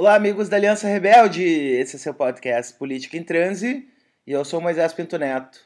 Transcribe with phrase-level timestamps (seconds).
[0.00, 1.42] Olá, amigos da Aliança Rebelde.
[1.42, 3.88] Esse é seu podcast Política em Transe
[4.24, 5.58] e eu sou Moisés Pinto Neto.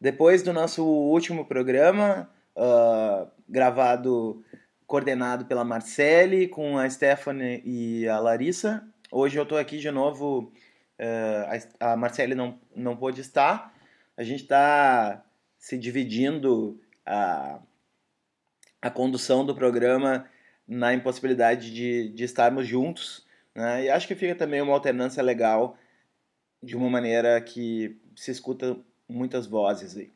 [0.00, 4.44] Depois do nosso último programa, uh, gravado,
[4.88, 10.52] coordenado pela Marcele, com a Stephanie e a Larissa, hoje eu estou aqui de novo.
[10.98, 13.72] Uh, a Marcele não, não pôde estar.
[14.16, 15.24] A gente está
[15.56, 17.60] se dividindo a,
[18.82, 20.28] a condução do programa
[20.66, 23.29] na impossibilidade de, de estarmos juntos.
[23.54, 23.84] Né?
[23.84, 25.76] E acho que fica também uma alternância legal
[26.62, 28.76] de uma maneira que se escuta
[29.08, 30.12] muitas vozes aí.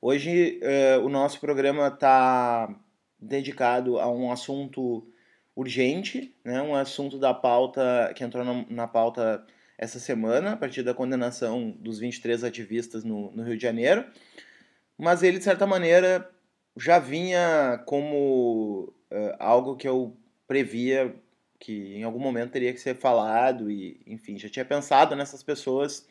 [0.00, 2.74] Hoje uh, o nosso programa está
[3.18, 5.06] dedicado a um assunto
[5.54, 6.62] urgente, né?
[6.62, 9.44] um assunto da pauta que entrou na, na, pauta
[9.76, 14.06] essa semana, a partir da condenação dos 23 ativistas no, no Rio de Janeiro,
[14.96, 16.30] mas ele, de certa maneira,
[16.76, 21.14] já vinha como uh, algo que eu previa
[21.60, 26.08] que em algum momento teria que ser falado e, enfim, já tinha pensado nessas pessoas,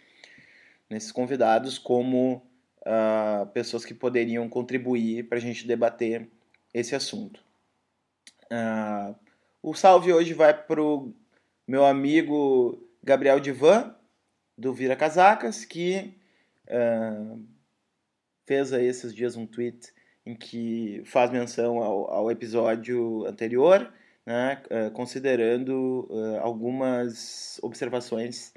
[0.88, 2.48] nesses convidados, como
[2.82, 6.30] uh, pessoas que poderiam contribuir para a gente debater
[6.72, 7.44] esse assunto.
[8.46, 9.16] Uh,
[9.62, 11.12] o salve hoje vai para o
[11.68, 13.96] meu amigo Gabriel Divan,
[14.56, 16.14] do Vira Casacas, que
[16.68, 17.44] uh,
[18.46, 19.92] fez aí esses dias um tweet
[20.26, 23.92] em que faz menção ao, ao episódio anterior
[24.26, 28.54] né, eh, considerando uh, algumas observações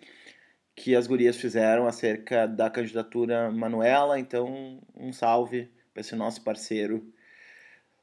[0.74, 4.18] que as gurias fizeram acerca da candidatura Manuela.
[4.18, 7.06] Então, um salve para esse nosso parceiro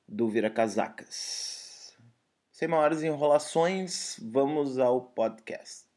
[0.07, 1.95] do Vira Casacas.
[2.51, 5.88] Sem maiores enrolações, vamos ao podcast.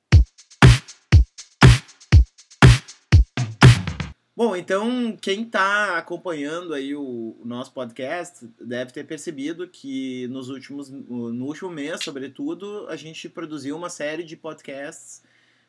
[4.35, 10.49] Bom, então quem está acompanhando aí o, o, nosso podcast deve ter percebido que nos
[10.49, 15.23] últimos, no último mês, sobretudo, a gente produziu uma série de podcasts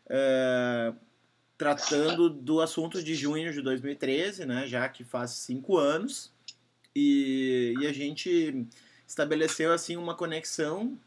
[0.06, 0.96] uh,
[1.58, 6.32] tratando do assunto de junho de 2013, né, já que faz cinco anos,
[6.96, 8.66] e, e a gente
[9.06, 10.98] estabeleceu assim uma conexão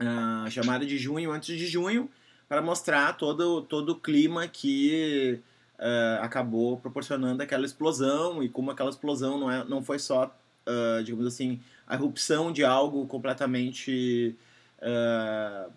[0.00, 2.08] uh, chamada de junho antes de junho
[2.48, 5.42] para mostrar todo, todo o clima que
[5.82, 10.34] uh, acabou proporcionando aquela explosão e como aquela explosão não, é, não foi só,
[10.66, 14.36] uh, digamos assim, a erupção de algo completamente
[14.78, 15.70] uh,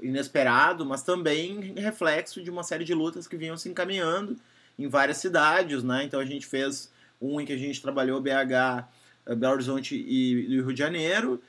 [0.00, 4.36] inesperado, mas também reflexo de uma série de lutas que vinham se encaminhando
[4.78, 6.04] em várias cidades, né?
[6.04, 6.90] Então a gente fez
[7.20, 8.86] um em que a gente trabalhou BH,
[9.36, 11.42] Belo Horizonte e, Rio de Janeiro,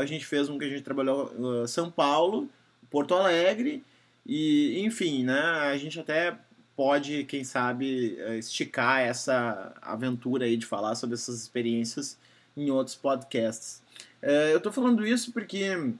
[0.00, 2.48] a gente fez um que a gente trabalhou São Paulo,
[2.90, 3.84] Porto Alegre
[4.26, 5.40] e enfim, né?
[5.40, 6.36] A gente até
[6.76, 12.18] pode, quem sabe, eh, esticar essa aventura aí de falar sobre essas experiências
[12.56, 13.82] em outros podcasts.
[14.20, 15.94] Eh, eu estou falando isso porque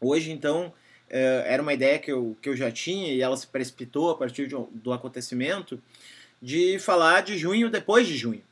[0.00, 0.72] hoje, então,
[1.08, 4.16] eh, era uma ideia que eu, que eu já tinha e ela se precipitou a
[4.16, 5.80] partir de, do acontecimento
[6.42, 8.42] de falar de junho depois de junho.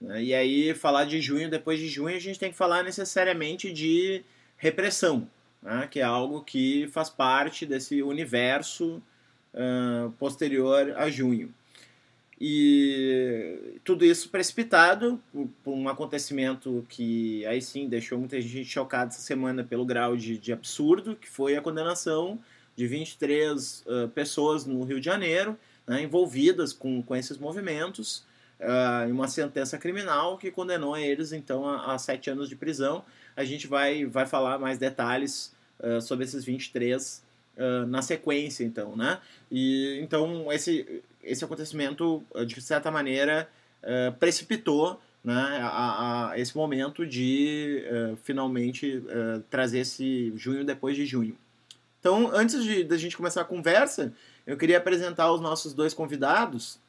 [0.00, 0.24] Né?
[0.24, 4.24] E aí, falar de junho depois de junho, a gente tem que falar necessariamente de
[4.56, 5.28] repressão,
[5.62, 5.88] né?
[5.90, 9.02] que é algo que faz parte desse universo
[9.54, 11.52] uh, posterior a junho.
[12.40, 19.10] E tudo isso precipitado por, por, um acontecimento que aí sim deixou muita gente chocada
[19.10, 22.40] essa semana pelo grau de, de absurdo, que foi a condenação
[22.74, 28.24] de 23 uh, pessoas no Rio de Janeiro né, envolvidas com, com esses movimentos
[28.60, 33.04] uh, em uma sentença criminal que condenou eles então a, a, sete anos de prisão.
[33.36, 37.22] A gente vai, vai falar mais detalhes uh, sobre esses 23
[37.56, 39.18] uh, na sequência, então, né?
[39.50, 43.48] E então esse esse acontecimento de certa maneira
[43.82, 49.00] uh, precipitou né, a, a, esse momento de uh, finalmente
[49.48, 51.36] trazer esse junho depois de junho.
[52.00, 54.12] Então, antes de da gente começar a conversa,
[54.44, 56.80] eu queria apresentar os nossos dois convidados.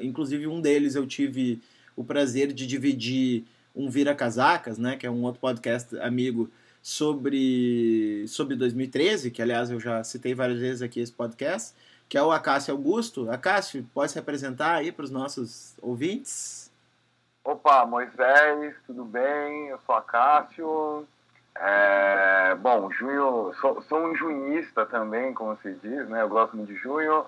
[0.00, 1.60] Inclusive, um deles eu tive
[1.96, 3.44] o prazer de dividir
[3.74, 6.48] um Vira Casacas, né, que é um outro podcast amigo
[6.84, 11.74] sobre, sobre 2013, que aliás eu já citei várias vezes aqui esse podcast,
[12.06, 13.30] que é o Acácio Augusto.
[13.30, 16.70] Acácio, pode se apresentar aí para os nossos ouvintes?
[17.42, 19.68] Opa, Moisés, tudo bem?
[19.68, 21.08] Eu sou Acácio.
[21.56, 26.20] É, bom, junho, sou, sou, um junhista também, como se diz, né?
[26.20, 27.24] Eu gosto muito de junho.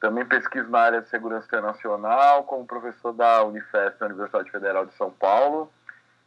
[0.00, 5.10] Também pesquiso na área de segurança internacional, como professor da Unifesp, Universidade Federal de São
[5.10, 5.70] Paulo.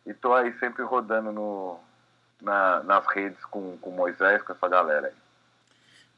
[0.06, 1.80] E estou aí sempre rodando no,
[2.42, 5.14] na, nas redes com, com Moisés, com essa galera aí.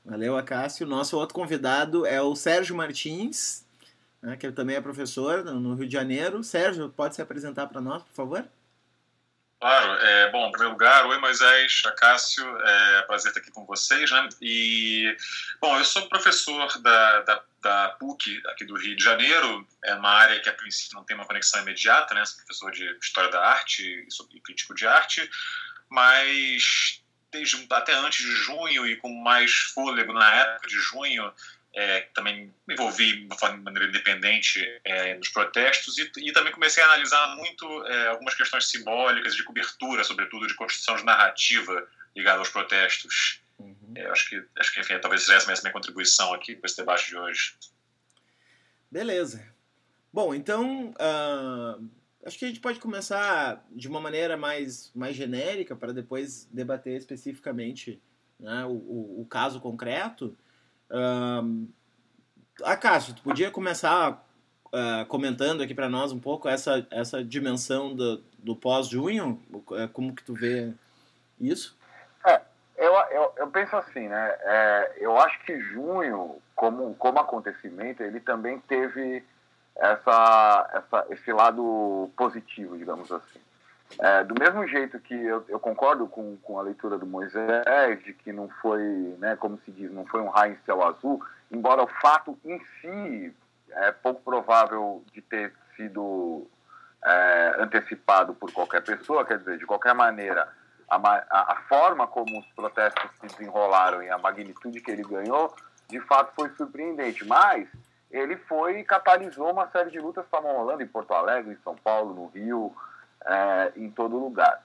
[0.05, 0.85] Valeu, Acácio.
[0.85, 3.65] Nosso outro convidado é o Sérgio Martins,
[4.21, 6.43] né, que também é professor no Rio de Janeiro.
[6.43, 8.45] Sérgio, pode se apresentar para nós, por favor?
[9.63, 9.93] Claro.
[9.93, 14.27] É, bom, em primeiro lugar, oi Moisés, Acácio, é prazer estar aqui com vocês, né?
[14.41, 15.15] E,
[15.61, 20.09] bom, eu sou professor da, da, da PUC aqui do Rio de Janeiro, é uma
[20.09, 22.25] área que a princípio não tem uma conexão imediata, né?
[22.25, 25.29] Sou professor de História da Arte e crítico de arte,
[25.89, 27.01] mas
[27.31, 31.33] desde até antes de junho e com mais fôlego na época de junho,
[31.73, 36.85] é, também me envolvi de maneira independente é, nos protestos e, e, também comecei a
[36.85, 42.49] analisar muito é, algumas questões simbólicas de cobertura, sobretudo de construção de narrativa ligada aos
[42.49, 43.41] protestos.
[43.57, 43.93] Uhum.
[43.95, 47.07] É, acho que, acho que enfim, talvez essa a minha contribuição aqui para esse debate
[47.07, 47.55] de hoje.
[48.91, 49.43] Beleza.
[50.11, 51.89] Bom, então uh,
[52.25, 56.97] acho que a gente pode começar de uma maneira mais, mais genérica para depois debater
[56.97, 58.01] especificamente
[58.39, 60.35] né, o, o, o caso concreto.
[60.89, 61.67] Um,
[62.63, 64.25] Acácio, tu podia começar
[64.67, 69.41] uh, comentando aqui para nós um pouco essa, essa dimensão do, do pós-junho?
[69.71, 70.71] É, como que tu vê
[71.39, 71.77] isso?
[72.25, 72.41] É,
[72.77, 74.37] eu, eu, eu penso assim, né?
[74.41, 79.23] É, eu acho que junho, como, como acontecimento, ele também teve
[79.75, 83.39] essa, essa, esse lado positivo, digamos assim.
[83.99, 88.13] É, do mesmo jeito que eu, eu, concordo com, com a leitura do Moisés, de
[88.13, 88.81] que não foi,
[89.19, 92.59] né, como se diz, não foi um raio em céu azul, embora o fato em
[92.81, 93.35] si
[93.69, 96.47] é pouco provável de ter sido
[97.05, 100.47] é, antecipado por qualquer pessoa, quer dizer, de qualquer maneira,
[100.89, 105.53] a, a, a, forma como os protestos se desenrolaram e a magnitude que ele ganhou,
[105.89, 107.67] de fato foi surpreendente, mas
[108.13, 111.63] ele foi e catalisou uma série de lutas que estavam rolando em Porto Alegre, em
[111.63, 112.73] São Paulo, no Rio,
[113.25, 114.63] é, em todo lugar.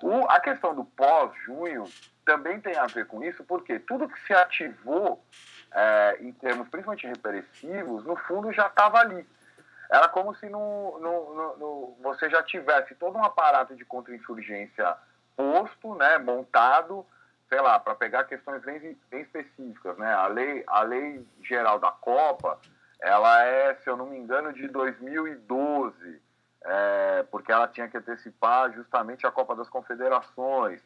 [0.00, 1.84] O, a questão do pós-junho
[2.24, 5.22] também tem a ver com isso, porque tudo que se ativou
[5.72, 9.26] é, em termos principalmente repressivos, no fundo já estava ali.
[9.90, 14.96] Era como se no, no, no, no, você já tivesse todo um aparato de contra-insurgência
[15.36, 17.04] posto, né, montado,
[17.48, 19.98] sei lá, para pegar questões bem, bem específicas.
[19.98, 20.12] Né?
[20.12, 22.58] A, lei, a lei geral da Copa,
[23.04, 26.22] ela é, se eu não me engano, de 2012
[26.64, 30.80] é, porque ela tinha que antecipar justamente a Copa das Confederações.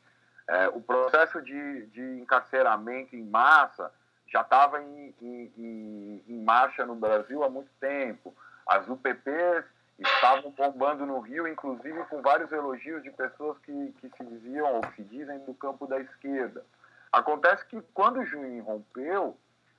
[0.48, 3.92] É, o processo de, de encarceramento em massa
[4.26, 8.34] já estava em, em, em, marcha no Brasil há muito tempo.
[8.66, 9.64] As UPPs
[9.98, 14.82] estavam bombando no Rio, inclusive com vários elogios de pessoas que, que se diziam ou
[14.96, 16.64] se dizem do campo da esquerda.
[17.12, 19.36] Acontece que quando o Juiz rompeu,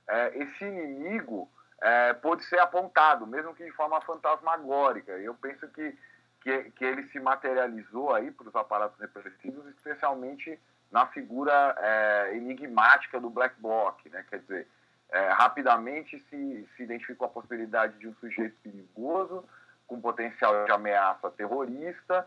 [0.08, 1.48] é, esse inimigo
[1.80, 5.12] é, pôde ser apontado, mesmo que de forma fantasmagórica.
[5.12, 5.96] Eu penso que,
[6.42, 10.58] que, que ele se materializou aí para os aparatos repressivos, especialmente
[10.90, 14.24] na figura é, enigmática do Black Bloc, né?
[14.28, 14.68] quer dizer,
[15.10, 19.44] é, rapidamente se, se identificou a possibilidade de um sujeito perigoso,
[19.86, 22.26] com potencial de ameaça terrorista,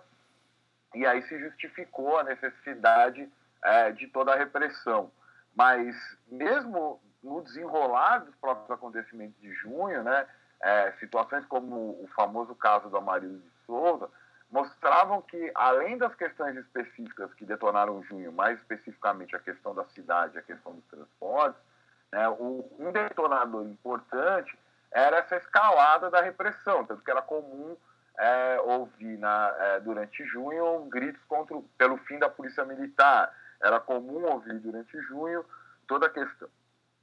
[0.94, 3.30] e aí se justificou a necessidade
[3.64, 5.12] é, de toda a repressão.
[5.56, 5.96] Mas
[6.28, 10.28] mesmo no desenrolar dos próprios acontecimentos de junho, né,
[10.62, 14.10] é, situações como o famoso caso do Amarildo de Souza,
[14.52, 20.38] mostravam que, além das questões específicas que detonaram junho, mais especificamente a questão da cidade,
[20.38, 21.60] a questão dos transportes,
[22.12, 24.58] né, um detonador importante
[24.92, 27.76] era essa escalada da repressão, tanto que era comum
[28.20, 34.24] é, ouvir na, é, durante junho gritos contra, pelo fim da polícia militar, era comum
[34.26, 35.44] ouvir durante junho
[35.88, 36.48] toda a questão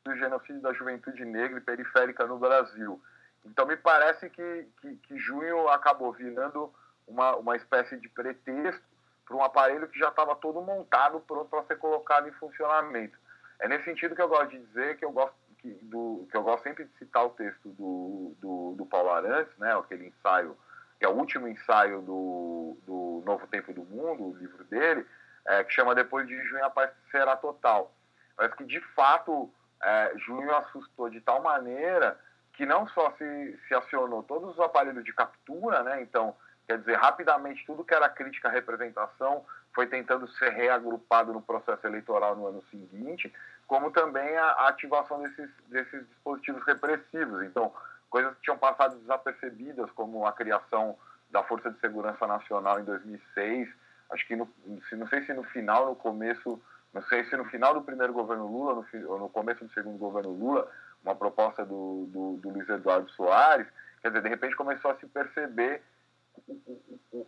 [0.04, 3.00] do genocídio da juventude negra e periférica no Brasil.
[3.44, 6.72] Então, me parece que, que, que junho acabou virando
[7.06, 8.82] uma, uma espécie de pretexto
[9.26, 13.18] para um aparelho que já estava todo montado, pronto para ser colocado em funcionamento.
[13.60, 16.42] É nesse sentido que eu gosto de dizer que eu gosto, que, do, que eu
[16.42, 20.56] gosto sempre de citar o texto do, do, do Paulo Arantes, né, aquele ensaio,
[20.98, 25.06] que é o último ensaio do, do Novo Tempo do Mundo, o livro dele,
[25.46, 27.92] é, que chama Depois de Junho a Paz Será Total.
[28.36, 32.18] Parece que, de fato, é, junho assustou de tal maneira
[32.52, 36.02] que não só se, se acionou todos os aparelhos de captura, né?
[36.02, 39.44] Então, quer dizer, rapidamente tudo que era crítica à representação
[39.74, 43.32] foi tentando ser reagrupado no processo eleitoral no ano seguinte,
[43.66, 47.44] como também a, a ativação desses, desses dispositivos repressivos.
[47.44, 47.72] Então,
[48.10, 50.98] coisas que tinham passado desapercebidas, como a criação
[51.30, 53.68] da Força de Segurança Nacional em 2006,
[54.10, 54.48] acho que no,
[54.92, 56.60] não sei se no final, no começo
[56.92, 59.98] não sei se no final do primeiro governo Lula no, ou no começo do segundo
[59.98, 60.70] governo Lula,
[61.02, 63.66] uma proposta do, do, do Luiz Eduardo Soares,
[64.02, 65.82] quer dizer, de repente começou a se perceber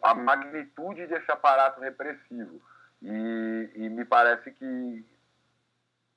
[0.03, 2.61] a magnitude desse aparato repressivo.
[3.01, 5.05] E, e, me parece que,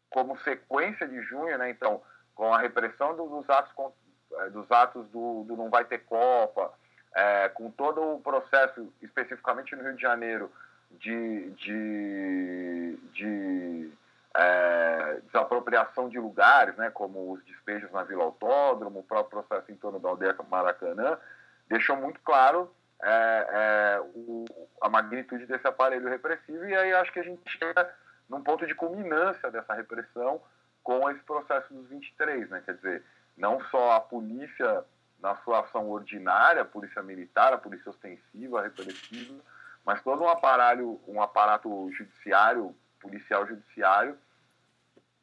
[0.09, 2.01] como sequência de junho, né, então,
[2.35, 3.73] com a repressão dos atos,
[4.33, 6.73] é, dos atos do, do Não Vai Ter Copa,
[7.15, 10.51] é, com todo o processo, especificamente no Rio de Janeiro,
[10.99, 13.91] de, de, de
[14.35, 19.75] é, desapropriação de lugares, né, como os despejos na Vila Autódromo, o próprio processo em
[19.75, 21.17] torno da aldeia Maracanã,
[21.67, 22.71] deixou muito claro
[23.01, 24.45] é, é, o,
[24.81, 27.93] a magnitude desse aparelho repressivo, e aí acho que a gente chega
[28.29, 30.41] num ponto de culminância dessa repressão
[30.83, 32.61] com esse processo dos 23, né?
[32.65, 33.03] Quer dizer,
[33.37, 34.83] não só a polícia
[35.19, 39.41] na sua ação ordinária, a polícia militar, a polícia ostensiva, a repressiva,
[39.85, 44.17] mas todo um um aparato judiciário, policial judiciário,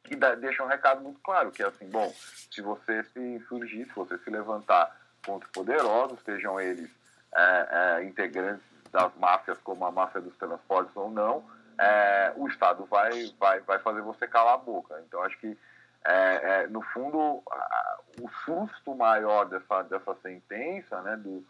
[0.03, 3.85] que dá, deixa um recado muito claro, que é assim, bom, se você se insurgir,
[3.87, 6.89] se você se levantar contra poderosos, sejam eles
[7.33, 11.43] é, é, integrantes das máfias, como a máfia dos transportes ou não,
[11.77, 15.01] é, o Estado vai, vai, vai fazer você calar a boca.
[15.07, 15.57] Então, acho que,
[16.05, 21.43] é, é, no fundo, a, o susto maior dessa, dessa sentença né, do,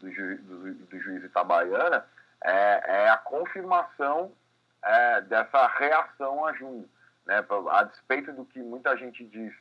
[0.00, 2.04] do, ju, do, do juiz Itabaiana
[2.44, 4.32] é, é a confirmação
[4.82, 6.88] é, dessa reação a junho.
[7.26, 9.52] Né, a despeito do que muita gente diz,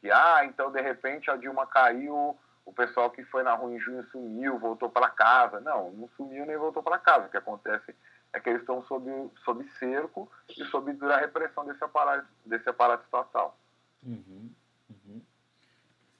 [0.00, 3.80] que, ah, então, de repente, a Dilma caiu o pessoal que foi na rua em
[3.80, 5.60] junho sumiu, voltou para casa.
[5.60, 7.26] Não, não sumiu nem voltou para casa.
[7.26, 7.94] O que acontece
[8.32, 9.10] é que eles estão sob,
[9.44, 13.58] sob cerco e sob dura repressão desse aparato, desse aparato estatal.
[14.04, 14.50] Uhum,
[14.88, 15.20] uhum.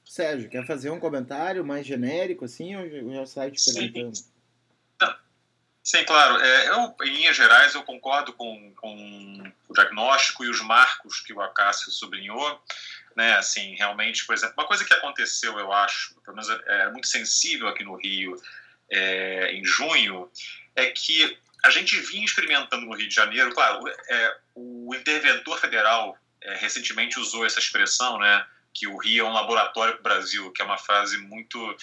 [0.05, 4.17] Sérgio, quer fazer um comentário mais genérico assim ou já sai te perguntando?
[4.17, 4.40] Sim.
[5.83, 6.39] Sim, claro.
[6.41, 11.33] É, eu, em linhas gerais, eu concordo com, com o diagnóstico e os marcos que
[11.33, 12.63] o Acácio sublinhou
[13.17, 13.35] né?
[13.37, 17.07] Assim, realmente, por exemplo, uma coisa que aconteceu, eu acho, pelo menos é, é muito
[17.07, 18.41] sensível aqui no Rio
[18.91, 20.31] é, em junho,
[20.75, 26.17] é que a gente vinha experimentando no Rio de Janeiro, claro, é, o interventor federal
[26.41, 28.47] é, recentemente usou essa expressão, né?
[28.73, 31.77] Que o Rio é um laboratório para o Brasil, que é uma frase muito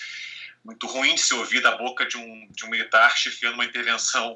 [0.67, 4.35] muito ruim de se ouvir da boca de um, de um militar chefiando uma intervenção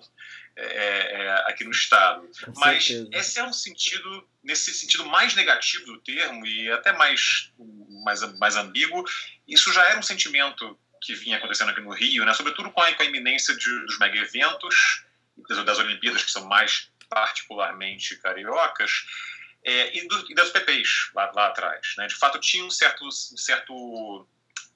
[0.55, 2.21] é, é, é, aqui no Estado.
[2.45, 3.09] Com Mas certeza.
[3.11, 7.51] esse é um sentido, nesse sentido mais negativo do termo e até mais,
[8.05, 9.03] mais, mais ambíguo,
[9.45, 12.33] isso já era um sentimento que vinha acontecendo aqui no Rio, né?
[12.33, 15.03] sobretudo com a, com a iminência de, dos mega-eventos,
[15.65, 19.05] das Olimpíadas, que são mais particularmente cariocas,
[19.65, 21.93] é, e, do, e, das PPs lá, lá atrás.
[21.97, 22.07] Né?
[22.07, 23.05] De fato, tinha um certo.
[23.05, 24.27] Um certo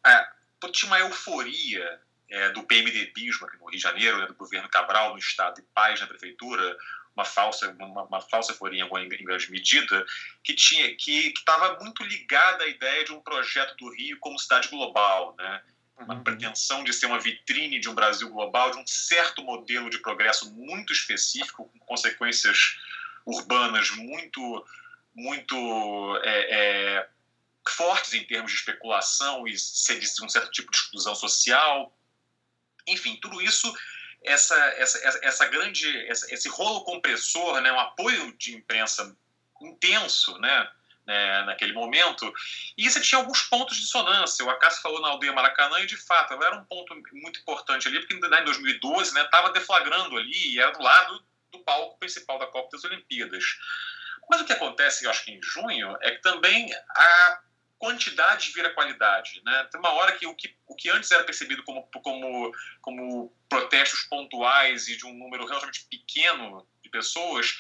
[0.06, 0.36] é,
[0.72, 5.14] tinha uma euforia é, do PMDBismo aqui no Rio de Janeiro, né, do governo Cabral
[5.14, 6.78] no Estado e Paz na Prefeitura,
[7.16, 10.06] uma falsa uma, uma falsa euforia em, em grande medida,
[10.44, 14.68] que tinha que estava muito ligada à ideia de um projeto do Rio como cidade
[14.68, 15.62] global, né?
[15.98, 16.24] uma uhum.
[16.24, 20.54] pretensão de ser uma vitrine de um Brasil global, de um certo modelo de progresso
[20.54, 22.78] muito específico, com consequências
[23.26, 24.66] urbanas muito
[25.16, 27.10] muito é, é,
[27.72, 31.98] fortes em termos de especulação e um certo tipo de exclusão social.
[32.88, 33.74] Enfim, tudo isso,
[34.24, 39.16] essa, essa, essa grande, esse rolo compressor, né, um apoio de imprensa
[39.62, 40.70] intenso, né,
[41.06, 42.32] né, naquele momento,
[42.78, 44.44] e você tinha alguns pontos de dissonância.
[44.44, 47.88] O Acácio falou na aldeia Maracanã e, de fato, ela era um ponto muito importante
[47.88, 51.98] ali, porque né, em 2012 estava né, deflagrando ali e era do lado do palco
[52.00, 53.44] principal da Copa das Olimpíadas.
[54.30, 57.40] Mas o que acontece, eu acho que em junho, é que também a
[57.78, 59.42] quantidade vira qualidade.
[59.46, 59.68] Né?
[59.72, 62.52] Tem uma hora que o, que o que antes era percebido como, como,
[62.82, 67.58] como protestos pontuais e de um número relativamente pequeno de pessoas,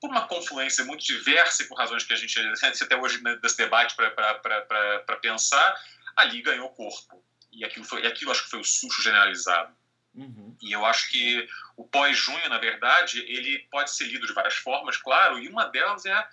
[0.00, 2.38] por uma confluência muito diversa e por razões que a gente
[2.82, 5.74] até hoje né, desse debate para pensar,
[6.16, 7.22] ali ganhou corpo.
[7.52, 9.74] E aquilo, foi, e aquilo acho que foi o susto generalizado.
[10.14, 10.56] Uhum.
[10.60, 14.96] E eu acho que o pós-junho, na verdade, ele pode ser lido de várias formas,
[14.96, 16.28] claro, e uma delas é a,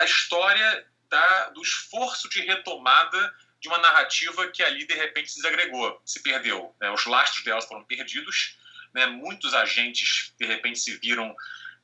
[0.00, 5.36] a história da, do esforço de retomada de uma narrativa que ali de repente se
[5.36, 6.74] desagregou, se perdeu.
[6.80, 6.90] Né?
[6.90, 8.58] Os lastros delas foram perdidos,
[8.92, 9.06] né?
[9.06, 11.34] muitos agentes de repente se viram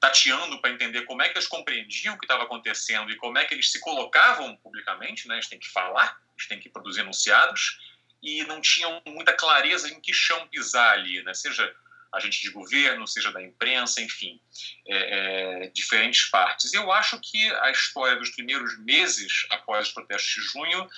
[0.00, 3.44] tateando para entender como é que eles compreendiam o que estava acontecendo e como é
[3.44, 5.36] que eles se colocavam publicamente, né?
[5.36, 7.78] eles têm que falar, eles têm que produzir enunciados,
[8.20, 11.32] e não tinham muita clareza em que chão pisar ali, né?
[11.34, 11.72] seja
[12.12, 14.40] agente de governo, seja da imprensa, enfim,
[14.86, 16.72] é, é, diferentes partes.
[16.72, 20.88] Eu acho que a história dos primeiros meses após os protestos de junho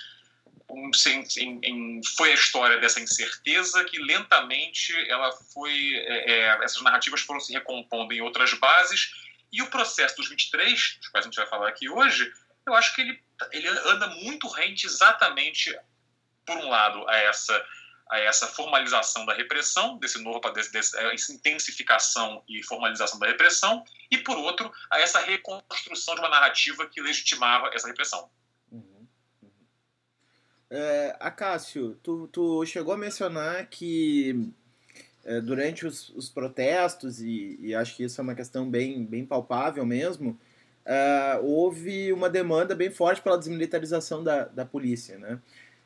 [0.71, 0.90] um,
[1.37, 7.21] em, em, foi a história dessa incerteza que lentamente ela foi é, é, essas narrativas
[7.21, 9.12] foram se recompondo em outras bases
[9.52, 12.33] e o processo dos 23, dos quais a gente vai falar aqui hoje,
[12.66, 15.76] eu acho que ele, ele anda muito rente exatamente
[16.47, 17.66] por um lado a essa
[18.12, 24.19] a essa formalização da repressão, desse novo, desse, essa intensificação e formalização da repressão, e,
[24.19, 28.28] por outro, a essa reconstrução de uma narrativa que legitimava essa repressão.
[28.71, 29.07] Uhum,
[29.42, 29.50] uhum.
[30.69, 34.52] É, Acácio, tu, tu chegou a mencionar que
[35.25, 39.25] é, durante os, os protestos, e, e, acho que isso é uma questão bem, bem
[39.25, 40.38] palpável mesmo,
[40.85, 45.16] é, houve uma demanda bem forte pela desmilitarização da, da polícia.
[45.16, 45.40] Né?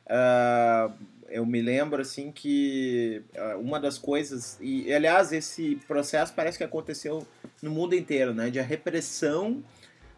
[0.05, 0.89] É,
[1.29, 3.23] eu me lembro assim que
[3.59, 7.25] uma das coisas, e aliás, esse processo parece que aconteceu
[7.61, 8.49] no mundo inteiro, né?
[8.49, 9.63] de a repressão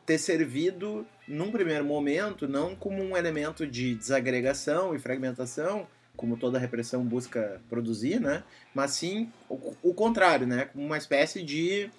[0.05, 6.57] ter servido, num primeiro momento, não como um elemento de desagregação e fragmentação, como toda
[6.57, 8.43] repressão busca produzir, né?
[8.73, 10.65] Mas sim o, o contrário, né?
[10.65, 11.89] Como uma espécie de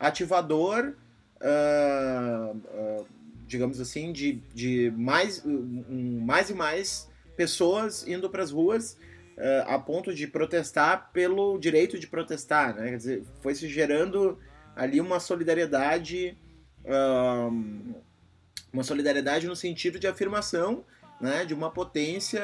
[0.00, 0.94] ativador,
[1.40, 3.06] uh, uh,
[3.46, 7.09] digamos assim, de, de mais, um, mais e mais
[7.40, 8.98] pessoas indo para as ruas
[9.38, 12.90] uh, a ponto de protestar pelo direito de protestar, né?
[12.90, 14.38] Quer dizer, foi se gerando
[14.76, 16.36] ali uma solidariedade,
[18.72, 20.84] uma solidariedade no sentido de afirmação
[21.20, 22.42] né, de uma potência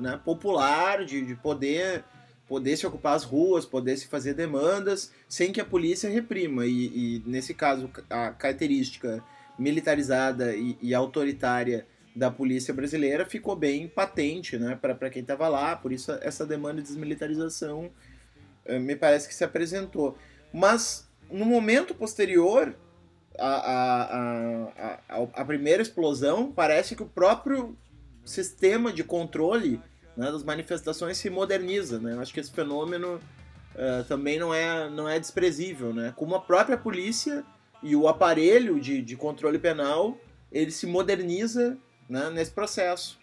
[0.00, 2.04] né, popular, de, de poder
[2.48, 6.66] poder se ocupar as ruas, poder se fazer demandas, sem que a polícia reprima.
[6.66, 9.22] E, e nesse caso, a característica
[9.56, 15.76] militarizada e, e, autoritária da polícia brasileira ficou bem patente né, para quem estava lá,
[15.76, 17.90] por isso essa demanda de desmilitarização
[18.64, 20.16] eh, me parece que se apresentou.
[20.52, 22.74] Mas no momento posterior
[23.38, 27.76] à, à, à, à primeira explosão, parece que o próprio
[28.24, 29.80] sistema de controle
[30.16, 31.98] né, das manifestações se moderniza.
[31.98, 32.14] Né?
[32.14, 35.94] Eu acho que esse fenômeno uh, também não é, não é desprezível.
[35.94, 36.12] Né?
[36.16, 37.44] Como a própria polícia
[37.82, 40.18] e o aparelho de, de controle penal
[40.52, 41.78] ele se moderniza
[42.10, 43.18] né, nesse processo.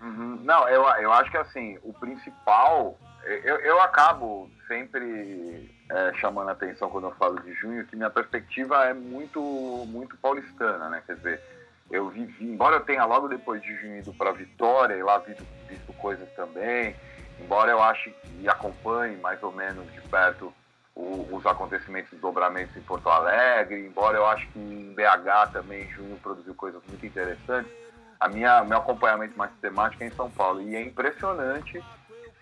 [0.00, 0.40] Uhum.
[0.42, 2.98] Não, eu, eu acho que assim, o principal.
[3.24, 8.10] Eu, eu acabo sempre é, chamando a atenção quando eu falo de junho, que minha
[8.10, 9.40] perspectiva é muito,
[9.88, 11.02] muito paulistana, né?
[11.06, 11.42] Quer dizer,
[11.90, 15.44] eu vivi, embora eu tenha logo depois de junho ido para Vitória e lá visto,
[15.68, 16.94] visto coisas também,
[17.40, 20.52] embora eu ache e acompanhe mais ou menos de perto
[20.94, 25.90] o, os acontecimentos dos dobramentos em Porto Alegre, embora eu acho que em BH também
[25.90, 27.70] junho produziu coisas muito interessantes,
[28.18, 30.60] a minha meu acompanhamento mais sistemático é em São Paulo.
[30.60, 31.82] E é impressionante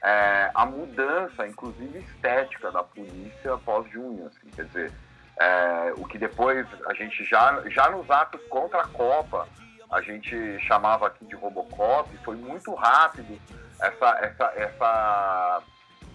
[0.02, 4.92] é, a mudança, inclusive estética, da polícia pós junho, assim, quer dizer
[5.38, 9.48] é, o que depois a gente já, já nos atos contra a Copa,
[9.90, 13.40] a gente chamava aqui de Robocop, foi muito rápido
[13.80, 15.62] essa, essa, essa,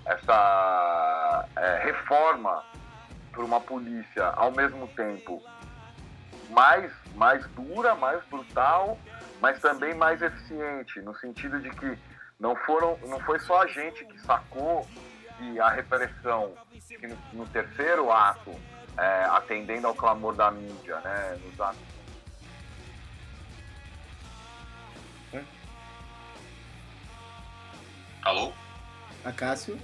[0.06, 2.64] essa é, reforma
[3.32, 5.42] para uma polícia ao mesmo tempo
[6.50, 8.98] mais, mais dura, mais brutal,
[9.42, 11.98] mas também mais eficiente, no sentido de que
[12.40, 14.88] não, foram, não foi só a gente que sacou
[15.38, 18.54] que a repressão, que no, no terceiro ato
[18.98, 21.40] é, atendendo ao clamor da mídia, né?
[21.44, 21.80] Nos atos.
[25.34, 25.46] Hum?
[28.24, 28.54] Alô?
[29.24, 29.80] Acácio?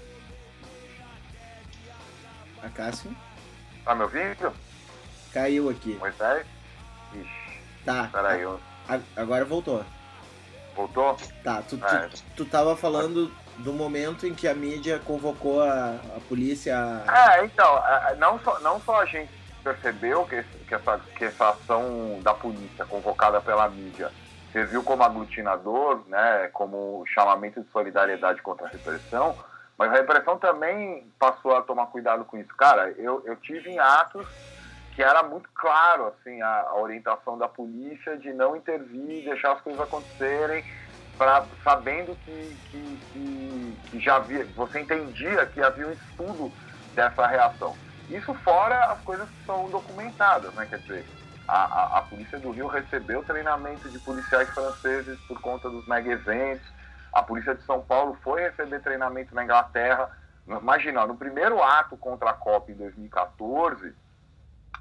[2.61, 3.15] Acácio?
[3.85, 4.53] Tá me ouvindo?
[5.31, 5.93] Caiu aqui.
[5.95, 6.45] Moisés?
[7.13, 7.59] Ixi.
[7.85, 8.09] Tá.
[8.11, 8.41] Peraí.
[8.41, 8.59] Eu...
[9.15, 9.83] Agora voltou.
[10.75, 11.17] Voltou?
[11.43, 12.07] Tá, tu, é.
[12.07, 16.75] tu, tu tava falando do momento em que a mídia convocou a, a polícia.
[17.07, 17.81] É, então,
[18.17, 19.31] não só, não só a gente
[19.63, 24.11] percebeu que, que, essa, que essa ação da polícia convocada pela mídia
[24.51, 29.35] serviu como aglutinador, né, como chamamento de solidariedade contra a repressão,
[29.77, 32.55] mas a repressão também passou a tomar cuidado com isso.
[32.55, 34.25] Cara, eu, eu tive em atos
[34.95, 39.61] que era muito claro assim a, a orientação da polícia de não intervir, deixar as
[39.61, 40.63] coisas acontecerem
[41.17, 46.51] pra, sabendo que, que, que, que já havia, você entendia que havia um estudo
[46.93, 47.75] dessa reação.
[48.09, 50.65] Isso fora as coisas que são documentadas, né?
[50.69, 51.05] Quer dizer,
[51.47, 56.11] a, a, a, Polícia do Rio recebeu treinamento de policiais franceses por conta dos mega
[56.11, 56.65] eventos.
[57.11, 60.09] A Polícia de São Paulo foi receber treinamento na Inglaterra.
[60.47, 63.93] Imagina, no primeiro ato contra a COP em 2014,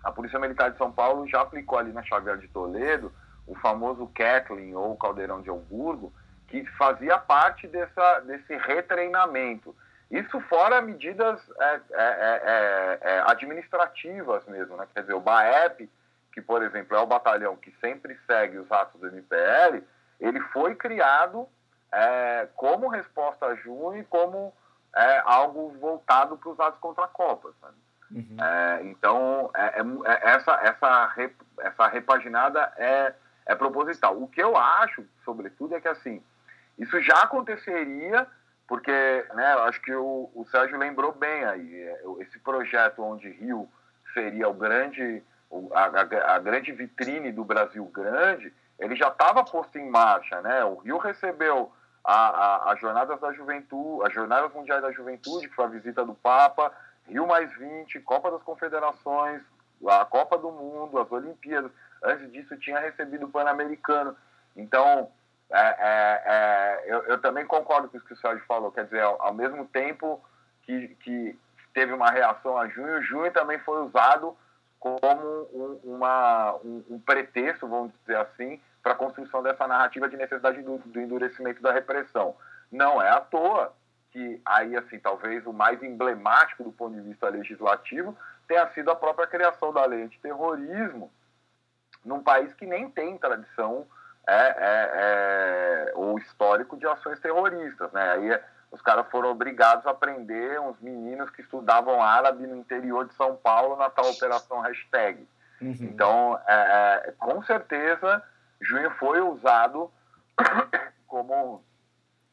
[0.05, 3.13] a Polícia Militar de São Paulo já aplicou ali na Xavier de Toledo
[3.47, 6.13] o famoso Kathleen ou Caldeirão de Hamburgo,
[6.49, 9.75] que fazia parte dessa, desse retreinamento.
[10.11, 14.87] Isso fora medidas é, é, é, é, administrativas mesmo, né?
[14.95, 15.91] Quer dizer, o BAEP,
[16.33, 19.83] que, por exemplo, é o batalhão que sempre segue os atos do MPL,
[20.21, 21.49] ele foi criado
[21.91, 24.55] é, como resposta a junho e como
[24.95, 27.53] é, algo voltado para os atos contra a Copa.
[28.11, 28.37] Uhum.
[28.85, 29.51] então,
[30.23, 33.13] essa, essa, essa repaginada é,
[33.47, 34.21] é proposital.
[34.21, 36.23] O que eu acho, sobretudo, é que assim,
[36.79, 38.27] isso já aconteceria,
[38.67, 38.93] porque
[39.35, 43.69] né, acho que o, o Sérgio lembrou bem aí, é, esse projeto onde Rio
[44.13, 45.23] seria o grande,
[45.73, 50.65] a, a, a grande vitrine do Brasil grande, ele já estava posto em marcha, né?
[50.65, 51.73] O Rio recebeu
[52.05, 56.05] a, a, a Jornadas da Juventude, as Jornadas Mundiais da Juventude, que foi a visita
[56.05, 56.73] do Papa,
[57.09, 59.43] Rio Mais 20, Copa das Confederações,
[59.87, 61.71] a Copa do Mundo, as Olimpíadas.
[62.03, 64.17] Antes disso, tinha recebido o Pan-Americano.
[64.57, 65.11] Então,
[65.51, 68.73] é, é, é, eu, eu, também concordo com isso que o Sérgio falou.
[68.73, 70.23] Quer dizer, ao, ao mesmo tempo
[70.63, 71.39] que, que,
[71.73, 74.37] teve uma reação a junho, junho também foi usado
[74.79, 80.17] como um, uma, um, um pretexto, vamos dizer assim, para a construção dessa narrativa de
[80.17, 82.37] necessidade do, do endurecimento da repressão.
[82.71, 83.73] Não é à toa
[84.15, 88.95] que aí, assim, talvez o mais emblemático do ponto de vista legislativo tenha sido a
[88.95, 91.11] própria criação da lei antiterrorismo
[92.05, 93.85] num país que nem tem tradição
[94.25, 98.13] é, é, é, ou histórico de ações terroristas, né?
[98.13, 103.15] Aí os caras foram obrigados a prender uns meninos que estudavam árabe no interior de
[103.15, 105.27] São Paulo na tal operação hashtag.
[105.61, 105.77] Uhum.
[105.81, 108.23] Então, é, é, com certeza,
[108.61, 109.91] junho foi usado
[111.09, 111.65] como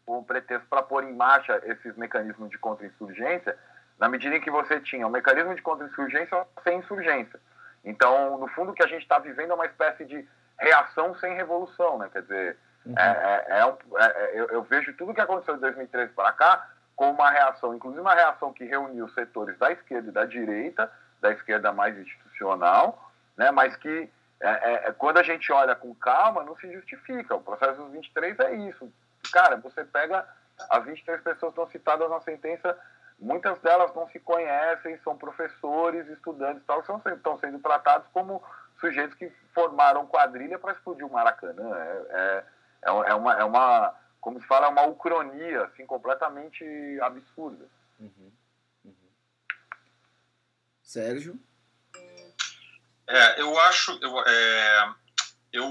[0.07, 3.57] um pretexto para pôr em marcha esses mecanismos de contra-insurgência,
[3.99, 7.39] na medida em que você tinha um mecanismo de contra-insurgência sem insurgência.
[7.83, 10.27] Então, no fundo, o que a gente está vivendo é uma espécie de
[10.59, 12.09] reação sem revolução, né?
[12.11, 12.93] Quer dizer, uhum.
[12.97, 16.13] é, é, é, um, é, é eu, eu, vejo tudo o que aconteceu de 2013
[16.13, 20.25] para cá como uma reação, inclusive uma reação que reuniu setores da esquerda e da
[20.25, 23.49] direita, da esquerda mais institucional, né?
[23.49, 24.09] Mas que
[24.39, 27.35] é, quando a gente olha com calma, não se justifica.
[27.35, 28.91] O processo dos 23 é isso.
[29.32, 30.28] Cara, você pega
[30.70, 32.78] as 23 pessoas que estão citadas na sentença
[33.22, 38.44] muitas delas não se conhecem, são professores, estudantes, tal, são, estão sendo tratados como
[38.80, 41.78] sujeitos que formaram quadrilha para explodir o Maracanã.
[41.78, 42.44] É,
[42.82, 46.65] é, é, uma, é uma, como se fala, uma ucronia assim, completamente
[47.02, 47.70] absurda.
[48.00, 48.32] Uhum.
[48.86, 49.10] Uhum.
[50.82, 51.39] Sérgio?
[53.08, 54.96] É, eu acho, eu, é,
[55.54, 55.67] eu,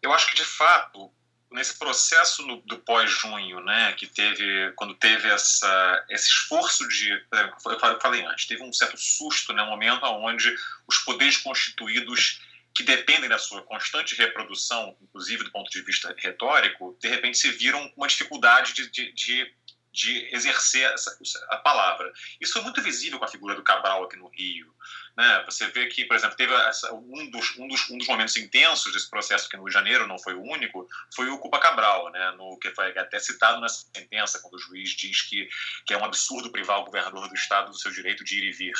[0.00, 1.12] eu acho que de fato
[1.54, 8.00] nesse processo no, do pós-junho, né, que teve, quando teve essa, esse esforço de, eu
[8.00, 10.54] falei antes, teve um certo susto, né, um momento onde
[10.86, 12.40] os poderes constituídos
[12.74, 17.50] que dependem da sua constante reprodução, inclusive do ponto de vista retórico, de repente se
[17.52, 19.54] viram uma dificuldade de, de, de
[19.94, 21.16] de exercer essa,
[21.50, 22.12] a palavra.
[22.40, 24.74] Isso foi muito visível com a figura do Cabral aqui no Rio.
[25.16, 25.44] Né?
[25.46, 28.92] Você vê que, por exemplo, teve essa, um, dos, um, dos, um dos momentos intensos
[28.92, 32.10] desse processo, que no Rio de Janeiro não foi o único, foi o Cuba Cabral,
[32.10, 32.32] né?
[32.32, 35.48] no, que foi até citado nessa sentença, quando o juiz diz que,
[35.86, 38.52] que é um absurdo privar o governador do estado do seu direito de ir e
[38.52, 38.74] vir.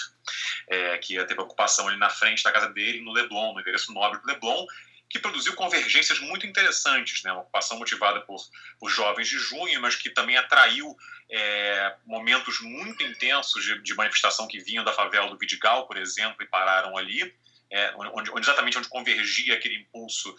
[0.68, 4.20] É, que teve ocupação ali na frente da casa dele, no Leblon, no endereço nobre
[4.20, 4.66] do Leblon,
[5.08, 7.32] que produziu convergências muito interessantes, né?
[7.32, 8.40] uma ocupação motivada por,
[8.78, 10.96] por jovens de junho, mas que também atraiu
[11.30, 16.42] é, momentos muito intensos de, de, manifestação que vinham da favela do Vidigal, por exemplo,
[16.42, 17.34] e pararam ali,
[17.70, 20.34] é, onde, onde, exatamente onde convergia aquele impulso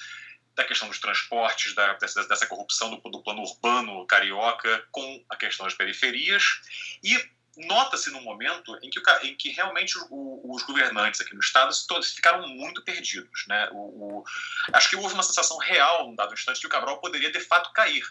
[0.56, 5.36] da questão dos transportes, da, dessa, dessa corrupção do, do plano urbano carioca com a
[5.36, 6.44] questão das periferias,
[7.04, 7.18] e
[7.58, 12.12] nota-se no momento em que, em que realmente o, os governantes aqui no Estado todos
[12.12, 13.46] ficaram muito perdidos.
[13.48, 13.70] Né?
[13.72, 14.24] O, o,
[14.74, 17.72] acho que houve uma sensação real, num dado instante, que o Cabral poderia de fato
[17.74, 18.04] cair.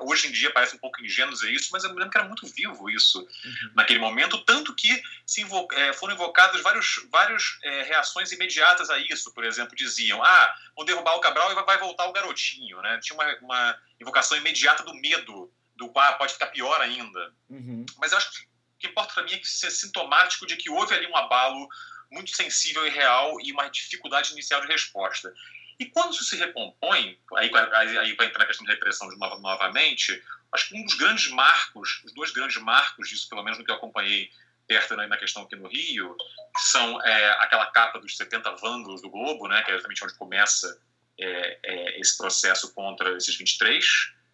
[0.00, 2.26] Hoje em dia parece um pouco ingênuo dizer isso, mas eu me lembro que era
[2.26, 3.72] muito vivo isso uhum.
[3.74, 5.02] naquele momento, tanto que
[5.38, 9.34] invoca, é, foram invocadas várias vários, é, reações imediatas a isso.
[9.34, 12.80] Por exemplo, diziam: ah, vão derrubar o Cabral e vai voltar o garotinho.
[12.80, 12.98] Né?
[13.02, 17.34] Tinha uma, uma invocação imediata do medo do ah, pode ficar pior ainda.
[17.50, 17.84] Uhum.
[17.98, 18.53] Mas eu acho que
[18.84, 21.68] que importa para mim é que isso é sintomático de que houve ali um abalo
[22.10, 25.32] muito sensível e real e uma dificuldade inicial de resposta.
[25.78, 27.50] E quando isso se recompõe, aí,
[27.98, 31.28] aí, vai entrar na questão de repressão de novo, novamente, acho que um dos grandes
[31.30, 34.30] marcos, os dois grandes marcos disso, pelo menos no que eu acompanhei
[34.68, 36.16] perto né, na questão aqui no Rio,
[36.58, 40.80] são é, aquela capa dos 70 vândalos do Globo, né, que é exatamente onde começa
[41.18, 43.84] é, é, esse processo contra esses 23,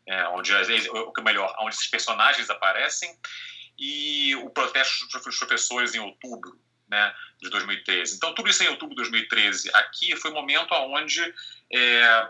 [0.06, 0.52] é, onde,
[0.90, 3.18] o que melhor, onde esses personagens aparecem,
[3.80, 8.16] e o protesto dos professores em outubro né, de 2013.
[8.16, 9.70] Então, tudo isso em outubro de 2013.
[9.74, 11.22] Aqui foi o um momento onde
[11.72, 12.28] é,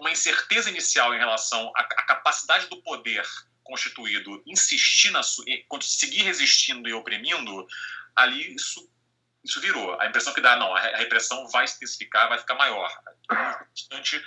[0.00, 3.24] uma incerteza inicial em relação à, à, capacidade do poder
[3.62, 5.22] constituído insistir na
[5.80, 7.66] seguir resistindo e oprimindo,
[8.16, 8.90] ali isso
[9.42, 9.98] isso virou.
[9.98, 12.92] A impressão que dá, não, a repressão vai se intensificar, vai ficar maior.
[13.30, 14.22] No instante,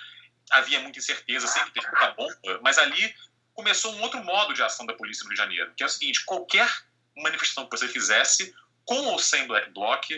[0.49, 3.13] havia muita incerteza, sempre teve muita bomba, mas ali
[3.53, 5.89] começou um outro modo de ação da polícia no Rio de Janeiro, que é o
[5.89, 6.69] seguinte: qualquer
[7.17, 8.53] manifestação que você fizesse,
[8.85, 10.09] com ou sem black bloc,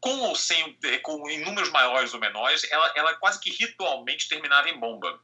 [0.00, 4.28] com ou sem, eh, com em números maiores ou menores, ela, ela quase que ritualmente
[4.28, 5.20] terminava em bomba.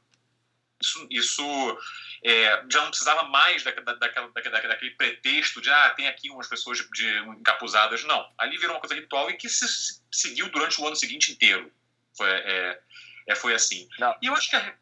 [0.81, 1.79] Isso, isso
[2.23, 6.29] é, já não precisava mais da, da, daquela, daquele, daquele pretexto de ah, tem aqui
[6.29, 8.03] umas pessoas de, de encapuzadas.
[8.03, 8.29] Não.
[8.37, 11.71] Ali virou uma coisa ritual e que se, se seguiu durante o ano seguinte inteiro.
[12.15, 12.79] Foi, é,
[13.27, 13.87] é, foi assim.
[13.97, 14.15] Não.
[14.21, 14.75] E eu acho que a,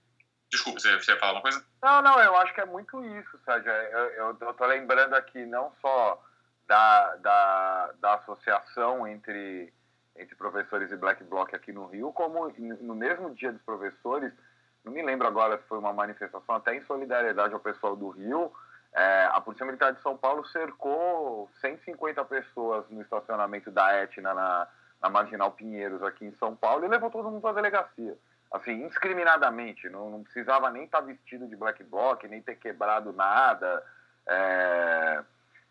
[0.53, 1.65] Desculpa, você, você ia falar uma coisa?
[1.81, 3.71] Não, não, eu acho que é muito isso, Sérgio.
[3.71, 6.23] Eu, eu, eu tô lembrando aqui não só
[6.67, 9.73] da, da, da associação entre,
[10.15, 14.31] entre professores e Black Bloc aqui no Rio, como no mesmo dia dos professores,
[14.85, 18.53] não me lembro agora se foi uma manifestação até em solidariedade ao pessoal do Rio,
[18.93, 24.67] é, a Polícia Militar de São Paulo cercou 150 pessoas no estacionamento da Etna na,
[25.01, 28.15] na Marginal Pinheiros aqui em São Paulo e levou todo mundo para a delegacia.
[28.53, 33.11] Assim, indiscriminadamente, não, não precisava nem estar tá vestido de black bloc, nem ter quebrado
[33.11, 33.83] nada.
[34.27, 35.23] É,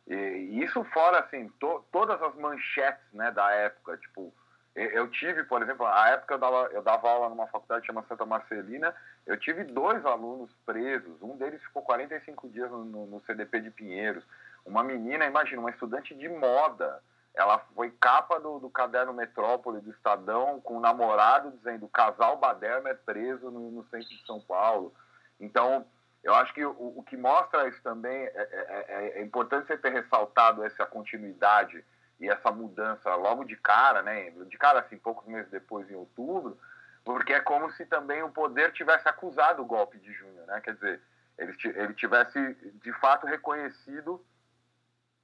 [0.09, 4.35] e, isso fora, assim, to, todas as manchetes né, da época, tipo,
[4.75, 8.27] eu tive, por exemplo, a época eu dava, eu dava aula numa faculdade chamada Santa
[8.27, 8.93] Marcelina,
[9.27, 14.25] eu tive dois alunos presos, um deles ficou 45 dias no, no CDP de Pinheiros.
[14.67, 17.01] Uma menina, imagina, uma estudante de moda,
[17.35, 22.37] ela foi capa do, do caderno Metrópole do Estadão com o um namorado dizendo casal
[22.37, 24.95] Baderna é preso no, no, centro de São Paulo.
[25.41, 25.87] Então,
[26.23, 29.79] eu acho que o, o que mostra isso também é, é, é, é importante você
[29.79, 31.83] ter ressaltado essa continuidade
[32.21, 34.31] e essa mudança logo de cara, né?
[34.31, 36.59] De cara, assim, poucos meses depois, em outubro,
[37.03, 40.61] porque é como se também o poder tivesse acusado o golpe de junho, né?
[40.61, 41.01] Quer dizer,
[41.39, 42.39] ele, ele tivesse
[42.83, 44.25] de fato reconhecido,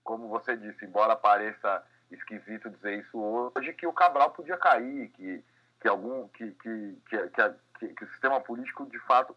[0.03, 5.45] como você disse, embora pareça esquisito dizer isso hoje, que o Cabral podia cair, que,
[5.81, 7.29] que algum que, que, que,
[7.79, 9.37] que, que o sistema político de fato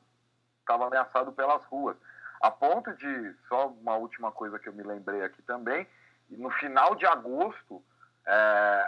[0.59, 1.97] estava ameaçado pelas ruas.
[2.41, 5.87] A ponto de, só uma última coisa que eu me lembrei aqui também,
[6.29, 7.83] no final de agosto,
[8.25, 8.31] é,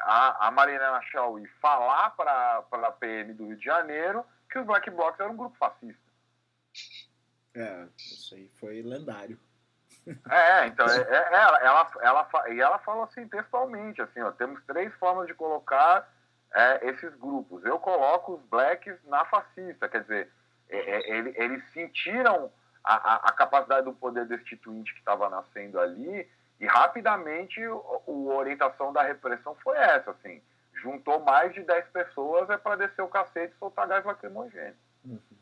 [0.03, 4.89] a, a Mariana Chauí falar para a PM do Rio de Janeiro que os Black
[4.91, 6.01] Blocs eram um grupo fascista.
[7.55, 9.39] É, isso aí foi lendário.
[10.29, 14.61] É, então, é, é, ela, ela, ela, e ela fala assim textualmente, assim, ó, temos
[14.65, 16.07] três formas de colocar
[16.53, 17.63] é, esses grupos.
[17.65, 20.29] Eu coloco os blacks na fascista, quer dizer,
[20.69, 22.51] é, é, eles, sentiram
[22.83, 28.91] a, a, a, capacidade do poder destituinte que estava nascendo ali e rapidamente a orientação
[28.91, 30.41] da repressão foi essa, assim,
[30.81, 34.75] juntou mais de 10 pessoas é para descer o cacete e soltar gás lacrimogêneo.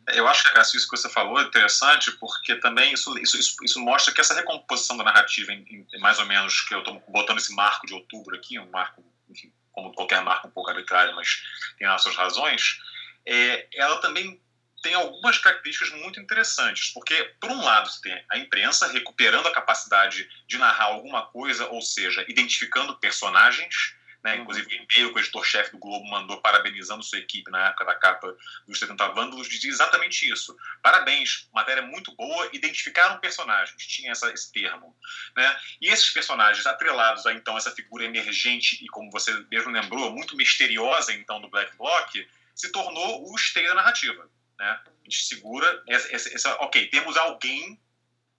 [0.08, 3.80] Eu acho que isso que você falou é interessante, porque também isso, isso, isso, isso
[3.80, 7.38] mostra que essa recomposição da narrativa, em, em mais ou menos, que eu estou botando
[7.38, 11.44] esse marco de outubro aqui, um marco, enfim, como qualquer marco um pouco arbitrário, mas
[11.78, 12.80] tem as suas razões,
[13.26, 14.42] é, ela também
[14.82, 19.54] tem algumas características muito interessantes, porque, por um lado, você tem a imprensa recuperando a
[19.54, 24.36] capacidade de narrar alguma coisa, ou seja, identificando personagens, né?
[24.36, 24.42] Uhum.
[24.42, 27.96] Inclusive, o e-mail que o editor-chefe do Globo mandou parabenizando sua equipe na época da
[27.96, 28.36] capa
[28.68, 30.56] dos 70 Vândalos dizia exatamente isso.
[30.82, 34.96] Parabéns, matéria muito boa, identificaram personagens, tinha essa, esse termo.
[35.36, 35.60] Né?
[35.82, 40.36] E esses personagens, atrelados a então essa figura emergente e, como você mesmo lembrou, muito
[40.36, 42.10] misteriosa então do Black Bloc,
[42.56, 44.30] se tornou o esteio da narrativa.
[44.60, 44.80] Né?
[44.86, 47.80] A gente segura essa, essa, essa, ok, temos alguém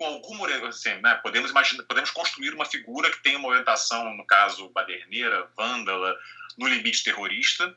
[0.05, 1.15] alguma assim, né?
[1.23, 6.17] podemos imaginar, podemos construir uma figura que tem uma orientação, no caso baderneira, vândala,
[6.59, 7.75] no limite terrorista,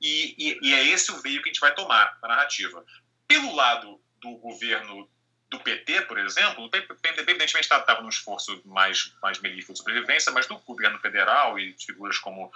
[0.00, 2.84] e, e, e é esse o veio que a gente vai tomar a narrativa.
[3.26, 5.08] Pelo lado do governo
[5.50, 10.32] do PT, por exemplo, o PMDB evidentemente estava num esforço mais, mais melífluo de sobrevivência,
[10.32, 12.50] mas do governo federal e de figuras como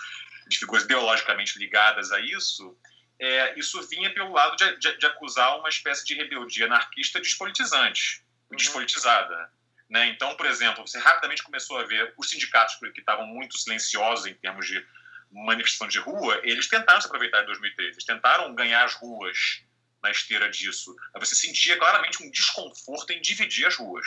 [0.48, 2.76] de figuras ideologicamente ligadas a isso,
[3.18, 8.22] é, isso vinha pelo lado de, de, de, acusar uma espécie de rebeldia anarquista despolitizante.
[8.54, 9.50] Despolitizada.
[9.88, 10.08] Né?
[10.08, 14.34] Então, por exemplo, você rapidamente começou a ver os sindicatos que estavam muito silenciosos em
[14.34, 14.84] termos de
[15.30, 19.62] manifestação de rua, eles tentaram se aproveitar de 2013, eles tentaram ganhar as ruas
[20.02, 20.94] na esteira disso.
[21.18, 24.06] Você sentia claramente um desconforto em dividir as ruas,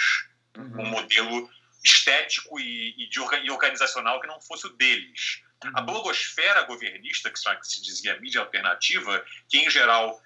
[0.58, 0.82] uhum.
[0.82, 1.50] um modelo
[1.84, 5.42] estético e, e, de, e organizacional que não fosse o deles.
[5.74, 10.22] A blogosfera governista, que se dizia mídia alternativa, que em geral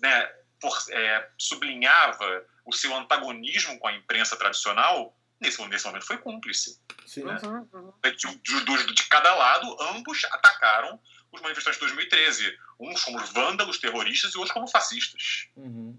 [0.00, 0.30] né,
[0.60, 6.78] por, é, sublinhava o seu antagonismo com a imprensa tradicional, nesse, nesse momento foi cúmplice.
[7.06, 7.38] Sim, né?
[7.42, 7.92] uhum, uhum.
[8.02, 11.00] De, de, de, cada lado, ambos atacaram
[11.32, 12.58] os manifestantes de 2013.
[12.78, 15.48] Uns como vândalos, terroristas, e outros como fascistas.
[15.56, 15.98] Uhum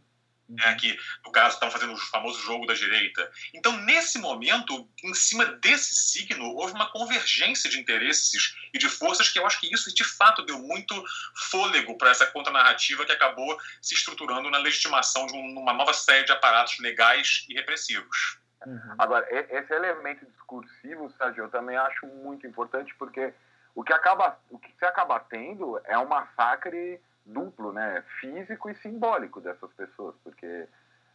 [0.49, 3.31] né, que no caso estavam fazendo o famoso jogo da direita.
[3.53, 9.29] Então, nesse momento, em cima desse signo, houve uma convergência de interesses e de forças
[9.29, 11.03] que eu acho que isso de fato deu muito
[11.49, 16.31] fôlego para essa contranarrativa que acabou se estruturando na legitimação de uma nova série de
[16.31, 18.39] aparatos legais e repressivos.
[18.65, 18.95] Uhum.
[18.97, 23.33] Agora, esse elemento discursivo, Sérgio, eu também acho muito importante porque
[23.73, 28.75] o que acaba, o que você acaba tendo é um massacre duplo, né, físico e
[28.75, 30.67] simbólico dessas pessoas, porque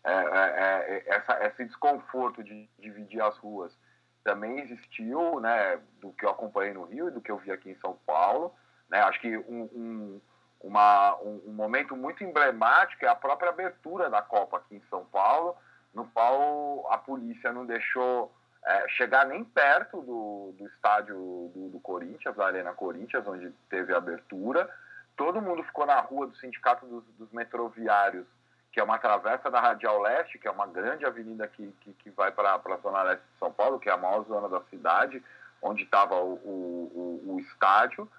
[0.04, 3.76] é, é, é, essa, esse desconforto de dividir as ruas
[4.22, 7.70] também existiu, né, do que eu acompanhei no Rio e do que eu vi aqui
[7.70, 8.54] em São Paulo,
[8.88, 10.20] né, acho que um, um,
[10.62, 15.04] uma, um, um, momento muito emblemático é a própria abertura da Copa aqui em São
[15.04, 15.56] Paulo,
[15.92, 18.34] no qual a polícia não deixou
[18.66, 23.92] é, chegar nem perto do, do estádio do, do, Corinthians, da Arena Corinthians, onde teve
[23.92, 24.68] a abertura.
[25.16, 28.26] Todo mundo ficou na rua do Sindicato dos, dos Metroviários,
[28.72, 32.10] que é uma travessa da Radial Leste, que é uma grande avenida que, que, que
[32.10, 35.22] vai para a Zona Leste de São Paulo, que é a maior zona da cidade,
[35.62, 38.10] onde estava o, o, o, o estádio.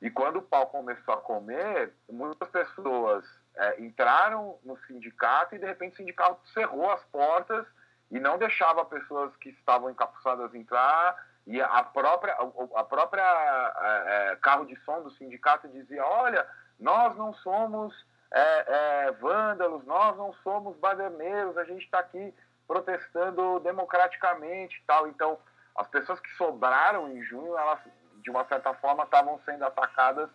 [0.00, 3.24] E quando o pau começou a comer, muitas pessoas
[3.56, 7.66] é, entraram no sindicato e de repente o sindicato cerrou as portas
[8.10, 12.36] e não deixava pessoas que estavam encapuçadas entrar e a própria
[12.74, 16.46] a própria é, é, carro de som do sindicato dizia olha
[16.78, 17.94] nós não somos
[18.30, 22.32] é, é vândalos nós não somos baderneiros a gente está aqui
[22.66, 25.38] protestando democraticamente tal então
[25.76, 27.80] as pessoas que sobraram em junho elas
[28.22, 30.30] de uma certa forma, estavam sendo atacadas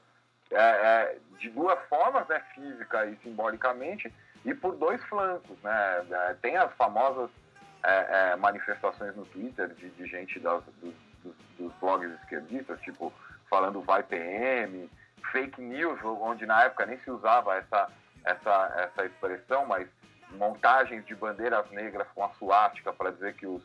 [0.51, 4.13] é, é, de duas formas, né, física e simbolicamente,
[4.45, 5.57] e por dois flancos.
[5.61, 6.05] Né?
[6.11, 7.29] É, tem as famosas
[7.83, 13.13] é, é, manifestações no Twitter de, de gente das, dos, dos, dos, blogs esquerdistas, tipo,
[13.49, 14.89] falando vai PM,
[15.31, 17.89] fake news, onde na época nem se usava essa,
[18.23, 19.87] essa, essa expressão, mas
[20.31, 23.63] montagens de bandeiras negras com a suástica para dizer que os,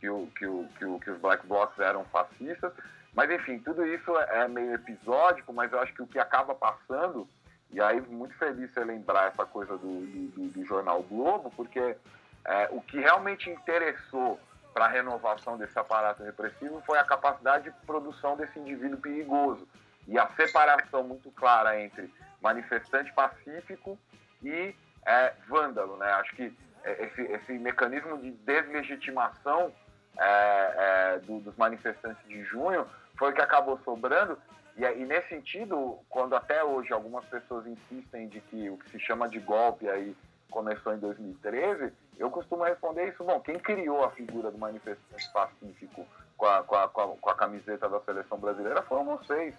[0.00, 2.72] que, o, que, o, que, o, que os black blocs eram fascistas.
[3.14, 7.28] Mas enfim, tudo isso é meio episódico, mas eu acho que o que acaba passando,
[7.70, 11.96] e aí muito feliz você lembrar essa coisa do, do, do jornal Globo, porque
[12.44, 14.40] é, o que realmente interessou
[14.72, 19.66] para a renovação desse aparato repressivo foi a capacidade de produção desse indivíduo perigoso
[20.06, 23.98] e a separação muito clara entre manifestante pacífico
[24.42, 24.74] e
[25.06, 25.96] é, vândalo.
[25.96, 26.06] Né?
[26.12, 29.72] Acho que é, esse, esse mecanismo de deslegitimação
[30.18, 34.38] é, é, do, dos manifestantes de junho foi o que acabou sobrando.
[34.76, 38.98] E, e, nesse sentido, quando até hoje algumas pessoas insistem de que o que se
[38.98, 40.16] chama de golpe aí
[40.50, 46.06] começou em 2013, eu costumo responder isso, bom, quem criou a figura do manifestante pacífico
[46.36, 49.54] com a, com a, com a camiseta da seleção brasileira foram vocês.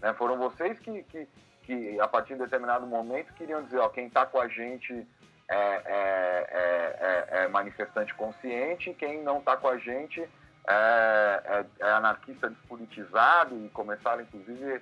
[0.00, 0.12] Né?
[0.14, 1.28] Foram vocês que, que,
[1.62, 5.06] que, a partir de determinado momento, queriam dizer, ó, quem está com a gente
[5.48, 10.20] é, é, é, é, é manifestante consciente, quem não está com a gente
[10.66, 14.80] é, é, é anarquista despolitizado e começaram, inclusive,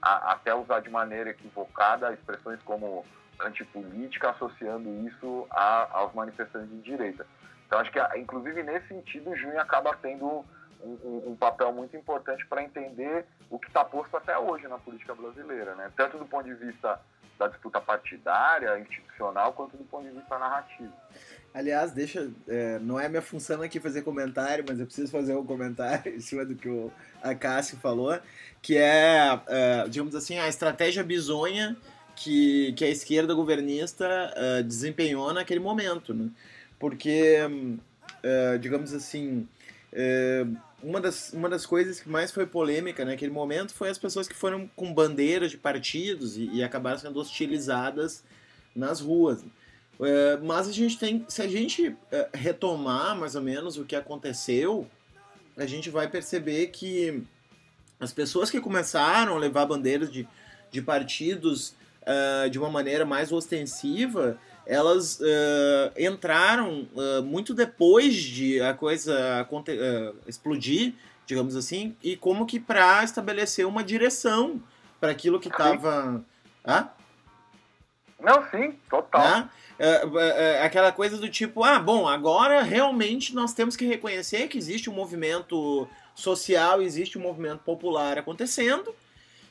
[0.00, 3.04] a, até usar de maneira equivocada expressões como
[3.40, 7.26] antipolítica, associando isso a, aos manifestantes de direita.
[7.66, 10.44] Então, acho que, inclusive, nesse sentido, Junho acaba tendo
[10.82, 14.78] um, um, um papel muito importante para entender o que está posto até hoje na
[14.78, 15.90] política brasileira, né?
[15.96, 17.00] tanto do ponto de vista
[17.38, 20.92] da disputa partidária, institucional, quanto do ponto de vista narrativo.
[21.54, 22.30] Aliás, deixa.
[22.48, 26.20] É, não é minha função aqui fazer comentário, mas eu preciso fazer um comentário em
[26.20, 26.90] cima do que o
[27.22, 28.18] Acácio falou,
[28.60, 31.76] que é, é, digamos assim, a estratégia bizonha
[32.18, 36.12] que, que a esquerda governista é, desempenhou naquele momento.
[36.12, 36.28] Né?
[36.78, 37.36] Porque,
[38.22, 39.46] é, digamos assim,
[39.92, 40.44] é,
[40.82, 44.34] uma, das, uma das coisas que mais foi polêmica naquele momento foi as pessoas que
[44.34, 48.24] foram com bandeiras de partidos e, e acabaram sendo hostilizadas
[48.74, 49.44] nas ruas.
[50.44, 51.96] Mas a gente tem, se a gente
[52.32, 54.86] retomar mais ou menos o que aconteceu,
[55.56, 57.24] a gente vai perceber que
[57.98, 60.28] as pessoas que começaram a levar bandeiras de,
[60.70, 61.74] de partidos
[62.08, 69.46] uh, de uma maneira mais ostensiva, elas uh, entraram uh, muito depois de a coisa
[70.26, 70.94] explodir,
[71.26, 74.60] digamos assim, e como que para estabelecer uma direção
[74.98, 76.24] para aquilo que estava.
[76.64, 76.88] Ah?
[78.18, 79.48] Não, sim, total.
[79.78, 84.90] É, aquela coisa do tipo, ah, bom, agora realmente nós temos que reconhecer que existe
[84.90, 88.92] um movimento social, existe um movimento popular acontecendo.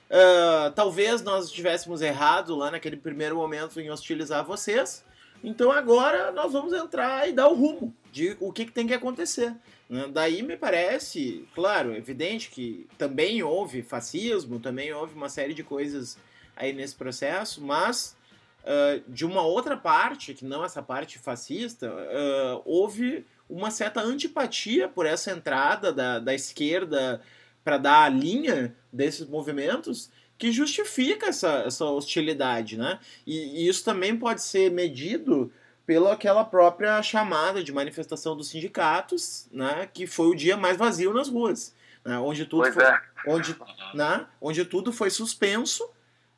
[0.09, 5.03] Uh, talvez nós estivéssemos errados lá naquele primeiro momento em hostilizar vocês.
[5.43, 8.93] Então agora nós vamos entrar e dar o rumo de o que, que tem que
[8.93, 9.53] acontecer.
[9.89, 10.07] Né?
[10.11, 16.17] Daí me parece, claro, evidente que também houve fascismo, também houve uma série de coisas
[16.55, 18.17] aí nesse processo, mas
[18.63, 24.87] uh, de uma outra parte, que não essa parte fascista, uh, houve uma certa antipatia
[24.87, 27.21] por essa entrada da, da esquerda
[27.67, 32.97] para dar a linha desses movimentos que justifica essa, essa hostilidade, né?
[33.25, 35.51] E, e, isso também pode ser medido
[35.85, 39.89] pela aquela própria chamada de manifestação dos sindicatos, né?
[39.93, 42.17] Que foi o dia mais vazio nas ruas, né?
[42.19, 43.01] onde tudo foi, é.
[43.27, 43.53] onde,
[43.93, 44.25] né?
[44.39, 45.89] onde tudo foi suspenso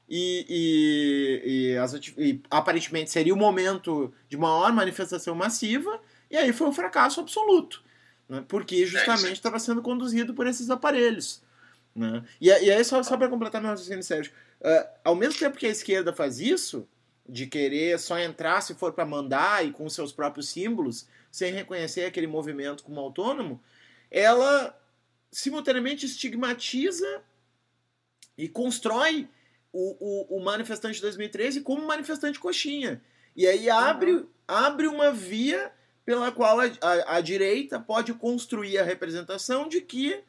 [0.09, 6.01] e, e, e, as, e, aparentemente seria o momento de maior manifestação massiva,
[6.31, 7.83] e aí foi um fracasso absoluto,
[8.29, 8.45] né?
[8.47, 11.41] porque justamente estava sendo conduzido por esses aparelhos.
[11.95, 12.23] Né?
[12.39, 15.65] E, e aí, só, só para completar meu raciocínio, Sérgio, uh, ao mesmo tempo que
[15.65, 16.87] a esquerda faz isso,
[17.27, 22.05] de querer só entrar se for para mandar e com seus próprios símbolos, sem reconhecer
[22.05, 23.61] aquele movimento como autônomo,
[24.09, 24.75] ela
[25.31, 27.21] simultaneamente estigmatiza
[28.37, 29.27] e constrói
[29.71, 33.01] o, o, o manifestante de 2013 como manifestante coxinha.
[33.35, 34.27] E aí abre, uhum.
[34.47, 35.71] abre uma via
[36.09, 40.19] pela qual a, a, a, direita pode construir a representação de que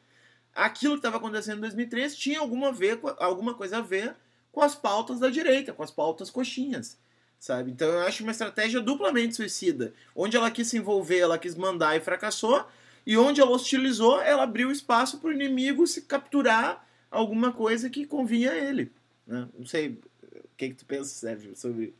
[0.53, 4.15] aquilo que estava acontecendo em 2013 tinha alguma, ver, alguma coisa a ver
[4.51, 6.99] com as pautas da direita, com as pautas coxinhas,
[7.39, 7.71] sabe?
[7.71, 9.91] Então eu acho uma estratégia duplamente suicida.
[10.15, 12.63] Onde ela quis se envolver, ela quis mandar e fracassou,
[13.03, 18.05] e onde ela hostilizou, ela abriu espaço para o inimigo se capturar alguma coisa que
[18.05, 18.91] convinha a ele.
[19.25, 19.49] Né?
[19.57, 19.99] Não sei
[20.31, 21.95] o que, que tu pensa, Sérgio, sobre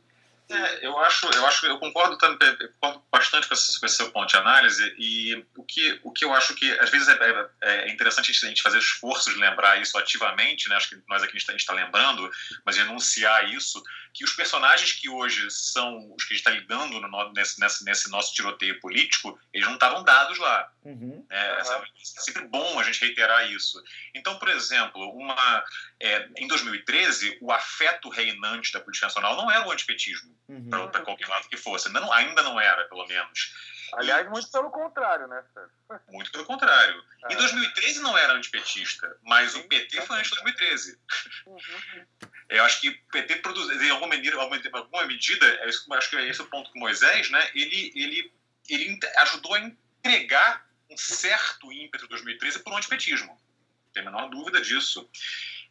[0.52, 4.10] é, eu acho, eu acho, eu concordo, também, concordo bastante com esse, com esse, seu
[4.10, 7.18] ponto de análise e o que, o que eu acho que às vezes é,
[7.62, 10.76] é, é interessante a gente fazer esforços de lembrar isso ativamente, né?
[10.76, 12.30] Acho que nós aqui a gente está tá lembrando,
[12.64, 13.82] mas enunciar isso,
[14.12, 17.84] que os personagens que hoje são os que a gente está lidando no, nesse, nesse,
[17.84, 20.70] nesse, nosso tiroteio político, eles não estavam dados lá.
[20.84, 21.24] Uhum.
[21.30, 21.64] É, é,
[22.02, 23.82] sempre bom a gente reiterar isso.
[24.14, 25.64] Então, por exemplo, uma,
[25.98, 30.68] é, em 2013, o afeto reinante da política nacional não era o antipetismo, uhum.
[30.68, 31.88] para qualquer lado que fosse.
[31.88, 33.71] Não, ainda não era, pelo menos.
[33.94, 35.44] Aliás, muito pelo contrário, né,
[36.08, 37.02] Muito pelo contrário.
[37.24, 37.34] É.
[37.34, 40.98] Em 2013 não era antipetista, mas o PT foi antes de 2013.
[41.46, 42.06] Uhum.
[42.48, 46.28] Eu acho que o PT produziu, em alguma medida, alguma medida é acho que é
[46.28, 47.50] esse o ponto com Moisés, né?
[47.54, 48.32] Ele, ele,
[48.68, 53.28] ele ajudou a entregar um certo ímpeto de 2013 por um antipetismo.
[53.28, 55.08] Não tem a menor dúvida disso.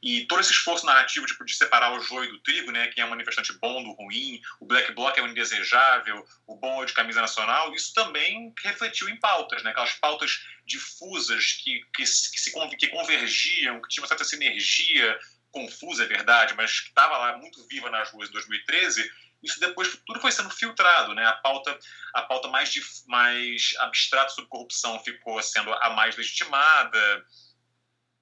[0.01, 3.07] E todo esse esforço narrativo de, de, separar o joio do trigo, né, quem é
[3.07, 7.21] manifestante bom do ruim, o black bloc é o indesejável, o bom é de camisa
[7.21, 12.87] nacional, isso também refletiu em pautas, né, aquelas pautas difusas que, que, que, se, que
[12.87, 15.19] convergiam, que tinham uma certa sinergia
[15.51, 19.11] confusa, é verdade, mas que estava lá muito viva nas ruas em 2013,
[19.43, 21.25] isso depois tudo foi sendo filtrado, né?
[21.25, 21.77] A pauta,
[22.13, 22.71] a pauta mais,
[23.07, 27.25] mais abstrata sobre corrupção ficou sendo a mais legitimada,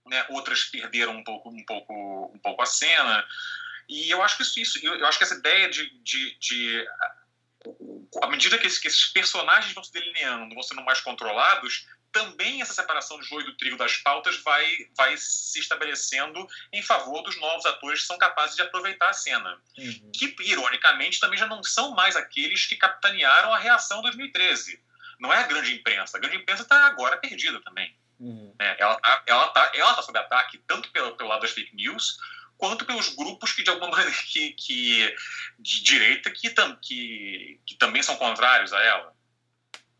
[0.09, 0.25] né?
[0.29, 3.25] Outras perderam um pouco, um pouco, um pouco a cena.
[3.87, 6.87] E eu acho que isso, isso eu, acho que essa ideia de, de, de
[8.21, 12.61] à medida que esses, que esses personagens vão se delineando, vão sendo mais controlados, também
[12.61, 17.39] essa separação de joio do trigo das pautas vai, vai se estabelecendo em favor dos
[17.39, 19.61] novos atores que são capazes de aproveitar a cena.
[19.77, 20.11] Uhum.
[20.13, 24.81] Que, ironicamente, também já não são mais aqueles que capitanearam a reação 2013.
[25.19, 26.17] Não é a grande imprensa.
[26.17, 27.95] A grande imprensa está agora perdida também.
[28.19, 28.53] Uhum.
[28.59, 31.75] É, ela está ela tá, ela tá sob ataque tanto pelo, pelo lado das fake
[31.75, 32.17] news
[32.57, 35.15] quanto pelos grupos que de alguma maneira que, que
[35.57, 39.13] de direita que, tam, que, que também são contrários a ela.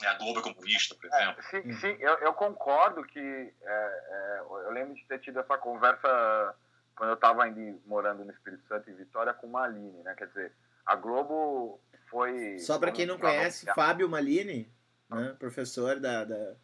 [0.01, 1.41] É a Globo é comunista, por é, exemplo.
[1.41, 5.57] É, sim, sim eu, eu, concordo que é, é, eu lembro de ter tido essa
[5.57, 6.55] conversa
[6.95, 7.43] quando eu estava
[7.85, 10.15] morando no Espírito Santo em Vitória com Malini, né?
[10.17, 10.53] Quer dizer,
[10.85, 12.59] a Globo foi.
[12.59, 14.71] Só para quem não conhece, Fábio Malini,
[15.09, 15.35] né?
[15.37, 16.55] professor da, da,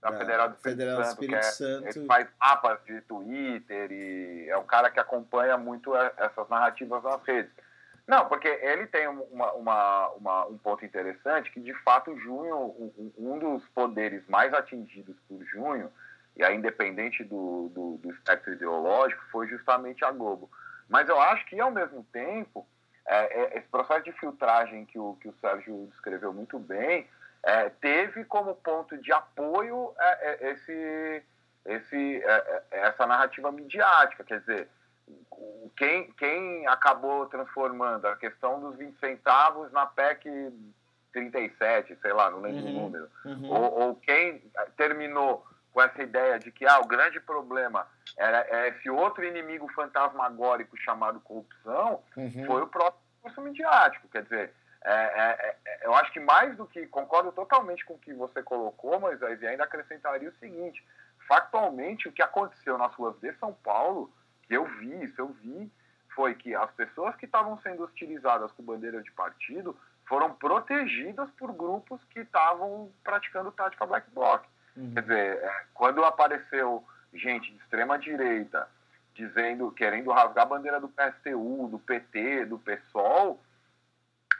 [0.00, 1.98] da, da Federal do Espírito, Federal Santo, Espírito Santo.
[1.98, 7.22] Ele faz mapas de Twitter e é um cara que acompanha muito essas narrativas nas
[7.24, 7.52] redes.
[8.08, 13.12] Não, porque ele tem uma, uma, uma, um ponto interessante que, de fato, junho, um,
[13.18, 15.92] um, dos poderes mais atingidos por junho,
[16.34, 20.50] e aí independente do, do, do, espectro ideológico, foi justamente a Globo.
[20.88, 22.66] Mas eu acho que, ao mesmo tempo,
[23.06, 27.06] é, é, esse processo de filtragem que o, que o Sérgio descreveu muito bem,
[27.42, 31.22] é, teve como ponto de apoio é, é, esse,
[31.64, 34.24] esse, é, essa narrativa midiática.
[34.24, 34.68] Quer dizer,
[35.76, 40.52] quem, quem acabou transformando a questão dos 20 centavos na PEC
[41.12, 43.50] 37, sei lá, não lembro uhum, o número, uhum.
[43.50, 44.42] ou, ou, quem
[44.76, 47.86] terminou com essa ideia de que ah, o grande problema
[48.16, 52.46] era, é esse outro inimigo fantasmagórico chamado corrupção, uhum.
[52.46, 54.08] foi o próprio curso midiático.
[54.08, 54.52] Quer dizer,
[54.84, 58.42] é, é, é, eu acho que mais do que concordo totalmente com o que você
[58.42, 60.84] colocou, mas e ainda acrescentaria o seguinte:
[61.26, 64.12] factualmente, o que aconteceu nas ruas de São Paulo
[64.42, 65.70] que eu vi, isso eu vi,
[66.14, 69.76] foi que as pessoas que estavam sendo hostilizadas com bandeira de partido
[70.06, 74.44] foram protegidas por grupos que estavam praticando tática black bloc.
[74.74, 74.94] Uhum.
[74.94, 78.68] Quer dizer, é, quando apareceu gente de extrema direita
[79.14, 83.40] dizendo, querendo rasgar a bandeira do PSTU, do PT, do PSOL,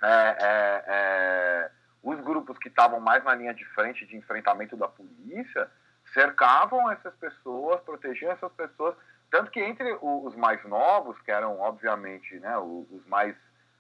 [0.03, 1.70] é, é, é,
[2.03, 5.68] os grupos que estavam mais na linha de frente de enfrentamento da polícia
[6.12, 8.94] cercavam essas pessoas, protegiam essas pessoas
[9.30, 13.36] tanto que entre os mais novos, que eram, obviamente, né, os mais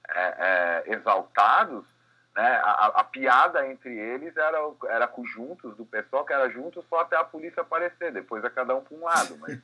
[0.08, 1.86] é, é, exaltados,
[2.36, 4.58] né, a, a, piada entre eles era,
[4.88, 8.50] era com juntos do pessoal, que era juntos só até a polícia aparecer, depois é
[8.50, 9.38] cada um para um lado.
[9.38, 9.58] Mas,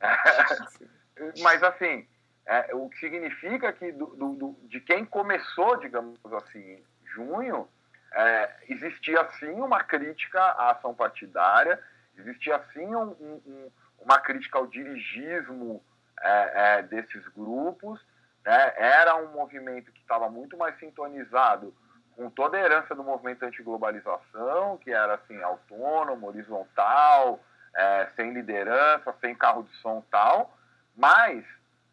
[1.40, 2.06] mas assim,
[2.48, 6.82] é, o que significa que do, do, do, de quem começou, digamos assim,
[7.14, 7.68] junho,
[8.10, 11.78] é, existia sim uma crítica à ação partidária,
[12.16, 13.70] existia sim um, um,
[14.00, 15.84] uma crítica ao dirigismo
[16.22, 18.00] é, é, desses grupos,
[18.42, 18.72] né?
[18.76, 21.74] era um movimento que estava muito mais sintonizado
[22.16, 27.40] com toda a herança do movimento antiglobalização, que era assim, autônomo, horizontal,
[27.76, 30.56] é, sem liderança, sem carro de som tal,
[30.96, 31.44] mas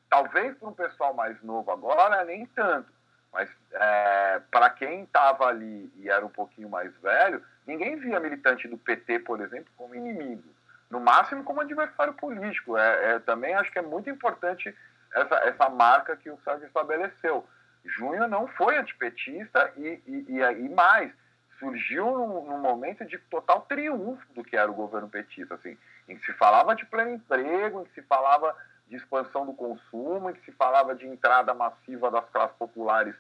[0.10, 2.91] talvez para um pessoal mais novo agora, nem tanto.
[3.32, 8.68] Mas é, para quem estava ali e era um pouquinho mais velho, ninguém via militante
[8.68, 10.43] do PT, por exemplo, como inimigo.
[10.89, 12.78] No máximo como adversário político.
[12.78, 14.74] É, é também acho que é muito importante
[15.14, 17.45] essa, essa marca que o Sérgio estabeleceu.
[17.84, 21.12] Junho não foi antipetista e, e, e, e mais,
[21.60, 25.78] surgiu num, num, momento de total triunfo do que era o governo petista, assim,
[26.08, 28.56] em que se falava de pleno emprego, em que se falava
[28.88, 33.15] de expansão do consumo, em que se falava de entrada massiva das classes populares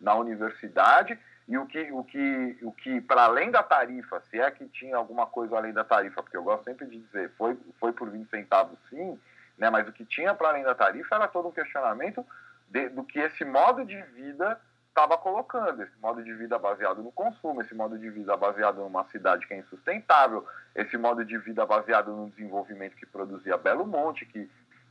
[0.00, 4.50] na universidade, e o que, o que, o que para além da tarifa, se é
[4.50, 7.92] que tinha alguma coisa além da tarifa, porque eu gosto sempre de dizer, foi, foi
[7.92, 9.18] por 20 centavos sim,
[9.58, 12.24] né, mas o que tinha para além da tarifa era todo um questionamento
[12.68, 14.58] de, do que esse modo de vida
[14.90, 19.04] estava colocando, esse modo de vida baseado no consumo, esse modo de vida baseado numa
[19.04, 24.26] cidade que é insustentável, esse modo de vida baseado no desenvolvimento que produzia Belo Monte,
[24.26, 24.50] que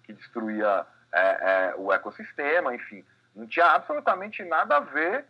[0.09, 3.05] que destruía é, é, o ecossistema, enfim.
[3.35, 5.25] Não tinha absolutamente nada a ver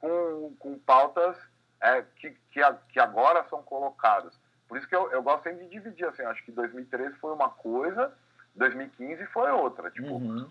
[0.00, 1.36] com, com pautas
[1.80, 2.60] é, que, que,
[2.92, 4.34] que, agora são colocadas.
[4.66, 7.48] Por isso que eu, eu gosto sempre de dividir, assim, acho que 2013 foi uma
[7.48, 8.12] coisa,
[8.56, 9.88] 2015 foi outra.
[9.92, 10.48] Tipo, uhum.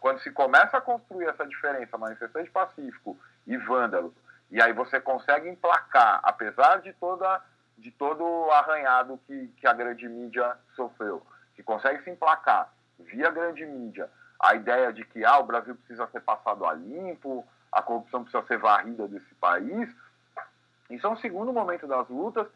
[0.00, 4.14] quando se começa a construir essa diferença, manifestante pacífico e vândalo,
[4.50, 7.42] e aí você consegue emplacar, apesar de toda
[7.76, 11.26] de todo o arranhado que, que a grande mídia sofreu,
[11.56, 16.06] que consegue se emplacar via grande mídia, a ideia de que ah, o Brasil precisa
[16.08, 19.88] ser passado a limpo, a corrupção precisa ser varrida desse país,
[20.90, 22.46] isso é um segundo momento das lutas,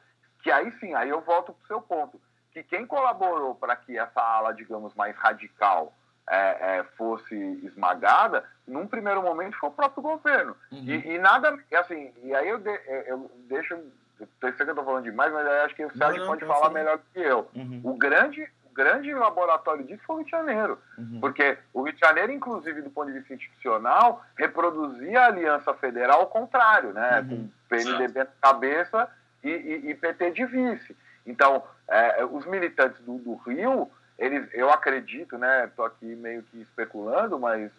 [0.42, 2.20] que aí sim, aí eu volto para o seu ponto,
[2.52, 5.92] que quem colaborou para que essa ala, digamos, mais radical
[6.28, 7.34] é, é, fosse
[7.64, 10.54] esmagada, num primeiro momento foi o próprio governo.
[10.70, 10.84] Uhum.
[10.84, 13.74] E, e, nada, assim, e aí eu, de, eu deixo,
[14.20, 17.00] eu sei que eu estou falando demais, mas acho que o Sérgio pode falar melhor
[17.12, 17.48] que eu.
[17.54, 17.80] Uhum.
[17.82, 18.48] O grande
[18.78, 20.78] grande laboratório disso foi o Rio de Janeiro.
[20.96, 21.18] Uhum.
[21.20, 26.20] Porque o Rio de Janeiro, inclusive do ponto de vista institucional, reproduzia a aliança federal
[26.20, 27.20] ao contrário, né?
[27.22, 27.28] Uhum.
[27.28, 29.10] Com PNDB na cabeça
[29.42, 30.96] e, e, e, PT de vice.
[31.26, 35.64] Então, é, os militantes do, do, Rio, eles, eu acredito, né?
[35.64, 37.72] Estou aqui meio que especulando, mas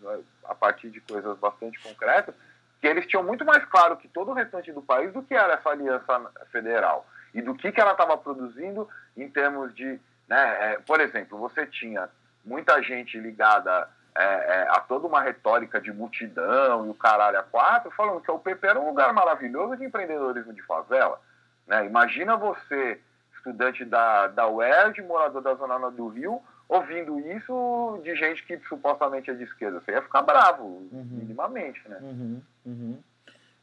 [0.44, 2.36] a partir de coisas bastante concretas,
[2.82, 5.54] que eles tinham muito mais claro que todo o restante do país do que era
[5.54, 10.74] essa aliança federal e do que, que ela estava produzindo em termos de né?
[10.74, 12.08] É, por exemplo, você tinha
[12.46, 17.44] muita gente ligada é, é, a toda uma retórica de multidão e o caralho a
[17.44, 21.20] quatro, falando que o PP era um lugar maravilhoso de empreendedorismo de favela.
[21.66, 21.86] Né?
[21.86, 23.00] Imagina você,
[23.36, 28.60] estudante da, da UERJ, morador da Zona Norte do Rio, ouvindo isso de gente que
[28.68, 29.80] supostamente é de esquerda.
[29.80, 31.08] Você ia ficar bravo, uhum.
[31.12, 31.82] minimamente.
[31.88, 31.98] Né?
[32.02, 32.42] Uhum.
[32.66, 33.00] Uhum.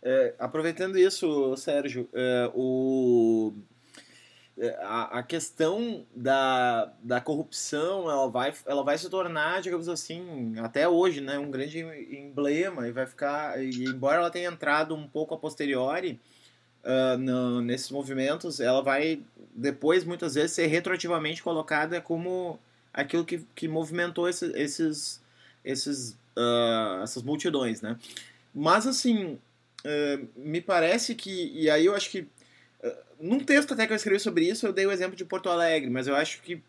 [0.03, 3.53] É, aproveitando isso, Sérgio, é, o
[4.81, 10.89] a, a questão da, da corrupção ela vai, ela vai se tornar, digamos assim, até
[10.89, 15.35] hoje, né, um grande emblema e vai ficar, e embora ela tenha entrado um pouco
[15.35, 16.19] a posteriori
[16.83, 19.23] uh, no, nesses movimentos, ela vai
[19.55, 22.59] depois muitas vezes ser retroativamente colocada como
[22.93, 25.23] aquilo que, que movimentou esse, esses,
[25.63, 27.99] esses, uh, essas multidões, né?
[28.55, 29.35] Mas assim,
[29.85, 32.27] uh, me parece que, e aí eu acho que
[33.21, 35.91] num texto até que eu escrevi sobre isso, eu dei o exemplo de Porto Alegre,
[35.91, 36.61] mas eu acho que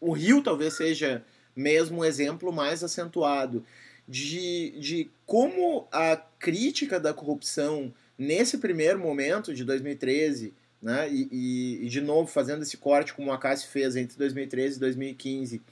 [0.00, 3.64] o Rio talvez seja mesmo um exemplo mais acentuado
[4.06, 11.86] de, de como a crítica da corrupção nesse primeiro momento de 2013, né, e, e,
[11.86, 15.62] e de novo fazendo esse corte como a Cassi fez entre 2013 e 2015,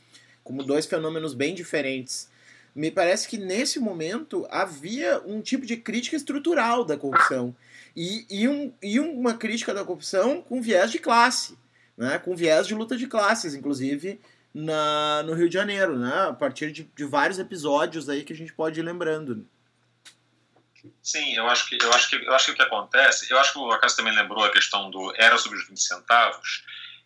[0.42, 2.28] como dois fenômenos bem diferentes,
[2.74, 7.55] me parece que nesse momento havia um tipo de crítica estrutural da corrupção
[7.97, 11.57] e, e, um, e uma crítica da corrupção com viés de classe,
[11.97, 12.18] né?
[12.18, 14.20] com viés de luta de classes, inclusive
[14.53, 16.28] na, no Rio de Janeiro, né?
[16.28, 19.49] a partir de, de vários episódios aí que a gente pode ir lembrando.
[21.03, 23.53] Sim, eu acho que eu acho que eu acho que o que acontece, eu acho
[23.53, 26.62] que o Acaso também lembrou a questão do era sobre os 20 centavos.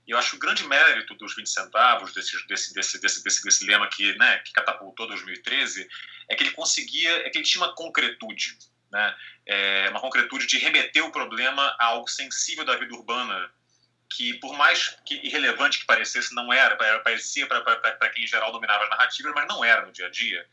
[0.06, 3.66] E eu acho que o grande mérito dos 20 centavos, desse, desse, desse, desse, desse,
[3.66, 5.86] lema que, né, que catapultou 2013,
[6.30, 8.56] é que ele conseguia, é que ele tinha uma concretude
[8.90, 9.16] né?
[9.46, 13.50] É uma concretude de remeter o problema a algo sensível da vida urbana
[14.10, 18.84] que, por mais que irrelevante que parecesse, não era, parecia para quem em geral dominava
[18.84, 20.46] as narrativas, mas não era no dia a dia.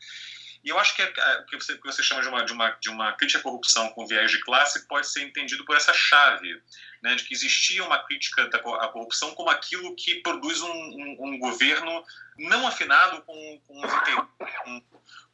[0.66, 2.70] E eu acho que é, o que você, que você chama de uma, de, uma,
[2.70, 6.60] de uma crítica à corrupção com viés de classe pode ser entendido por essa chave,
[7.00, 11.16] né, de que existia uma crítica da, à corrupção como aquilo que produz um, um,
[11.20, 12.04] um governo
[12.36, 14.80] não afinado com, com, com,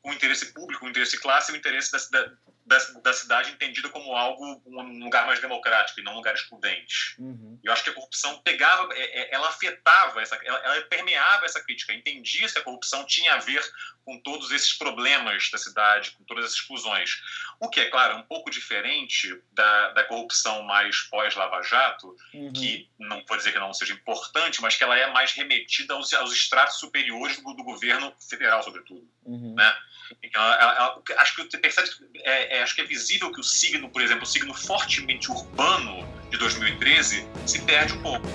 [0.03, 2.33] com o interesse público, o interesse classe e o interesse da, da,
[2.65, 7.17] da, cidade entendida como algo, um lugar mais democrático e não um lugar excludente.
[7.19, 7.59] Uhum.
[7.63, 11.63] Eu acho que a corrupção pegava, é, é, ela afetava, essa, ela, ela permeava essa
[11.63, 13.63] crítica, entendia se a corrupção tinha a ver
[14.05, 17.21] com todos esses problemas da cidade, com todas essas exclusões.
[17.61, 22.53] O que, é claro, um pouco diferente da, da corrupção mais pós-Lava Jato, uhum.
[22.53, 26.13] que não vou dizer que não seja importante, mas que ela é mais remetida aos,
[26.15, 29.09] aos estratos superiores do, do governo federal, sobretudo.
[29.25, 29.55] Uhum.
[29.55, 29.77] Né?
[30.23, 31.89] Então, ela, ela, acho que você percebe,
[32.25, 36.07] é, é, acho que é visível que o signo, por exemplo, o signo fortemente urbano
[36.31, 38.27] de 2013 se perde um pouco.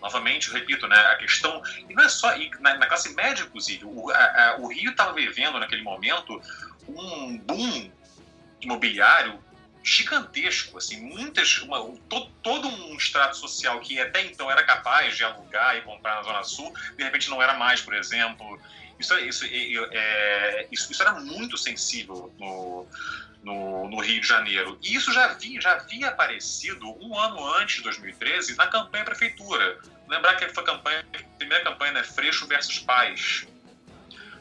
[0.00, 3.84] Novamente, eu repito, né, a questão, e não é só, na, na classe média, inclusive,
[3.84, 6.40] o, a, a, o Rio estava vivendo naquele momento
[6.88, 7.90] um boom
[8.60, 9.38] imobiliário
[9.82, 11.78] gigantesco, assim, muitas, uma,
[12.08, 16.22] todo, todo um extrato social que até então era capaz de alugar e comprar na
[16.22, 18.60] Zona Sul, de repente não era mais, por exemplo.
[18.98, 22.86] Isso, isso, é, isso, isso era muito sensível no,
[23.42, 24.78] no, no, Rio de Janeiro.
[24.82, 29.78] E isso já, vi, já havia aparecido um ano antes de 2013 na campanha prefeitura.
[30.08, 32.02] Lembrar que foi a, campanha, a primeira campanha, né?
[32.02, 33.46] Freixo versus Paz.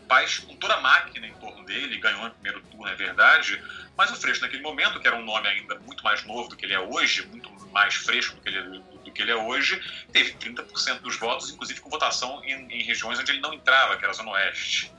[0.07, 3.61] Paz, com toda a máquina em torno dele, ganhou no primeiro turno, é verdade,
[3.95, 6.65] mas o Freixo, naquele momento, que era um nome ainda muito mais novo do que
[6.65, 9.81] ele é hoje, muito mais fresco do que ele, do que ele é hoje,
[10.11, 14.03] teve 30% dos votos, inclusive com votação em, em regiões onde ele não entrava, que
[14.03, 14.91] era a Zona Oeste.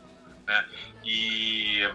[0.46, 0.68] Né?
[1.05, 1.90] E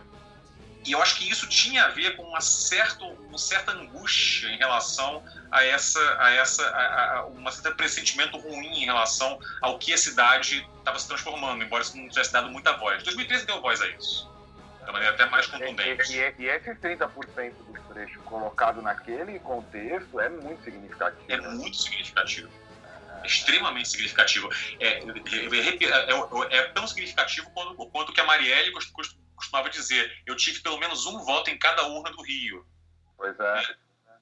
[0.86, 4.58] e eu acho que isso tinha a ver com uma, certo, uma certa angústia em
[4.58, 9.92] relação a essa, a essa a, a, um certo pressentimento ruim em relação ao que
[9.94, 13.02] a cidade estava se transformando, embora isso não tivesse dado muita voz.
[13.04, 14.32] 2013 deu voz a isso,
[14.86, 16.14] de maneira até mais contundente.
[16.14, 21.26] E, e, e esses 30% do trecho colocado naquele contexto é muito significativo.
[21.28, 21.50] É né?
[21.50, 22.50] muito significativo
[23.24, 24.48] extremamente significativo.
[24.80, 28.72] É, é, é, é, tão significativo quanto, quanto que a Marielle
[29.36, 32.66] costumava dizer: eu tive pelo menos um voto em cada urna do Rio.
[33.18, 33.76] Pois é.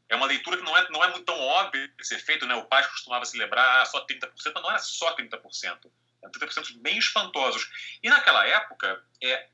[0.10, 2.54] É uma leitura que não é, não é muito tão óbvia de ser feito, né?
[2.56, 5.92] O pai costumava celebrar só 30%, mas não era só 30%.
[6.22, 7.70] Eram 30% bem espantosos.
[8.02, 9.50] E naquela época, é,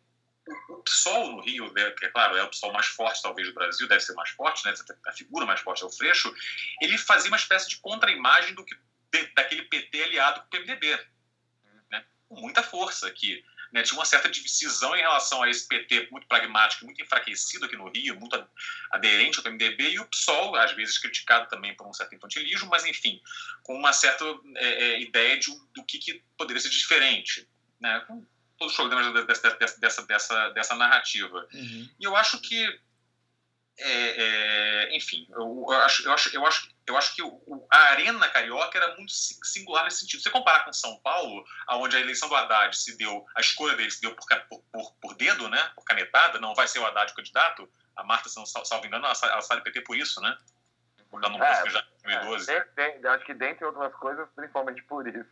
[0.45, 3.47] o, o PSOL no Rio, né, que é claro, é o PSOL mais forte talvez
[3.47, 4.73] do Brasil, deve ser mais forte, né?
[5.07, 6.33] A figura mais forte é o Freixo,
[6.81, 8.75] ele fazia uma espécie de contra-imagem do que,
[9.11, 10.99] de, daquele PT aliado com o PMDB.
[11.91, 12.05] Né?
[12.27, 16.27] Com muita força, que né, tinha uma certa divisão em relação a esse PT muito
[16.27, 18.47] pragmático, muito enfraquecido aqui no Rio, muito
[18.91, 22.85] aderente ao PMDB, e o PSOL, às vezes criticado também por um certo infantilismo, mas
[22.85, 23.21] enfim,
[23.63, 27.47] com uma certa é, é, ideia de, do que, que, poderia ser diferente,
[27.79, 28.25] né, com
[28.57, 29.49] todos os problemas dessa,
[29.79, 31.47] dessa, dessa, dessa narrativa.
[31.53, 31.89] Uhum.
[31.99, 32.79] E eu acho que
[33.79, 38.27] é, é, enfim, eu, acho, eu, acho, eu, acho, eu acho que o, a Arena
[38.29, 40.21] Carioca era muito singular nesse sentido.
[40.21, 43.91] Você comparar com São Paulo, onde a eleição do Haddad se deu, a escolha dele
[43.91, 44.25] se deu por,
[44.71, 47.71] por, por dedo, né, por canetada, não vai ser o Haddad o candidato.
[47.95, 50.37] A Marta, se não salvo engano, ela, ela sai do PT por isso, né?
[51.09, 52.51] Por dar no é, já em 2012.
[52.51, 55.29] É, tem, acho que, dentre outras coisas, principalmente por isso.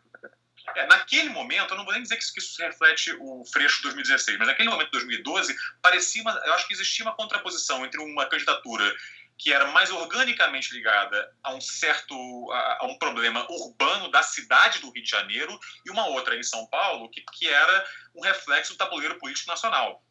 [0.75, 3.77] É, naquele momento, eu não vou nem dizer que isso, que isso reflete o Freixo
[3.77, 7.85] de 2016, mas naquele momento de 2012, parecia uma, eu acho que existia uma contraposição
[7.85, 8.95] entre uma candidatura
[9.37, 12.15] que era mais organicamente ligada a um certo
[12.51, 16.43] a, a, um problema urbano da cidade do Rio de Janeiro e uma outra em
[16.43, 20.03] São Paulo que, que era um reflexo do tabuleiro político nacional.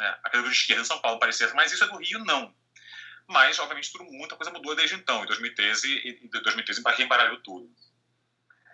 [0.00, 2.54] É, a candidatura de esquerda em São Paulo parecia, mas isso é do Rio não.
[3.26, 5.24] Mas obviamente tudo, muita coisa mudou desde então.
[5.24, 7.70] Em 2013 e 2013 embaralhou tudo.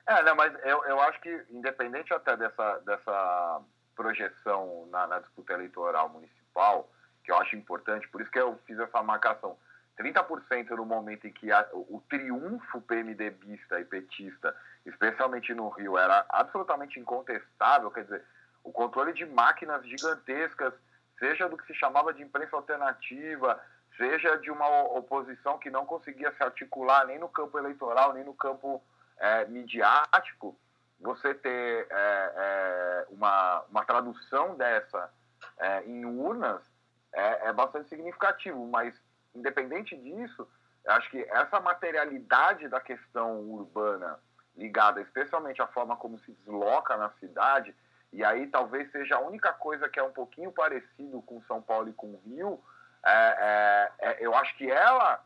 [0.07, 3.63] É, não, mas eu, eu acho que, independente até dessa, dessa
[3.97, 6.91] projeção na, na disputa eleitoral municipal,
[7.25, 9.57] que eu acho importante, por isso que eu fiz essa marcação,
[9.99, 15.97] 30% no momento em que a, o, o triunfo PMDBista e petista, especialmente no Rio,
[15.97, 18.25] era absolutamente incontestável, quer dizer,
[18.63, 20.75] o controle de máquinas gigantescas,
[21.19, 23.61] seja do que se chamava de imprensa alternativa,
[23.97, 28.35] seja de uma oposição que não conseguia se articular nem no campo eleitoral, nem no
[28.35, 28.83] campo
[29.19, 30.59] é, midiático,
[31.01, 35.13] você ter é, é, uma, uma tradução dessa
[35.59, 36.63] é, em urnas
[37.13, 38.95] é, é bastante significativo, mas
[39.35, 40.49] independente disso,
[40.87, 44.19] acho que essa materialidade da questão urbana
[44.57, 47.75] ligada especialmente à forma como se desloca na cidade,
[48.13, 51.89] e aí talvez seja a única coisa que é um pouquinho parecido com São Paulo
[51.89, 52.63] e com Rio,
[53.05, 55.23] é, é, eu acho que ela,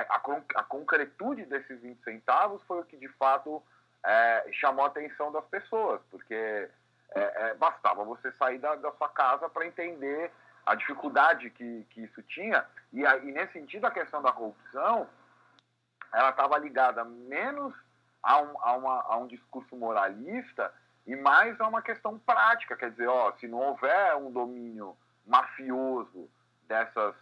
[0.00, 3.62] a, a, concretude desses 20 centavos foi o que de fato
[4.04, 6.68] é, chamou a atenção das pessoas, porque
[7.10, 10.30] é, bastava você sair da, da sua casa para entender
[10.64, 15.08] a dificuldade que, que isso tinha, e, e nesse sentido a questão da corrupção,
[16.12, 17.72] ela estava ligada menos
[18.22, 20.72] a um, a, uma, a um discurso moralista
[21.06, 26.28] e mais a uma questão prática, quer dizer, ó, se não houver um domínio mafioso
[26.66, 27.14] dessas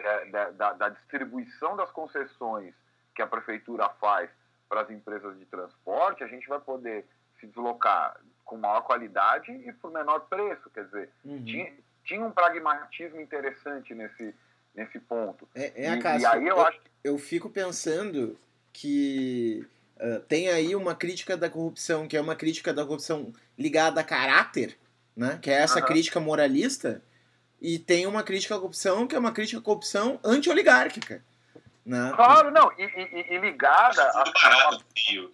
[0.00, 2.74] é, da, da, distribuição das concessões
[3.14, 4.30] que a prefeitura faz
[4.68, 7.04] para as empresas de transporte, a gente vai poder
[7.40, 10.70] se deslocar com maior qualidade e por menor preço.
[10.70, 11.44] Quer dizer, uhum.
[11.44, 11.72] tinha,
[12.04, 14.34] tinha um pragmatismo interessante nesse,
[14.74, 15.48] nesse ponto.
[15.54, 16.90] É, é a e, e aí eu, eu, acho que...
[17.02, 18.38] eu fico pensando
[18.72, 19.66] que
[19.96, 24.04] uh, tem aí uma crítica da corrupção, que é uma crítica da corrupção ligada a
[24.04, 24.78] caráter,
[25.16, 25.38] né?
[25.40, 25.86] que é essa uhum.
[25.86, 27.02] crítica moralista,
[27.60, 31.22] e tem uma crítica à corrupção que é uma crítica à corrupção anti-oligárquica.
[31.84, 32.12] Né?
[32.16, 34.02] Claro, não, e, e, e ligada.
[34.02, 34.24] A,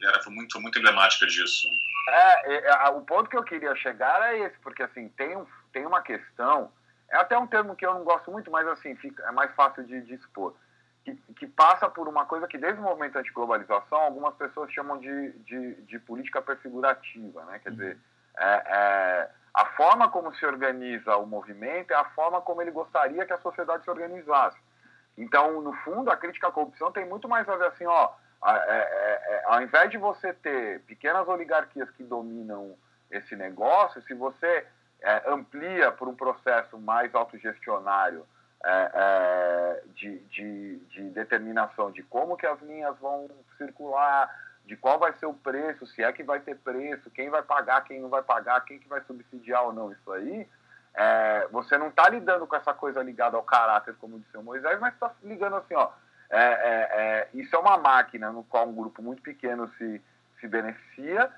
[0.02, 1.66] era muito, muito emblemática disso.
[2.08, 5.46] É, é, é, o ponto que eu queria chegar é esse, porque assim, tem, um,
[5.72, 6.70] tem uma questão,
[7.10, 9.82] é até um termo que eu não gosto muito, mas assim, fica, é mais fácil
[9.84, 10.54] de, de expor.
[11.04, 15.32] Que, que, passa por uma coisa que desde o movimento antiglobalização algumas pessoas chamam de,
[15.38, 17.58] de, de política prefigurativa, né?
[17.58, 17.98] Quer dizer,
[18.36, 23.26] é, é a forma como se organiza o movimento é a forma como ele gostaria
[23.26, 24.58] que a sociedade se organizasse.
[25.16, 28.12] Então, no fundo, a crítica à corrupção tem muito mais a ver assim, ó,
[28.44, 32.74] é, é, é, ao invés de você ter pequenas oligarquias que dominam
[33.10, 34.66] esse negócio, se você
[35.02, 38.26] é, amplia por um processo mais autogestionário
[38.64, 43.28] é, é, de, de, de determinação de como que as linhas vão
[43.58, 44.30] circular,
[44.64, 47.82] de qual vai ser o preço, se é que vai ter preço, quem vai pagar,
[47.84, 50.48] quem não vai pagar, quem que vai subsidiar ou não isso aí,
[50.94, 54.78] é, você não está lidando com essa coisa ligada ao caráter, como disse o Moisés,
[54.78, 55.90] mas está ligando assim, ó,
[56.30, 60.02] é, é, é, isso é uma máquina no qual um grupo muito pequeno se,
[60.40, 61.30] se beneficia,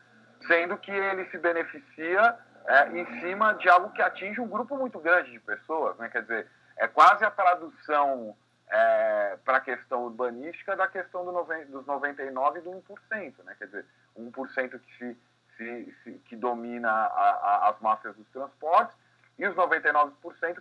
[0.46, 4.98] sendo que ele se beneficia é, em cima de algo que atinge um grupo muito
[4.98, 6.08] grande de pessoas, né?
[6.08, 8.36] quer dizer, é quase a tradução
[8.68, 13.54] é, para a questão urbanística da questão do dos 99% e do 1%, né?
[13.58, 13.86] quer dizer,
[14.18, 15.16] 1% que, se,
[15.56, 18.96] se, se, que domina a, a, as máfias dos transportes
[19.38, 20.12] e os 99%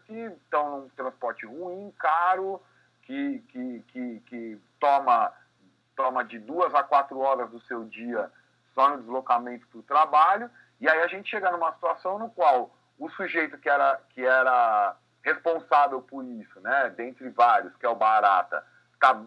[0.05, 2.61] que estão num transporte ruim, caro,
[3.03, 5.31] que, que, que, que toma,
[5.95, 8.31] toma de duas a quatro horas do seu dia
[8.73, 10.49] só no deslocamento para o trabalho,
[10.81, 14.95] e aí a gente chega numa situação no qual o sujeito que era, que era
[15.23, 18.63] responsável por isso, né, dentre vários, que é o Barata,
[18.93, 19.23] está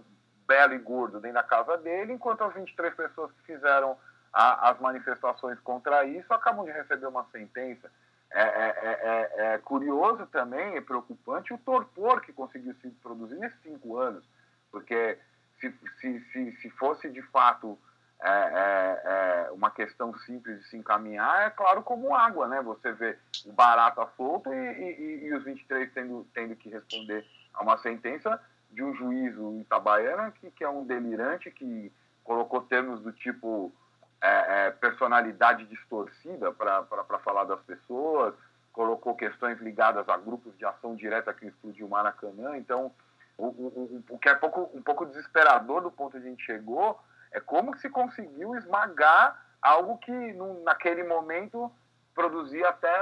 [0.46, 3.96] belo e gordo dentro da casa dele, enquanto as 23 pessoas que fizeram
[4.32, 7.90] a, as manifestações contra isso acabam de receber uma sentença.
[8.30, 13.60] É, é, é, é, curioso também, é preocupante o torpor que conseguiu se produzir nesses
[13.62, 14.24] cinco anos,
[14.70, 15.18] porque
[15.60, 17.78] se, se, se, se fosse de fato
[18.22, 22.62] é, é, é, uma questão simples de se encaminhar, é claro como água, né?
[22.62, 27.62] Você vê o barata solto e, e, e, os 23 tendo, tendo que responder a
[27.62, 28.40] uma sentença
[28.70, 31.92] de um juízo em Itabaiana que, que é um delirante, que
[32.24, 33.72] colocou termos do tipo
[34.20, 38.34] é, é, personalidade distorcida para falar das pessoas,
[38.72, 42.56] colocou questões ligadas a grupos de ação direta que explodiu o Maracanã.
[42.56, 42.90] Então,
[43.36, 46.44] o, o, o, o que é pouco, um pouco desesperador do ponto onde a gente
[46.44, 46.98] chegou
[47.32, 51.70] é como se conseguiu esmagar algo que no, naquele momento
[52.14, 52.92] produzia até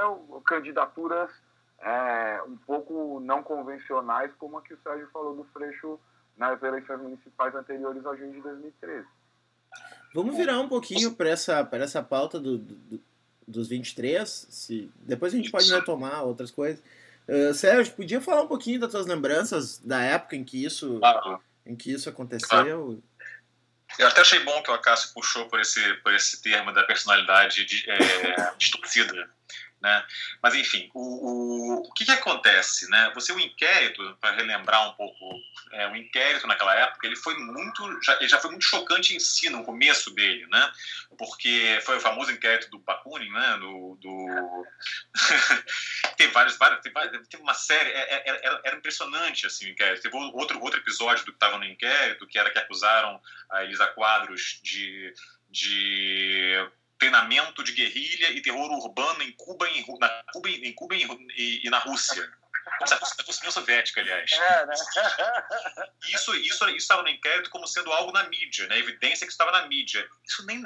[0.45, 1.31] candidaturas
[1.79, 5.99] é, um pouco não convencionais, como a que o Sérgio falou do Freixo
[6.37, 9.05] nas eleições municipais anteriores a junho de 2013.
[10.13, 13.01] Vamos virar um pouquinho para essa, essa pauta do, do,
[13.47, 16.83] dos 23, se, depois a gente pode retomar outras coisas.
[17.27, 20.99] Uh, Sérgio, podia falar um pouquinho das tuas lembranças da época em que isso,
[21.65, 23.01] em que isso aconteceu?
[23.97, 27.65] Eu até achei bom que o Acácio puxou por esse, por esse termo da personalidade
[27.65, 29.29] de, é, distorcida.
[29.85, 30.03] Né?
[30.41, 32.89] Mas, enfim, o, o, o que, que acontece?
[32.89, 33.11] Né?
[33.13, 35.39] Você, o inquérito, para relembrar um pouco,
[35.73, 39.19] é, o inquérito naquela época, ele foi muito, já, ele já foi muito chocante em
[39.19, 40.71] si, no começo dele, né?
[41.19, 43.57] porque foi o famoso inquérito do Bakunin, né?
[43.59, 43.95] do...
[44.01, 44.65] do...
[46.17, 46.91] tem vários, vários tem,
[47.29, 50.01] tem uma série, é, é, era, era, impressionante assim, o inquérito.
[50.01, 53.21] Teve outro, outro episódio do que estava no inquérito, que era que acusaram
[53.51, 55.13] a Elisa Quadros de...
[55.47, 56.67] de
[56.97, 61.69] treinamento de guerrilha e terror urbano em Cuba, em, na Cuba, em Cuba e, e
[61.69, 62.31] na Rússia.
[62.85, 64.31] Se fosse União Soviética, aliás.
[64.31, 64.73] É, né?
[66.09, 68.77] Isso isso estava no inquérito como sendo algo na mídia, né?
[68.77, 70.07] evidência que estava na mídia.
[70.23, 70.63] Isso nem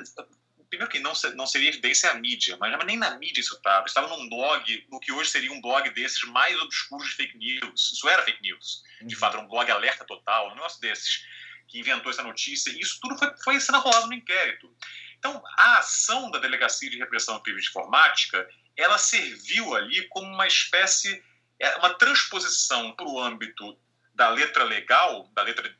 [0.69, 3.85] primeiro que não, não seria evidência a mídia, mas nem na mídia isso estava.
[3.85, 7.91] Estava num blog, no que hoje seria um blog desses mais obscuros de fake news.
[7.93, 8.83] Isso era fake news.
[9.01, 9.19] De uhum.
[9.19, 11.25] fato, era um blog alerta total, um negócio desses,
[11.67, 12.69] que inventou essa notícia.
[12.69, 14.73] Isso tudo foi, foi sendo rolado no inquérito.
[15.19, 20.47] Então, a ação da Delegacia de Repressão à Crime Informática, ela serviu ali como uma
[20.47, 21.21] espécie,
[21.59, 23.77] é, uma transposição para o âmbito
[24.15, 25.73] da letra legal, da letra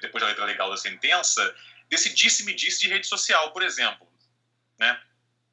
[0.00, 1.54] depois da letra legal da sentença,
[1.88, 4.06] desse disse-me-disse de rede social, por exemplo.
[4.78, 5.00] Né?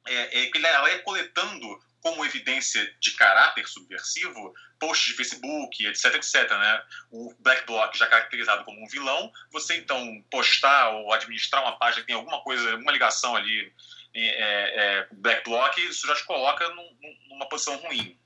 [0.06, 6.50] É, é, ela é coletando como evidência de caráter subversivo posts de Facebook, etc, etc.
[6.50, 6.82] Né?
[7.10, 12.02] O Black Bloc já caracterizado como um vilão, você então postar ou administrar uma página
[12.02, 13.72] que tem alguma coisa, alguma ligação ali
[14.14, 16.96] é, é, Black Bloc, isso já te coloca num,
[17.28, 18.18] numa posição ruim.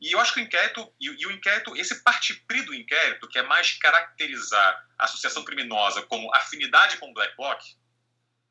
[0.00, 3.38] E eu acho que o inquérito, e, e o inquérito, esse partipri do inquérito, que
[3.38, 7.60] é mais caracterizar a associação criminosa como afinidade com o Black Bloc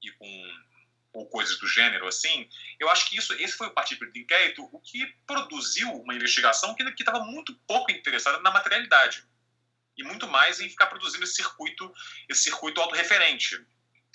[0.02, 0.52] e com
[1.14, 2.50] ou coisas do gênero assim,
[2.80, 6.74] eu acho que isso, esse foi o partido do inquérito, o que produziu uma investigação
[6.76, 9.24] que estava muito pouco interessada na materialidade
[9.96, 11.94] e muito mais em ficar produzindo esse circuito,
[12.28, 13.64] esse circuito autorreferente,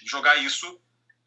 [0.05, 0.81] jogar isso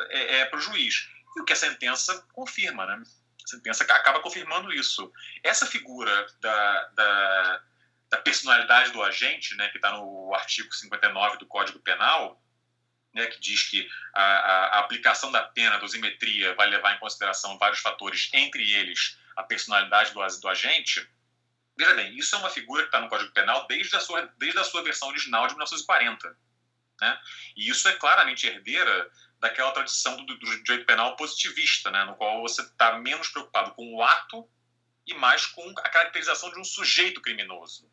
[0.10, 1.08] é, é, para o juiz.
[1.36, 3.02] E o que a sentença confirma, né?
[3.44, 5.12] A sentença acaba confirmando isso.
[5.42, 7.64] Essa figura da, da,
[8.10, 12.42] da personalidade do agente, né, que está no artigo 59 do Código Penal,
[13.14, 17.80] né, que diz que a, a, aplicação da pena, dosimetria, vai levar em consideração vários
[17.80, 21.08] fatores, entre eles a personalidade do, do agente.
[21.78, 24.60] Veja bem, isso é uma figura que está no Código Penal desde a sua, desde
[24.60, 26.38] a sua versão original de 1940.
[27.02, 27.20] Né?
[27.56, 29.10] E isso é claramente herdeira
[29.40, 32.06] daquela tradição do, do direito penal positivista, né?
[32.06, 34.48] no qual você está menos preocupado com o ato
[35.08, 37.92] e mais com a caracterização de um sujeito criminoso.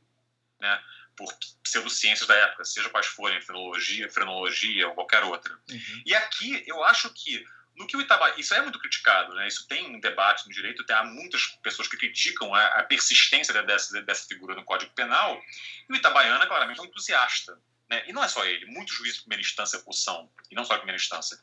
[0.60, 0.84] Né?
[1.18, 1.28] Por
[1.64, 5.52] pseudociências da época, seja quais forem, fenologia, frenologia ou qualquer outra.
[5.68, 6.02] Uhum.
[6.06, 7.44] E aqui eu acho que
[7.76, 9.46] no que o Itabaiana, isso é muito criticado, né?
[9.46, 13.54] Isso tem um debate no direito, tem, há muitas pessoas que criticam a, a persistência
[13.62, 15.40] dessa, dessa figura no Código Penal,
[15.88, 17.60] e o Itabaiana claramente é um entusiasta.
[17.88, 18.04] Né?
[18.08, 20.74] E não é só ele, muitos juízes de primeira instância o são, e não só
[20.74, 21.38] de primeira instância.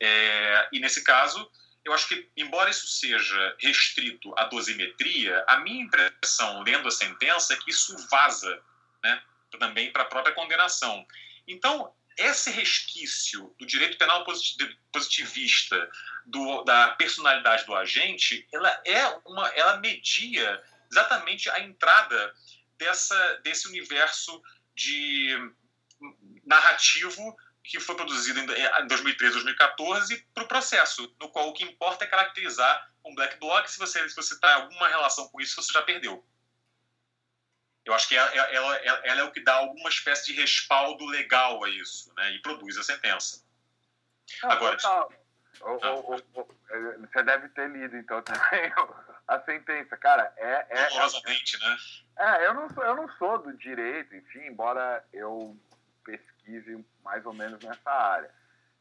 [0.00, 1.50] É, e nesse caso,
[1.84, 7.52] eu acho que, embora isso seja restrito à dosimetria, a minha impressão, lendo a sentença,
[7.52, 8.62] é que isso vaza
[9.04, 9.22] né,
[9.60, 11.06] também para a própria condenação.
[11.46, 14.24] Então, esse resquício do direito penal
[14.92, 15.90] positivista,
[16.26, 22.34] do, da personalidade do agente, ela é uma, ela media exatamente a entrada
[22.78, 24.40] dessa, desse universo
[24.74, 25.36] de
[26.44, 32.04] narrativo que foi produzido em 2013, 2014 para o processo, no qual o que importa
[32.04, 33.66] é caracterizar um black bloc.
[33.68, 36.24] Se você se você está em alguma relação com isso, você já perdeu.
[37.84, 41.62] Eu acho que ela, ela, ela, é o que dá alguma espécie de respaldo legal
[41.62, 42.32] a isso, né?
[42.32, 43.44] E produz a sentença.
[44.42, 45.08] Ah, Agora, ah.
[45.60, 46.48] o, o, o,
[47.00, 48.72] você deve ter lido então também
[49.28, 50.32] a sentença, cara.
[50.36, 51.76] É, é, Dolorosamente, né?
[52.16, 55.56] É, eu não sou, eu não sou do direito, enfim, embora eu
[56.04, 58.30] pesquise mais ou menos nessa área.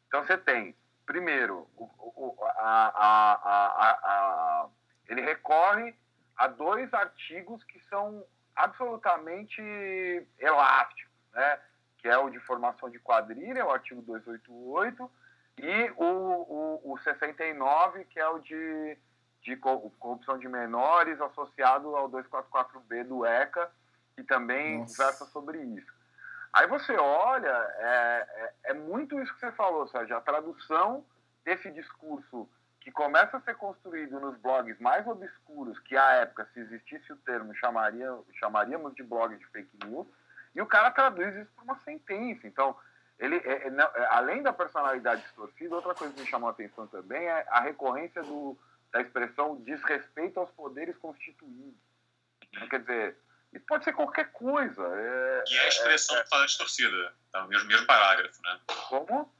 [0.07, 0.75] Então você tem,
[1.05, 4.69] primeiro, o, o, a, a, a, a,
[5.07, 5.93] ele recorre
[6.37, 8.25] a dois artigos que são
[8.55, 9.61] absolutamente
[10.39, 11.59] elástico, né?
[11.97, 15.09] que é o de formação de quadrilha, o artigo 288,
[15.57, 18.97] e o, o, o 69, que é o de,
[19.41, 23.71] de corrupção de menores, associado ao 244B do ECA,
[24.15, 25.03] que também Nossa.
[25.03, 25.93] versa sobre isso.
[26.51, 31.03] Aí você olha, é, é, é, muito isso que você falou, Sérgio, a tradução
[31.43, 32.47] desse discurso
[32.83, 37.17] que começa a ser construído nos blogs mais obscuros, que à época, se existisse o
[37.17, 40.05] termo, chamaria, chamaríamos de blog de fake news,
[40.53, 42.45] e o cara traduz isso para uma sentença.
[42.45, 42.75] Então,
[43.17, 46.85] ele, é, é, é, além da personalidade distorcida, outra coisa que me chamou a atenção
[46.87, 48.57] também é a recorrência do,
[48.91, 51.79] da expressão desrespeito aos poderes constituídos.
[52.53, 52.67] Uhum.
[52.67, 53.17] Quer dizer,
[53.53, 54.83] isso pode ser qualquer coisa.
[54.93, 57.43] É, e a expressão é, é, fala distorcida, tá?
[57.43, 58.59] no mesmo, mesmo parágrafo, né?
[58.89, 59.33] Como?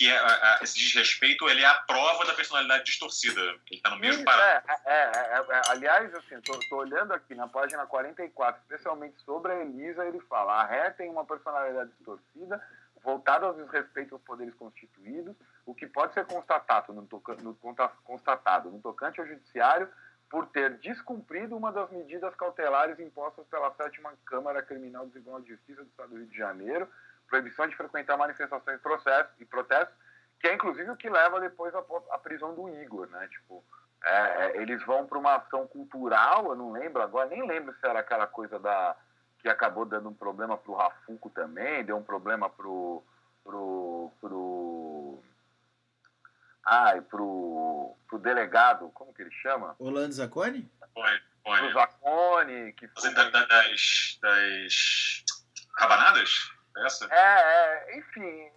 [0.00, 3.38] Que é, a, esse desrespeito ele é a prova da personalidade distorcida.
[3.38, 4.72] Ele está no mesmo Isso, parâmetro.
[4.86, 9.60] é, é, é, é, aliás, assim, tô olhando aqui na página 44, especialmente sobre a
[9.60, 12.66] Elisa, ele fala: a ré tem uma personalidade distorcida,
[13.04, 15.36] voltada ao desrespeito aos poderes constituídos,
[15.66, 17.54] o que pode ser constatado no, toca, no,
[18.02, 19.86] constatado no tocante ao judiciário
[20.30, 25.48] por ter descumprido uma das medidas cautelares impostas pela sétima Câmara Criminal do Tribunal de
[25.48, 26.88] Justiça do Estado do Rio de Janeiro,
[27.30, 29.94] proibição de frequentar manifestações e, processos, e protestos,
[30.40, 33.28] que é inclusive o que leva depois à, prisão do Igor, né?
[33.28, 33.64] Tipo,
[34.04, 37.86] é, é, eles vão para uma ação cultural, eu não lembro agora, nem lembro se
[37.86, 38.96] era aquela coisa da
[39.38, 43.02] que acabou dando um problema para o Rafuco também, deu um problema pro
[43.42, 45.22] pro pro
[46.64, 49.74] ai pro, pro delegado, como que ele chama?
[49.78, 50.70] Orlando Zacone?
[50.92, 51.58] Foi, foi.
[51.58, 53.14] Pro Zacone, que foi...
[53.14, 55.24] das, das
[55.78, 56.59] rabanadas?
[56.76, 57.06] Essa?
[57.10, 58.50] É, é, enfim,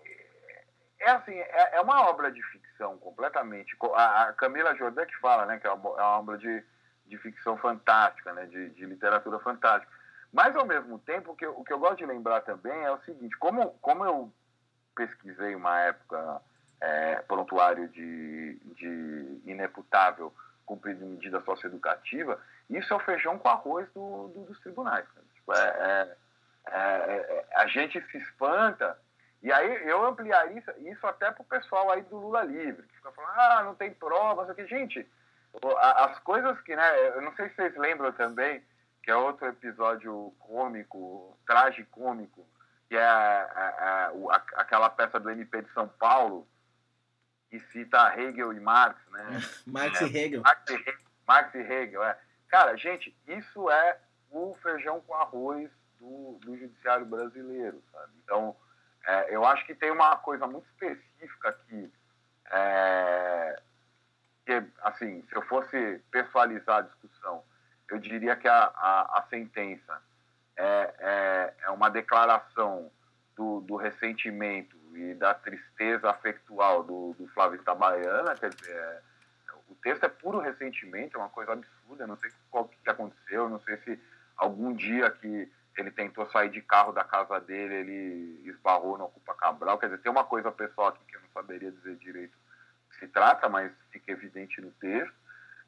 [1.00, 3.76] é assim, é, é, uma obra de ficção completamente.
[3.96, 6.64] A, a, Camila Jordan que fala, né, que é uma, é uma obra de,
[7.06, 9.92] de ficção fantástica, né, de, de literatura fantástica.
[10.32, 12.92] Mas, ao mesmo tempo, o que, eu, o que eu gosto de lembrar também é
[12.92, 14.34] o seguinte: como, como eu
[14.96, 16.42] pesquisei uma época
[16.82, 20.34] é, prontuário de, de ineputável
[20.66, 22.40] cumprido medida socioeducativa,
[22.70, 25.06] isso é o feijão com arroz do, do dos tribunais.
[25.36, 26.16] Tipo, é, é,
[26.68, 28.98] é, a gente se espanta,
[29.42, 32.96] e aí eu ampliaria isso, isso até para o pessoal aí do Lula Livre, que
[32.96, 34.66] fica falando, ah, não tem provas, aqui.
[34.68, 35.06] Gente,
[35.78, 38.64] as coisas que, né, eu não sei se vocês lembram também,
[39.04, 42.48] que é outro episódio cômico, tragicômico,
[42.88, 46.48] que é a, a, a, aquela peça do MP de São Paulo,
[47.50, 49.40] que cita Hegel e Marx, né?
[49.68, 50.42] Marx é, e Hegel.
[50.42, 52.18] Marx e Hegel, Marx e Hegel, é.
[52.48, 54.00] Cara, gente, isso é
[54.32, 55.70] o feijão com arroz
[56.04, 58.12] do, do judiciário brasileiro, sabe?
[58.24, 58.56] Então,
[59.06, 61.92] é, eu acho que tem uma coisa muito específica aqui,
[62.52, 63.62] é,
[64.46, 67.44] que, assim, se eu fosse pessoalizar a discussão,
[67.90, 70.02] eu diria que a, a, a sentença
[70.58, 72.92] é, é, é, uma declaração
[73.36, 79.02] do, do, ressentimento e da tristeza afetual do, do Flávio Itabaiana, quer dizer, é,
[79.70, 83.60] o texto é puro ressentimento, é uma coisa absurda, não sei o que aconteceu, não
[83.62, 84.00] sei se
[84.38, 85.52] algum dia que
[85.82, 90.12] ele tentou sair de carro da casa dele, ele esbarrou no Cabral, quer dizer, tem
[90.12, 92.38] uma coisa pessoal aqui que eu não saberia dizer direito
[93.00, 95.14] se trata, mas fica evidente no texto.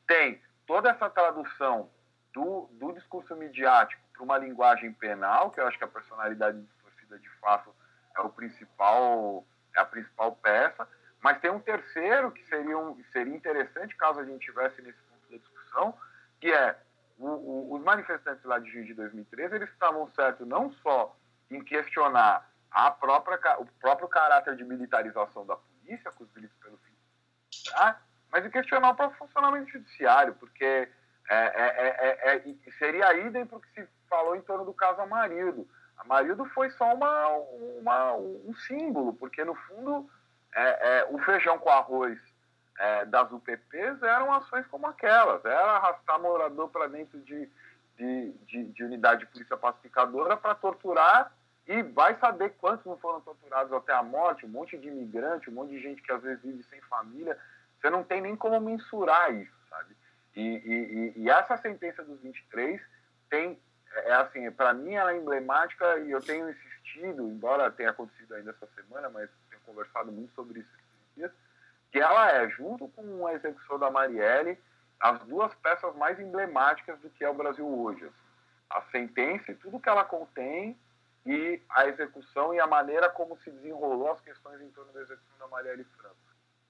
[0.07, 1.89] Tem toda essa tradução
[2.33, 7.19] do, do discurso midiático para uma linguagem penal, que eu acho que a personalidade distorcida
[7.19, 7.73] de fato
[8.15, 9.45] é o principal,
[9.75, 10.87] é a principal peça,
[11.21, 15.31] mas tem um terceiro que seria, um, seria interessante caso a gente tivesse nesse ponto
[15.31, 15.97] da discussão,
[16.39, 16.77] que é
[17.17, 21.15] o, o, os manifestantes lá de junho de 2013, eles estavam certos não só
[21.49, 26.77] em questionar a própria, o próprio caráter de militarização da polícia, com os delitos pelo
[26.77, 26.93] fim,
[27.71, 28.01] tá?
[28.31, 30.89] mas em questionar o próprio funcionamento judiciário, porque é,
[31.29, 35.67] é, é, seria idem para o que se falou em torno do caso Amarildo.
[35.97, 37.27] Amarildo foi só uma,
[37.79, 40.09] uma um símbolo, porque no fundo
[41.09, 42.19] o feijão com arroz
[43.07, 47.49] das UPPs eram ações como aquelas, era arrastar morador para dentro de,
[47.97, 51.31] de, de, de unidade de polícia pacificadora para torturar
[51.67, 55.53] e vai saber quantos não foram torturados até a morte, um monte de imigrante, um
[55.53, 57.37] monte de gente que às vezes vive sem família.
[57.79, 59.95] Você não tem nem como mensurar isso, sabe?
[60.35, 62.79] E, e, e essa sentença dos 23
[63.29, 63.59] tem,
[63.93, 68.35] é, é assim, para mim ela é emblemática e eu tenho insistido, embora tenha acontecido
[68.35, 71.31] ainda essa semana, mas tenho conversado muito sobre isso esses dias,
[71.95, 74.59] que ela é, junto com a execução da Marielle,
[74.99, 78.03] as duas peças mais emblemáticas do que é o Brasil hoje.
[78.03, 78.15] Assim.
[78.69, 80.77] A sentença e tudo que ela contém
[81.25, 85.37] e a execução e a maneira como se desenrolou as questões em torno da execução
[85.39, 86.17] da Marielle Franco.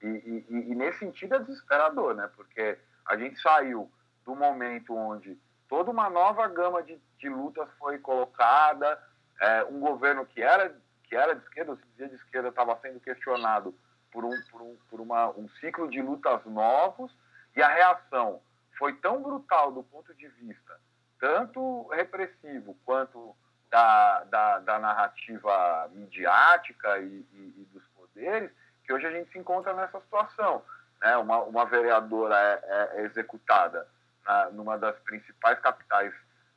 [0.00, 2.30] E, e, e, nesse sentido é desesperador, né?
[2.36, 3.90] Porque a gente saiu
[4.24, 5.36] do momento onde
[5.68, 9.02] toda uma nova gama de, de lutas foi colocada,
[9.40, 10.72] é, um governo que era,
[11.02, 13.74] que era de esquerda, ou se dizia de esquerda, estava sendo questionado
[14.16, 17.14] por, um, por, um, por uma, um ciclo de lutas novos,
[17.54, 18.40] e a reação
[18.78, 20.74] foi tão brutal do ponto de vista
[21.18, 23.36] tanto repressivo quanto
[23.70, 28.50] da, da, da narrativa midiática e, e, e dos poderes,
[28.84, 30.62] que hoje a gente se encontra nessa situação
[31.02, 33.86] né, uma, uma vereadora é, é executada
[34.24, 36.14] na, numa das principais capitais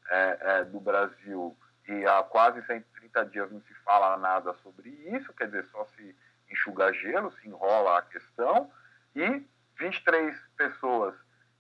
[0.10, 1.58] é, é, do Brasil
[1.88, 6.16] e há quase 130 dias não se fala nada sobre isso, quer dizer, só se
[6.50, 8.72] enxuga gelo, se enrola a questão,
[9.16, 9.46] e
[9.78, 11.16] 23 pessoas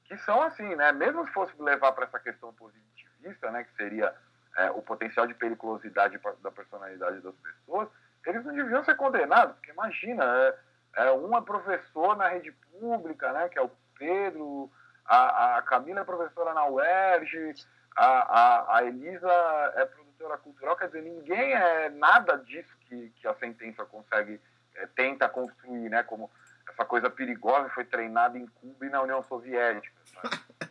[0.05, 4.13] que são assim, né, mesmo se fosse levar para essa questão positivista, né, que seria
[4.57, 7.87] é, o potencial de periculosidade da personalidade das pessoas,
[8.25, 10.57] eles não deviam ser condenados, porque imagina, é,
[10.95, 14.71] É, um é professor na rede pública, né, que é o Pedro,
[15.05, 17.53] a, a Camila é professora na UERJ,
[17.95, 19.31] a, a, a Elisa
[19.75, 24.41] é produtora cultural, quer dizer, ninguém é nada disso que, que a sentença consegue,
[24.87, 26.31] tenta construir, né, como
[26.69, 29.93] essa coisa perigosa foi treinada em Cuba e na União Soviética.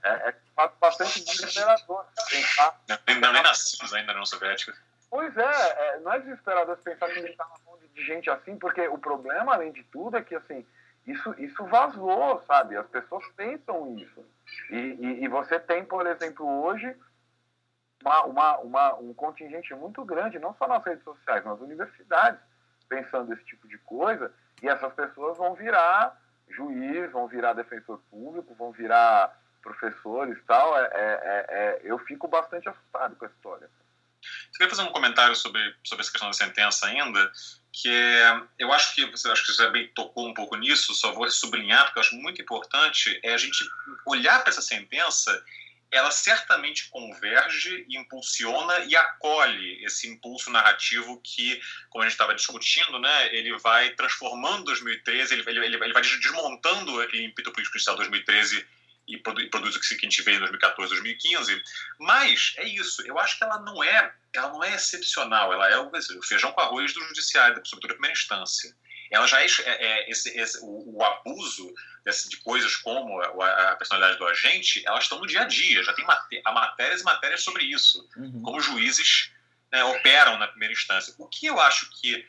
[0.02, 0.34] É, é
[0.80, 2.80] bastante desesperador pensar.
[2.88, 4.74] Não, nem nascimos ainda na União Soviética.
[5.10, 8.56] Pois é, é, não é desesperador pensar que ele está na mão de gente assim,
[8.56, 10.64] porque o problema, além de tudo, é que assim,
[11.06, 12.76] isso, isso vazou, sabe?
[12.76, 14.24] As pessoas pensam isso.
[14.70, 16.94] E, e, e você tem, por exemplo, hoje,
[18.02, 22.40] uma, uma, uma, um contingente muito grande, não só nas redes sociais, nas universidades,
[22.88, 24.32] pensando esse tipo de coisa,
[24.62, 26.18] e essas pessoas vão virar
[26.48, 30.78] juiz, vão virar defensor público, vão virar professores e tal.
[30.78, 33.68] É, é, é, é eu fico bastante assustado com a história.
[34.20, 37.30] Eu queria fazer um comentário sobre, sobre essa questão da sentença ainda,
[37.72, 41.12] que é, eu acho que você acho que você bem tocou um pouco nisso, só
[41.12, 43.64] vou sublinhar porque eu acho muito importante é a gente
[44.04, 45.44] olhar para essa sentença,
[45.90, 52.98] ela certamente converge, impulsiona e acolhe esse impulso narrativo que, como a gente estava discutindo,
[52.98, 58.66] né, ele vai transformando 2013, ele, ele, ele vai desmontando aquele ímpeto político de 2013
[59.08, 61.62] e produz o que a gente vê em 2014, 2015.
[61.98, 63.00] Mas é isso.
[63.06, 65.50] Eu acho que ela não é, ela não é excepcional.
[65.50, 68.76] Ela é o, o feijão com arroz do judiciário, sobretudo a primeira instância.
[69.10, 71.72] Ela já é, é, é esse, esse, o, o, abuso
[72.04, 75.82] desse, de coisas como a, a, personalidade do agente, elas estão no dia a dia.
[75.82, 78.42] Já tem maté matérias e matérias sobre isso, uhum.
[78.42, 79.30] como juízes
[79.72, 81.14] né, operam na primeira instância.
[81.18, 82.26] O que eu acho que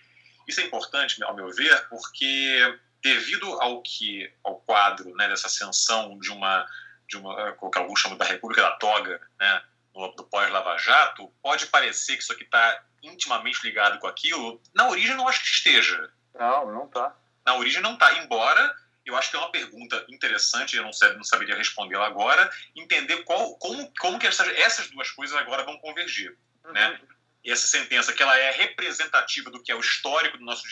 [0.47, 6.19] isso é importante, ao meu ver, porque devido ao que ao quadro né, dessa ascensão
[6.19, 6.67] de uma
[7.07, 9.61] de uma o que alguns chamam da República da Toga, né,
[9.93, 14.61] do pós-Lava Jato, pode parecer que isso aqui está intimamente ligado com aquilo.
[14.73, 16.11] Na origem, não acho que esteja.
[16.39, 17.15] Não, não está.
[17.45, 18.13] Na origem, não está.
[18.19, 18.75] Embora
[19.05, 23.23] eu acho que é uma pergunta interessante, eu não, sei, não saberia respondê-la agora, entender
[23.23, 26.37] qual, como, como que essas, essas duas coisas agora vão convergir.
[26.63, 26.73] Uhum.
[26.73, 26.99] Né?
[27.45, 30.63] essa sentença que ela é representativa do que é o histórico do nosso,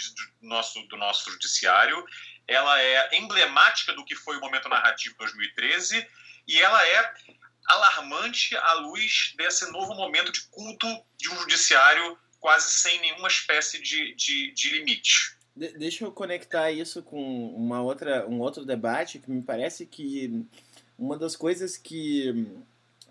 [0.41, 2.05] do nosso, do nosso judiciário,
[2.47, 6.07] ela é emblemática do que foi o momento narrativo de 2013
[6.47, 7.13] e ela é
[7.65, 10.87] alarmante à luz desse novo momento de culto
[11.17, 15.36] de um judiciário quase sem nenhuma espécie de, de, de limite.
[15.57, 20.45] De deixa eu conectar isso com uma outra, um outro debate que me parece que
[20.97, 22.47] uma das coisas que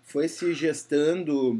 [0.01, 1.55] foi se gestando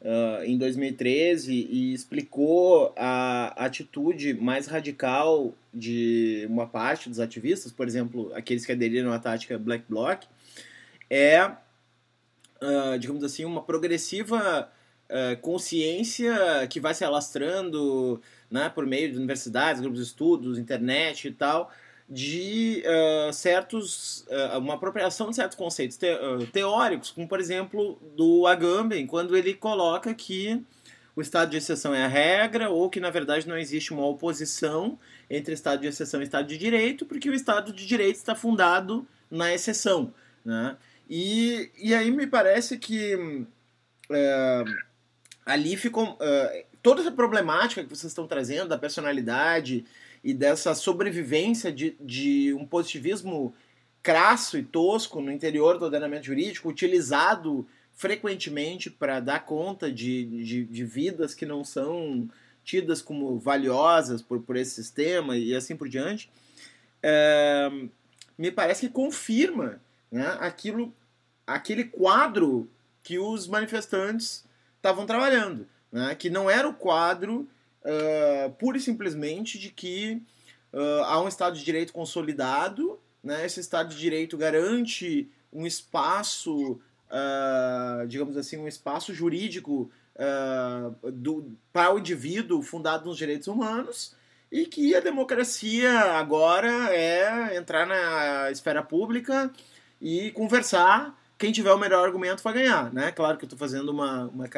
[0.00, 7.86] uh, em 2013 e explicou a atitude mais radical de uma parte dos ativistas, por
[7.86, 10.24] exemplo, aqueles que aderiram à tática Black Bloc,
[11.08, 14.68] é, uh, digamos assim, uma progressiva
[15.10, 16.34] uh, consciência
[16.68, 21.70] que vai se alastrando né, por meio de universidades, grupos de estudos, internet e tal,
[22.08, 26.06] de uh, certos uh, uma apropriação de certos conceitos te,
[26.52, 30.62] teóricos, como por exemplo do Agamben, quando ele coloca que
[31.16, 34.98] o estado de exceção é a regra ou que na verdade não existe uma oposição
[35.30, 39.06] entre estado de exceção e estado de direito, porque o estado de direito está fundado
[39.30, 40.12] na exceção,
[40.44, 40.76] né?
[41.08, 43.46] E, e aí me parece que
[45.44, 46.18] ali ficou
[46.82, 49.84] toda essa problemática que vocês estão trazendo da personalidade
[50.22, 53.54] e dessa sobrevivência de, de um positivismo
[54.02, 60.64] crasso e tosco no interior do ordenamento jurídico, utilizado frequentemente para dar conta de, de,
[60.64, 62.28] de, vidas que não são
[62.62, 66.30] tidas como valiosas por, por esse sistema e assim por diante,
[67.02, 67.70] é,
[68.36, 69.80] me parece que confirma
[70.12, 70.92] né, aquilo,
[71.46, 72.68] aquele quadro
[73.02, 74.43] que os manifestantes
[74.84, 77.48] estavam trabalhando, né, que não era o quadro
[77.80, 80.22] uh, pura e simplesmente de que
[80.74, 83.46] uh, há um Estado de Direito consolidado, né?
[83.46, 89.90] esse Estado de Direito garante um espaço, uh, digamos assim, um espaço jurídico
[91.12, 94.14] do, para o indivíduo fundado nos direitos humanos
[94.52, 99.50] e que a democracia agora é entrar na esfera pública
[100.00, 103.10] e conversar quem tiver o melhor argumento vai ganhar, né?
[103.10, 104.48] Claro que eu estou fazendo uma, uma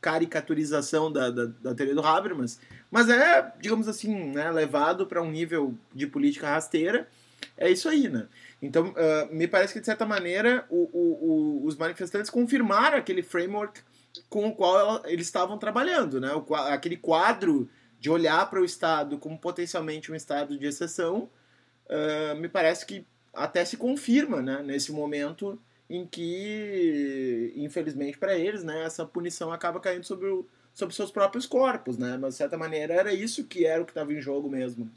[0.00, 2.58] caricaturização da, da, da, teoria do Habermas,
[2.90, 7.06] mas é, digamos assim, né, levado para um nível de política rasteira,
[7.56, 8.26] é isso aí, né?
[8.60, 13.22] Então, uh, me parece que, de certa maneira, o, o, o, os manifestantes confirmaram aquele
[13.22, 13.80] framework
[14.30, 16.32] com o qual ela, eles estavam trabalhando, né?
[16.34, 17.68] O, aquele quadro
[18.00, 21.28] de olhar para o Estado como potencialmente um Estado de exceção,
[21.86, 28.64] uh, me parece que até se confirma, né, nesse momento em que, infelizmente para eles,
[28.64, 32.18] né, essa punição acaba caindo sobre, o, sobre seus próprios corpos, né?
[32.20, 34.90] Mas de certa maneira era isso que era o que estava em jogo mesmo.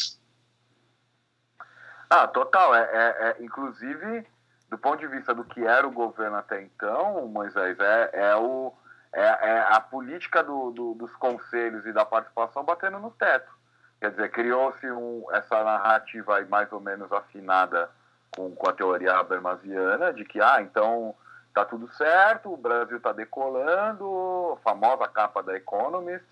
[2.10, 2.74] Ah, total.
[2.74, 4.26] É, é, é, inclusive,
[4.70, 8.74] do ponto de vista do que era o governo até então, Moisés, é, é, o,
[9.14, 13.52] é, é a política do, do, dos conselhos e da participação batendo no teto.
[14.00, 17.92] Quer dizer, criou-se um, essa narrativa mais ou menos afinada
[18.36, 21.16] com, com a teoria habermasiana de que, ah, então
[21.54, 26.26] tá tudo certo, o Brasil está decolando, a famosa capa da Economist.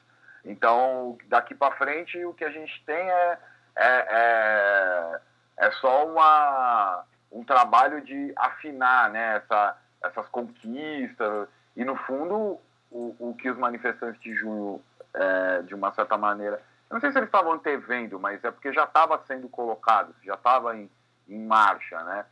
[0.45, 3.40] Então, daqui para frente, o que a gente tem é,
[3.76, 5.19] é, é,
[5.57, 11.49] é só uma, um trabalho de afinar né, essa, essas conquistas.
[11.76, 12.60] E, no fundo,
[12.90, 14.82] o, o que os manifestantes de junho,
[15.14, 18.72] é, de uma certa maneira, eu não sei se eles estavam antevendo, mas é porque
[18.72, 20.90] já estava sendo colocado, já estava em,
[21.28, 22.26] em marcha, né?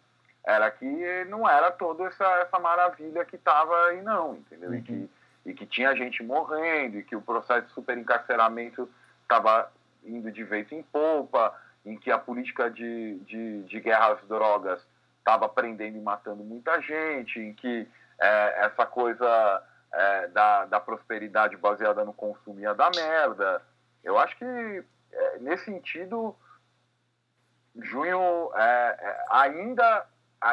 [0.45, 4.69] Era que não era toda essa, essa maravilha que estava aí, não, entendeu?
[4.69, 4.75] Uhum.
[4.75, 5.09] E, que,
[5.47, 8.87] e que tinha gente morrendo, e que o processo de superencarceramento
[9.23, 9.71] estava
[10.03, 11.53] indo de vez em polpa,
[11.83, 14.85] em que a política de, de, de guerra às drogas
[15.17, 17.87] estava prendendo e matando muita gente, em que
[18.19, 23.61] é, essa coisa é, da, da prosperidade baseada no consumo ia dar merda.
[24.03, 26.35] Eu acho que, é, nesse sentido,
[27.81, 30.05] junho é, é, ainda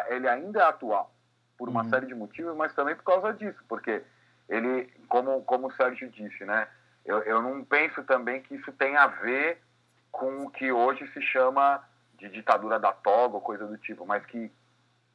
[0.09, 1.13] ele ainda é atual
[1.59, 1.91] por uma uhum.
[1.91, 4.03] série de motivos, mas também por causa disso, porque
[4.49, 6.67] ele, como, como o Sérgio disse, né,
[7.05, 9.61] eu, eu não penso também que isso tem a ver
[10.11, 11.83] com o que hoje se chama
[12.19, 14.51] de ditadura da toga ou coisa do tipo, mas que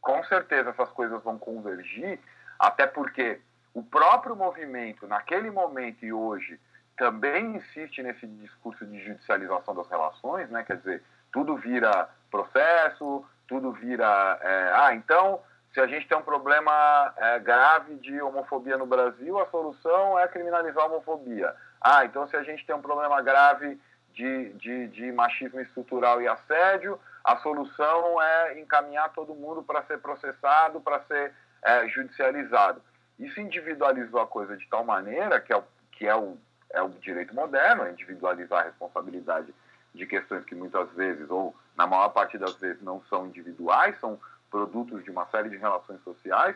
[0.01, 2.19] com certeza essas coisas vão convergir,
[2.59, 3.41] até porque
[3.73, 6.59] o próprio movimento, naquele momento e hoje,
[6.97, 10.63] também insiste nesse discurso de judicialização das relações, né?
[10.63, 14.40] quer dizer, tudo vira processo, tudo vira.
[14.41, 15.41] É, ah, então,
[15.74, 20.28] se a gente tem um problema é, grave de homofobia no Brasil, a solução é
[20.28, 21.56] criminalizar a homofobia.
[21.82, 23.80] Ah, então, se a gente tem um problema grave
[24.14, 29.99] de, de, de machismo estrutural e assédio, a solução é encaminhar todo mundo para ser
[29.99, 31.34] processado, para ser
[31.64, 32.82] é, judicializado.
[33.20, 36.38] Isso individualizou a coisa de tal maneira que é o, que é o
[36.70, 39.54] é o direito moderno, é individualizar a responsabilidade
[39.98, 44.19] de questões que muitas vezes, ou na maior parte das vezes, não são individuais, são
[44.49, 46.56] produtos de uma série de relações sociais,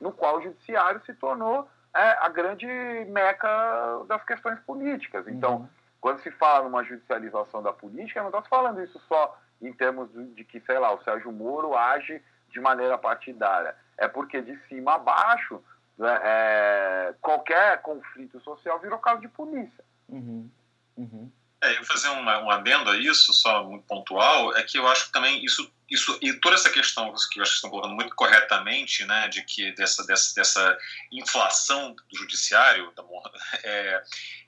[0.00, 2.66] no qual o judiciário se tornou é, a grande
[3.08, 5.26] meca das questões políticas.
[5.28, 5.68] Então, uhum.
[6.00, 10.08] quando se fala numa judicialização da política, não está se falando isso só em termos
[10.34, 13.74] de, que, sei lá, o Sérgio Moro age de maneira partidária.
[13.96, 15.62] É porque de cima a baixo
[15.98, 19.84] né, é, qualquer conflito social virou caso de polícia.
[20.08, 20.48] Uhum.
[20.96, 21.30] Uhum.
[21.60, 25.06] É, eu fazer uma, um adendo a isso, só muito pontual, é que eu acho
[25.06, 28.14] que também isso, isso e toda essa questão que eu acho que estão colocando muito
[28.14, 30.78] corretamente, né, de que dessa, dessa, dessa
[31.10, 32.92] inflação do judiciário,
[33.64, 34.02] é,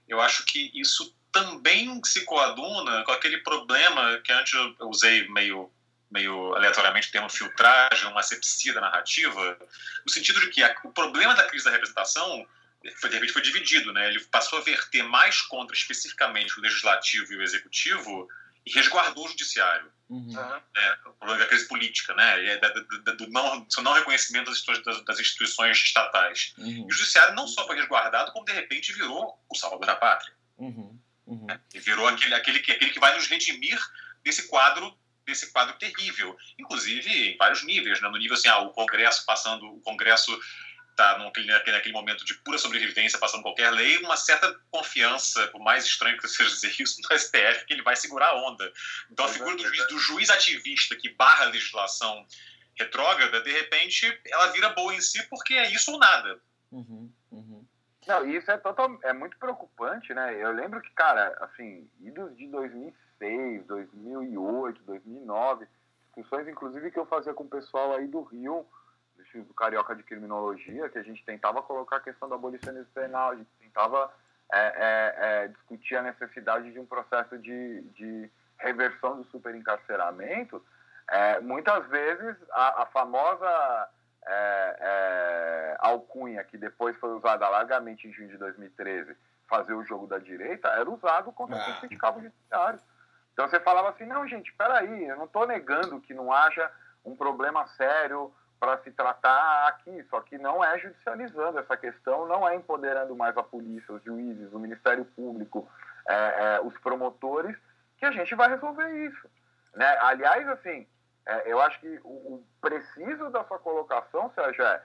[0.09, 5.71] eu acho que isso também se coaduna com aquele problema que antes eu usei meio
[6.11, 9.57] meio aleatoriamente o termo filtragem, uma asepsia da narrativa,
[10.05, 12.45] no sentido de que a, o problema da crise da representação
[12.97, 14.09] foi, de repente foi dividido, né?
[14.09, 18.29] Ele passou a verter mais contra especificamente o legislativo e o executivo
[18.65, 19.91] e resguardou o judiciário.
[20.09, 20.35] Uhum.
[20.77, 22.47] É, o problema da crise política, né?
[22.47, 26.55] É, do não, do não reconhecimento das, das instituições estatais.
[26.59, 26.67] Uhum.
[26.67, 30.33] E o judiciário não só foi resguardado, como de repente virou o salvador da pátria.
[30.57, 30.99] Uhum.
[31.27, 31.47] uhum.
[31.51, 33.79] É, e virou aquele, aquele, aquele que vai nos redimir
[34.25, 38.09] desse quadro desse quadro terrível, inclusive em vários níveis, né?
[38.09, 40.37] no nível assim, ah, o Congresso passando, o Congresso
[41.01, 45.85] está naquele, naquele momento de pura sobrevivência, passando qualquer lei, uma certa confiança, por mais
[45.85, 48.71] estranho que seja dizer isso, no STF, que ele vai segurar a onda.
[49.11, 52.27] Então a figura do juiz, do juiz ativista que barra a legislação
[52.79, 56.41] retrógrada, de repente, ela vira boa em si porque é isso ou nada.
[56.71, 57.67] Uhum, uhum.
[58.07, 60.43] Não, isso é, total, é muito preocupante, né?
[60.43, 65.67] Eu lembro que, cara, assim, idos de 2006, 2006, 2008, 2009,
[66.07, 68.67] discussões inclusive que eu fazia com o pessoal aí do Rio,
[69.31, 73.37] Instituto Carioca de Criminologia, que a gente tentava colocar a questão do abolicionismo penal, a
[73.37, 74.13] gente tentava
[74.53, 80.65] é, é, é, discutir a necessidade de um processo de, de reversão do superencarceramento.
[81.09, 83.89] É, muitas vezes a, a famosa
[84.27, 89.17] é, é, alcunha, que depois foi usada largamente em junho de 2013,
[89.49, 91.71] fazer o jogo da direita, era usado contra ah.
[91.71, 92.83] os sindicatos judiciários.
[93.33, 96.71] Então você falava assim, não, gente, peraí, eu não estou negando que não haja
[97.05, 102.47] um problema sério para se tratar aqui, só que não é judicializando essa questão, não
[102.47, 105.67] é empoderando mais a polícia, os juízes, o Ministério Público,
[106.07, 107.57] é, é, os promotores,
[107.97, 109.31] que a gente vai resolver isso.
[109.75, 109.87] Né?
[110.01, 110.87] Aliás, assim,
[111.27, 114.83] é, eu acho que o, o, preciso da sua colocação, Sérgio, é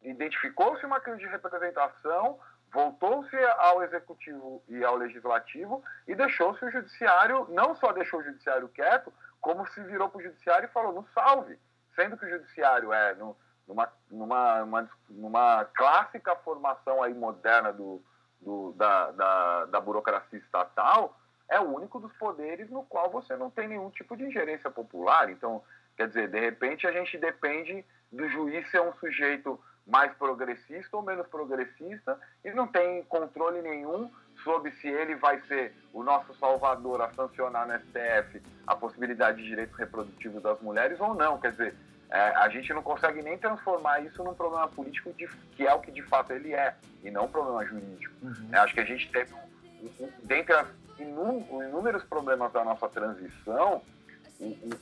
[0.00, 2.38] identificou-se uma crise de representação,
[2.72, 8.68] voltou-se ao executivo e ao legislativo e deixou-se o judiciário, não só deixou o judiciário
[8.68, 11.58] quieto, como se virou para o judiciário e falou, não salve,
[11.94, 18.02] sendo que o judiciário é no, numa, numa, uma, numa clássica formação aí moderna do,
[18.40, 21.18] do, da, da, da burocracia estatal,
[21.48, 25.30] é o único dos poderes no qual você não tem nenhum tipo de ingerência popular.
[25.30, 25.62] Então,
[25.96, 31.02] quer dizer, de repente a gente depende do juiz ser um sujeito mais progressista ou
[31.02, 34.10] menos progressista e não tem controle nenhum
[34.44, 39.48] sobre se ele vai ser o nosso salvador a sancionar no STF a possibilidade de
[39.48, 41.40] direitos reprodutivos das mulheres ou não.
[41.40, 41.74] Quer dizer,
[42.10, 45.26] é, a gente não consegue nem transformar isso num problema político de,
[45.56, 48.14] que é o que de fato ele é, e não um problema jurídico.
[48.22, 48.48] Uhum.
[48.52, 50.68] É, acho que a gente teve, um, um, dentre as
[50.98, 53.82] inúmeros problemas da nossa transição,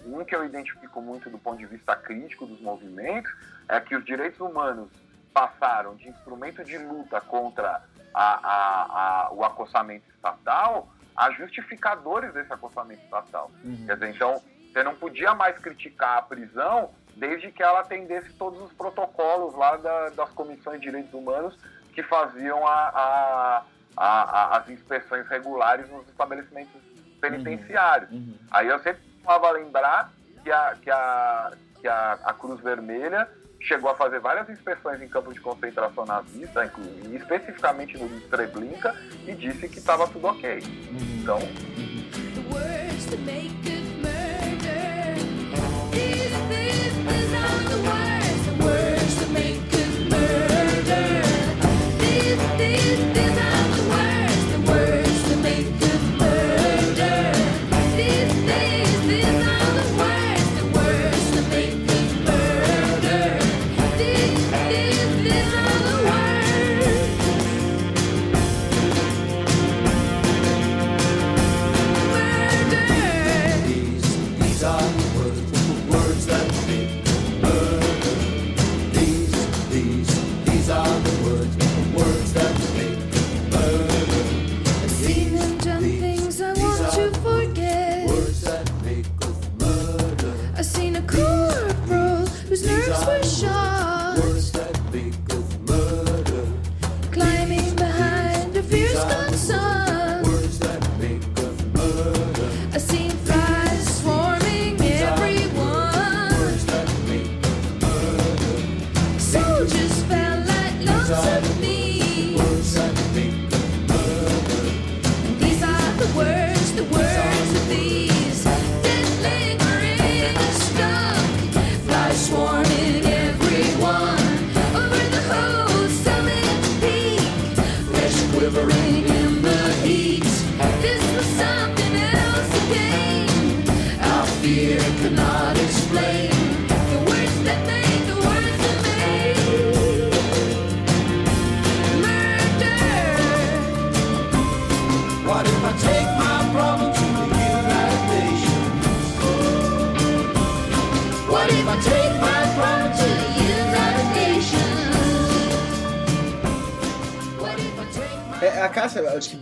[0.07, 3.33] um que eu identifico muito do ponto de vista crítico dos movimentos
[3.69, 4.91] é que os direitos humanos
[5.33, 7.83] passaram de instrumento de luta contra
[8.15, 13.51] a, a, a, o acossamento estatal a justificadores desse acossamento estatal.
[13.65, 13.85] Uhum.
[13.87, 18.61] Quer dizer, então, você não podia mais criticar a prisão desde que ela atendesse todos
[18.63, 21.57] os protocolos lá da, das comissões de direitos humanos
[21.93, 23.63] que faziam a,
[23.97, 26.81] as inspeções regulares nos estabelecimentos
[27.21, 28.11] penitenciários.
[28.11, 28.19] Uhum.
[28.19, 28.39] Uhum.
[28.51, 30.11] Aí eu sempre costumava lembrar
[30.43, 33.29] que a, que, a, que a, a Cruz Vermelha
[33.63, 38.95] chegou a fazer várias inspeções em campos de concentração nazista, inclusive especificamente no Treblinka,
[39.27, 40.59] e disse que estava tudo ok.
[40.59, 41.21] Uhum.
[41.21, 41.39] Então.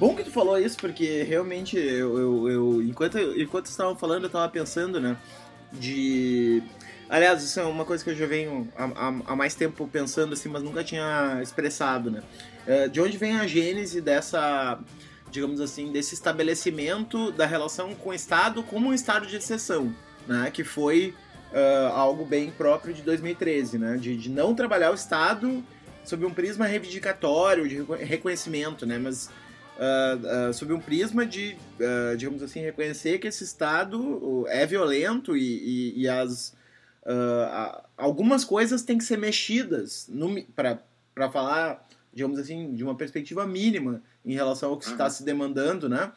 [0.01, 4.31] Bom que tu falou isso, porque realmente eu, eu, eu enquanto, enquanto estavam falando, eu
[4.31, 5.17] tava pensando, né?
[5.71, 6.63] De.
[7.09, 10.49] Aliás, isso é uma coisa que eu já venho há, há, mais tempo pensando, assim,
[10.49, 12.23] mas nunca tinha expressado, né?
[12.67, 14.79] É, de onde vem a gênese dessa,
[15.31, 19.95] digamos assim, desse estabelecimento da relação com o Estado como um estado de exceção,
[20.27, 20.51] né?
[20.51, 21.15] Que foi
[21.53, 23.97] uh, algo bem próprio de 2013, né?
[23.99, 25.63] De, de não trabalhar o Estado
[26.05, 28.99] sob um prisma reivindicatório, de reconhecimento, né?
[28.99, 29.29] Mas
[29.81, 35.37] uh, uh, sob um prisma de, uh, digamos assim, reconhecer que esse Estado é violento
[35.37, 36.59] e, e, e as
[37.97, 40.09] algumas coisas têm que ser mexidas
[40.55, 45.89] para falar, digamos assim, de uma perspectiva mínima em relação ao que está se demandando,
[45.89, 46.13] né?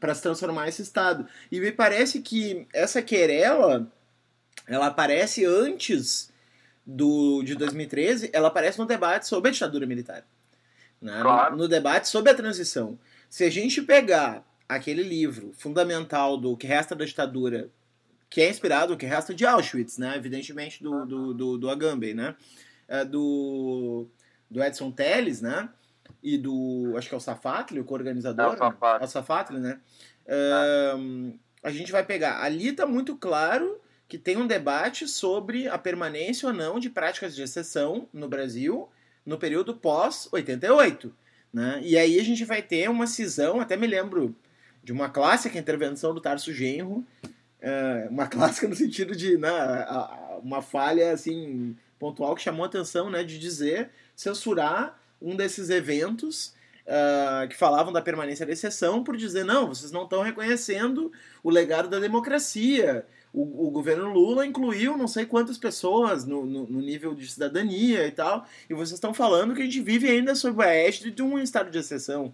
[0.00, 1.28] para se transformar esse Estado.
[1.52, 3.86] E me parece que essa querela
[4.66, 6.32] ela aparece antes
[6.84, 10.24] do, de 2013, ela aparece no debate sobre a ditadura militar
[11.04, 11.20] né?
[11.20, 11.52] Claro.
[11.52, 12.98] no, no debate sobre a transição.
[13.28, 17.68] Se a gente pegar aquele livro fundamental do que resta da ditadura,
[18.30, 20.16] que é inspirado, o que resta de Auschwitz, né?
[20.16, 22.34] Evidentemente do, do, do, do Agamben, né?
[22.88, 24.06] É do,
[24.50, 25.68] do Edson Telles, né?
[26.22, 28.56] E do, acho que é o Safatli, o co-organizador.
[29.00, 29.60] É o Safatli.
[29.60, 29.78] né?
[30.26, 30.94] É.
[31.62, 33.78] a gente vai pegar, ali está muito claro
[34.08, 38.88] que tem um debate sobre a permanência ou não de práticas de exceção no Brasil
[39.24, 41.10] no período pós-88.
[41.52, 41.80] Né?
[41.84, 44.34] E aí a gente vai ter uma cisão, até me lembro
[44.82, 49.50] de uma clássica intervenção do Tarso Genro, uh, uma clássica no sentido de né,
[50.42, 56.54] uma falha assim pontual que chamou a atenção né, de dizer, censurar um desses eventos
[56.86, 61.10] uh, que falavam da permanência da exceção por dizer, não, vocês não estão reconhecendo
[61.42, 63.06] o legado da democracia.
[63.34, 68.06] O, o, governo Lula incluiu não sei quantas pessoas no, no, no, nível de cidadania
[68.06, 71.20] e tal, e vocês estão falando que a gente vive ainda sob a égide de
[71.20, 72.32] um estado de exceção.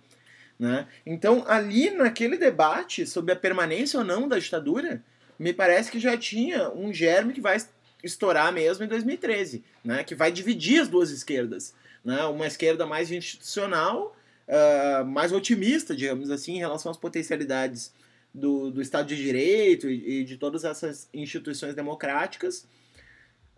[0.58, 0.86] Né?
[1.06, 5.02] Então, ali naquele debate sobre a permanência ou não da ditadura,
[5.38, 7.56] me parece que já tinha um germe que vai
[8.04, 10.04] estourar mesmo em 2013, né?
[10.04, 11.74] que vai dividir as duas esquerdas.
[12.04, 12.22] Né?
[12.26, 14.14] Uma esquerda mais institucional
[14.50, 17.92] uh, mais otimista, digamos assim, em relação às potencialidades
[18.34, 22.66] do, do Estado de Direito e, e de todas essas instituições democráticas.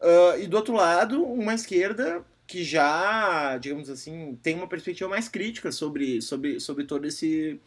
[0.01, 5.29] Uh, e do outro lado, uma esquerda que já, digamos assim, tem uma perspectiva mais
[5.29, 7.61] crítica sobre, sobre, sobre todo esse,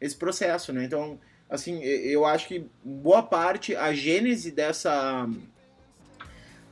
[0.00, 0.84] esse processo, né?
[0.84, 1.18] Então,
[1.48, 5.28] assim, eu acho que boa parte, a gênese dessa,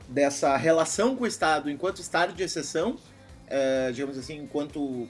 [0.07, 2.97] dessa relação com o Estado enquanto Estado de exceção
[3.49, 5.09] é, digamos assim, enquanto uh,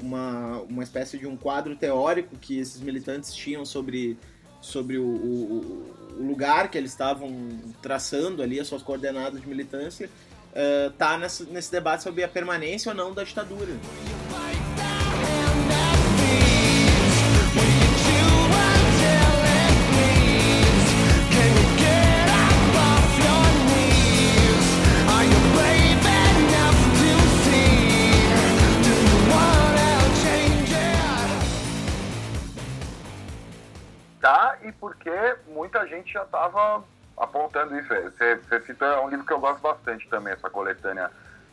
[0.00, 4.18] uma, uma espécie de um quadro teórico que esses militantes tinham sobre,
[4.60, 7.30] sobre o, o, o lugar que eles estavam
[7.80, 10.10] traçando ali, as suas coordenadas de militância,
[10.90, 13.72] está uh, nesse, nesse debate sobre a permanência ou não da ditadura.
[34.66, 36.82] E porque muita gente já estava
[37.16, 37.88] apontando isso.
[37.88, 41.10] Você, você cita é um livro que eu gosto bastante também, essa coletânea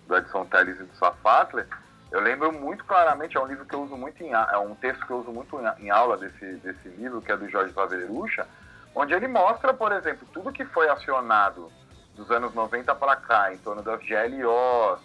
[0.07, 1.67] do Edson Telles e do Safatler.
[2.11, 5.05] Eu lembro muito claramente, é um livro que eu uso muito em é um texto
[5.05, 8.47] que eu uso muito em aula desse, desse livro, que é do Jorge Vaverucha,
[8.93, 11.71] onde ele mostra, por exemplo, tudo que foi acionado
[12.15, 14.99] dos anos 90 para cá, em torno das GLOs,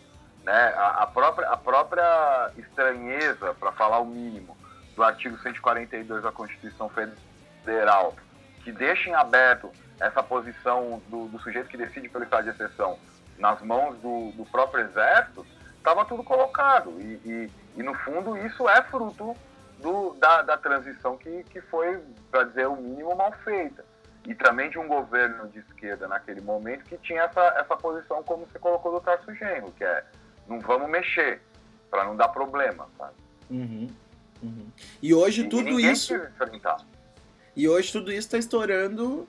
[0.45, 4.55] né, a, a, própria, a própria estranheza, para falar o mínimo,
[4.95, 6.91] do artigo 142 da Constituição
[7.69, 8.15] Federal
[8.65, 9.71] que deixem aberto
[10.01, 12.99] essa posição do, do, sujeito que decide pelo estado de exceção
[13.39, 15.47] nas mãos do, do próprio exército,
[15.77, 16.91] estava tudo colocado.
[16.99, 19.37] E, e, e, no fundo, isso é fruto
[19.81, 22.01] do, da, da transição que, que foi,
[22.31, 23.85] para dizer o mínimo, mal feita.
[24.27, 28.47] E também de um governo de esquerda naquele momento que tinha essa, essa posição, como
[28.47, 30.05] você colocou do Tarso Genro, que é
[30.49, 31.43] não vamos mexer,
[31.91, 33.15] para não dar problema, sabe?
[33.51, 33.89] Uhum,
[34.43, 34.67] uhum.
[35.03, 36.15] E hoje e tudo isso.
[37.59, 39.29] E hoje tudo isso está estourando.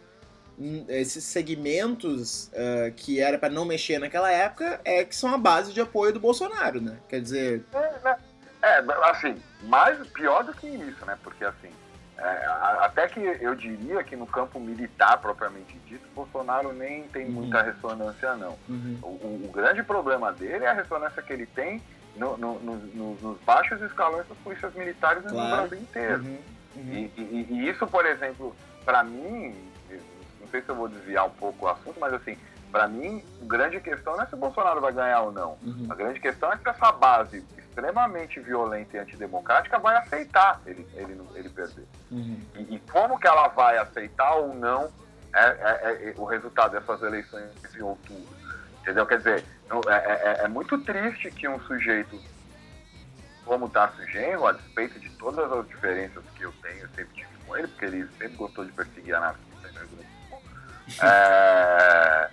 [0.60, 5.38] Hum, esses segmentos uh, que era para não mexer naquela época é que são a
[5.38, 7.00] base de apoio do Bolsonaro, né?
[7.10, 7.66] Quer dizer.
[7.74, 8.18] É, né?
[8.62, 11.18] é assim, mais pior do que isso, né?
[11.24, 11.70] Porque assim,
[12.20, 12.46] é,
[12.82, 17.32] até que eu diria que no campo militar propriamente dito, Bolsonaro nem tem uhum.
[17.32, 18.60] muita ressonância, não.
[18.68, 19.00] Uhum.
[19.02, 21.82] O, o, grande problema dele é a ressonância que ele tem
[22.16, 25.50] no, no, no, nos baixos escalões das polícias militares claro.
[25.50, 26.24] no Brasil inteiro.
[26.24, 26.59] Uhum.
[26.80, 26.94] Uhum.
[26.94, 29.56] E, e, e, isso, por exemplo, para mim,
[30.40, 32.38] não sei se eu vou desviar um pouco o assunto, mas assim,
[32.72, 35.58] para mim, a grande questão não é se o Bolsonaro vai ganhar ou não.
[35.64, 35.88] Uhum.
[35.90, 41.20] A grande questão é que essa base extremamente violenta e antidemocrática vai aceitar ele, ele,
[41.36, 41.86] ele perder.
[42.12, 42.40] Uhum.
[42.56, 44.90] E, e, como que ela vai aceitar ou não
[45.34, 48.40] é, é, é, o resultado dessas eleições em outubro.
[48.82, 49.06] Entendeu?
[49.06, 49.46] Quer dizer,
[49.88, 52.20] é, é, é muito triste que um sujeito
[53.50, 57.30] como Tarso Genro, a despeito de todas as diferenças que eu tenho, eu sempre tive
[57.48, 59.88] com ele, porque ele sempre gostou de perseguir anarquistas, né?
[61.02, 62.30] é,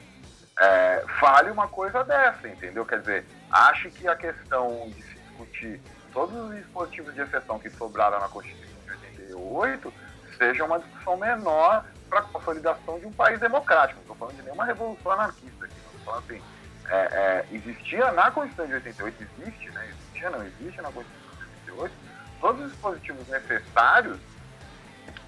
[0.60, 2.84] é, fale uma coisa dessa, entendeu?
[2.84, 5.80] Quer dizer, acho que a questão de se discutir
[6.12, 8.90] todos os dispositivos de exceção que sobraram na Constituição de
[9.32, 9.94] 88
[10.36, 14.01] seja uma discussão menor para a consolidação de um país democrático.
[14.01, 16.43] Não estou falando de nenhuma revolução anarquista aqui, estou falando assim,
[16.90, 19.94] é, é, existia na Constituição de 88, existe, né?
[20.16, 21.94] Existia, não existe na Constituição de 88,
[22.40, 24.18] todos os dispositivos necessários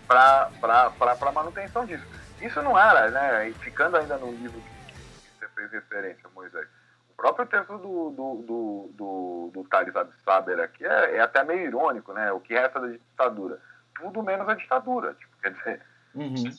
[0.06, 0.50] para
[1.20, 2.04] a manutenção disso.
[2.40, 3.50] Isso não era, né?
[3.50, 6.66] E ficando ainda no livro que, que, você fez referência, Moisés,
[7.10, 11.66] o próprio texto do, do, do, do, do Thales Absaber aqui é, é, até meio
[11.66, 12.32] irônico, né?
[12.32, 13.60] O que resta da ditadura?
[13.94, 15.14] Tudo menos a ditadura.
[15.14, 15.82] Tipo, quer dizer,
[16.14, 16.58] uhum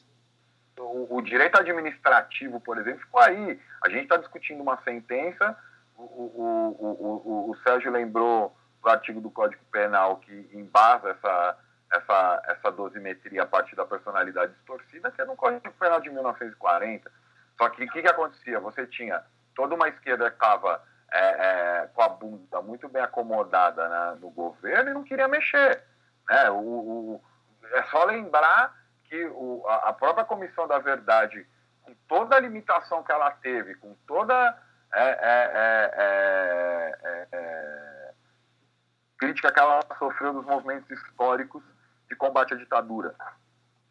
[0.80, 3.60] o, o, direito administrativo, por exemplo, ficou aí.
[3.84, 5.58] A gente está discutindo uma sentença,
[6.04, 11.58] o, o, o, Sérgio lembrou do artigo do Código Penal que embasa essa,
[11.92, 17.12] essa, essa dosimetria a partir da personalidade distorcida, que é no Código Penal de 1940.
[17.58, 18.60] Só que o que, que acontecia?
[18.60, 19.22] Você tinha
[19.54, 20.82] toda uma esquerda que estava
[21.12, 25.84] é, é, com a bunda muito bem acomodada né, no governo e não queria mexer.
[26.30, 26.50] Né?
[26.52, 27.24] O, o,
[27.74, 28.74] é só lembrar
[29.06, 31.46] que o, a, própria Comissão da Verdade,
[31.84, 34.58] com toda a limitação que ela teve, com toda
[34.94, 35.92] é, é,
[37.04, 38.14] é, é
[39.18, 41.64] crítica que ela sofreu dos movimentos históricos
[42.10, 43.14] de combate à ditadura,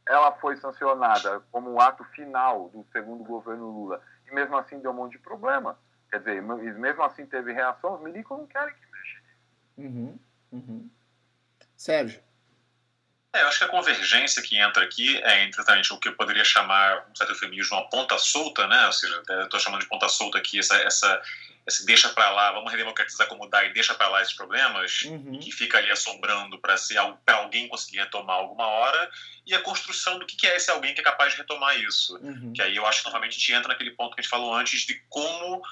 [0.06, 4.94] ela foi sancionada como ato final do segundo governo Lula e mesmo assim deu um
[4.94, 5.78] monte de problema.
[6.10, 9.22] Quer dizer, mesmo assim teve reação, os milicos não querem que mexa.
[9.76, 10.18] Uhum,
[10.50, 10.90] uhum.
[11.76, 12.22] Sérgio.
[13.34, 16.14] É, eu acho que a convergência que entra aqui é entre exatamente o que eu
[16.14, 18.86] poderia chamar, um certo eufemismo, uma ponta solta, né?
[18.86, 21.22] Ou seja, eu estou chamando de ponta solta aqui essa, essa
[21.68, 25.38] esse deixa para lá, vamos redemocratizar como dá e deixa para lá esses problemas, uhum.
[25.38, 26.76] que fica ali assombrando para
[27.34, 29.10] alguém conseguir retomar alguma hora,
[29.46, 32.16] e a construção do que é esse alguém que é capaz de retomar isso.
[32.16, 32.52] Uhum.
[32.55, 34.55] Que aí eu acho que novamente a gente entra naquele ponto que a gente falou
[34.55, 35.62] antes de como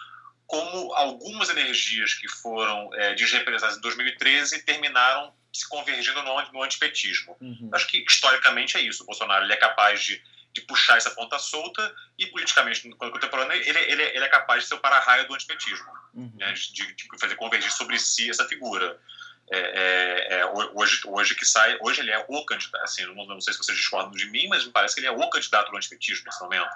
[0.47, 7.36] como algumas energias que foram é, desrepresentadas em 2013 terminaram se convergindo no, no antipetismo.
[7.40, 7.70] Uhum.
[7.73, 9.02] Acho que historicamente é isso.
[9.02, 13.78] O Bolsonaro ele é capaz de, de puxar essa ponta solta e politicamente contemporâneo ele,
[13.78, 16.32] ele, ele é capaz de ser o para-raio do antipetismo, uhum.
[16.36, 19.01] né, de, de, fazer convergir sobre si essa figura.
[19.48, 23.40] É, é, é, hoje, hoje que sai, hoje ele é o candidato, assim, não, não
[23.40, 25.77] sei se vocês discordam de mim, mas me parece que ele é o candidato do
[25.77, 26.74] antipetismo nesse momento.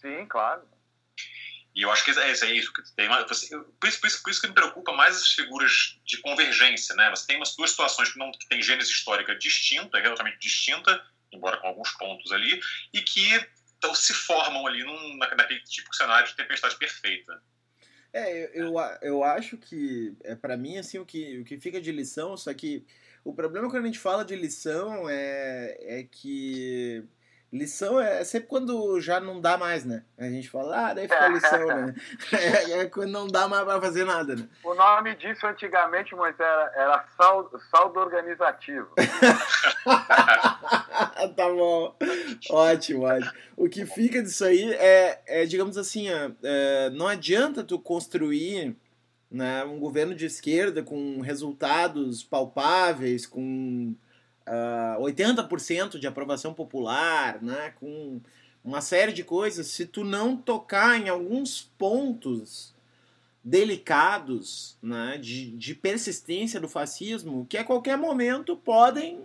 [0.00, 0.62] Sim, claro.
[1.78, 2.72] E eu acho que é, é isso.
[2.72, 5.96] Que tem uma, por, isso, por, isso, por isso que me preocupa mais as figuras
[6.04, 6.92] de convergência.
[6.96, 7.08] Né?
[7.10, 11.00] Você tem umas duas situações que, não, que têm gênese histórica distinta, relativamente distinta,
[11.32, 12.60] embora com alguns pontos ali,
[12.92, 17.40] e que então, se formam ali num, naquele tipo de cenário de tempestade perfeita.
[18.12, 21.80] É, eu, eu, eu acho que, é para mim, assim, o que, o que fica
[21.80, 22.84] de lição, só que
[23.22, 27.04] o problema quando a gente fala de lição é, é que
[27.50, 30.04] Lição é sempre quando já não dá mais, né?
[30.18, 31.94] A gente fala, ah, daí fica lição, né?
[32.32, 34.46] É, é, quando não dá mais pra fazer nada, né?
[34.62, 38.88] O nome disso antigamente, Moisés, era, era saldo, saldo organizativo.
[41.34, 41.96] tá bom.
[42.50, 43.32] Ótimo, ótimo.
[43.56, 48.76] O que fica disso aí é, é digamos assim, ó, é, não adianta tu construir
[49.30, 53.94] né, um governo de esquerda com resultados palpáveis, com
[54.48, 58.20] uh, ah, 80% de aprovação popular, né, com
[58.64, 62.74] uma série de coisas, se tu não tocar em alguns pontos
[63.42, 69.20] delicados né, de, de persistência do fascismo, que a qualquer momento podem,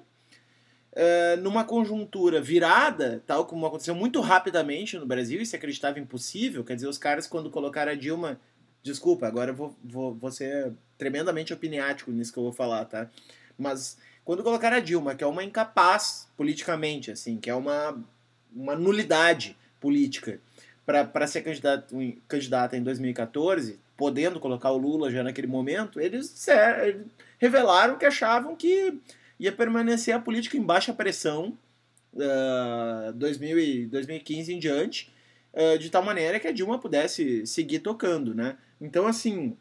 [0.94, 6.64] uh, numa conjuntura virada, tal como aconteceu muito rapidamente no Brasil, e se acreditava impossível,
[6.64, 8.40] quer dizer, os caras quando colocaram a Dilma.
[8.82, 13.10] Desculpa, agora eu vou, vou, vou ser tremendamente opiniático nisso que eu vou falar, tá?
[13.58, 18.02] Mas quando colocaram a Dilma, que é uma incapaz politicamente, assim, que é uma,
[18.54, 20.40] uma nulidade política
[20.86, 21.96] para ser candidato,
[22.28, 26.46] candidata em 2014, podendo colocar o Lula já naquele momento, eles
[27.38, 29.00] revelaram que achavam que
[29.40, 31.58] ia permanecer a política em baixa pressão
[32.14, 35.14] uh, 2000 e 2015 em diante,
[35.54, 38.58] uh, de tal maneira que a Dilma pudesse seguir tocando, né?
[38.80, 39.58] Então, assim,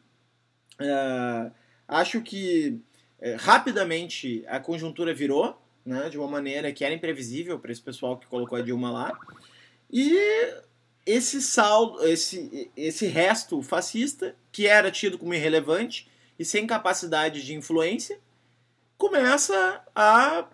[0.81, 1.53] uh,
[1.87, 2.81] acho que
[3.23, 8.19] é, rapidamente a conjuntura virou, né, de uma maneira que era imprevisível para esse pessoal
[8.19, 9.19] que colocou a Dilma lá.
[9.89, 10.19] E
[11.07, 17.55] esse saldo, esse, esse resto fascista, que era tido como irrelevante e sem capacidade de
[17.55, 18.19] influência,
[18.99, 20.49] começa a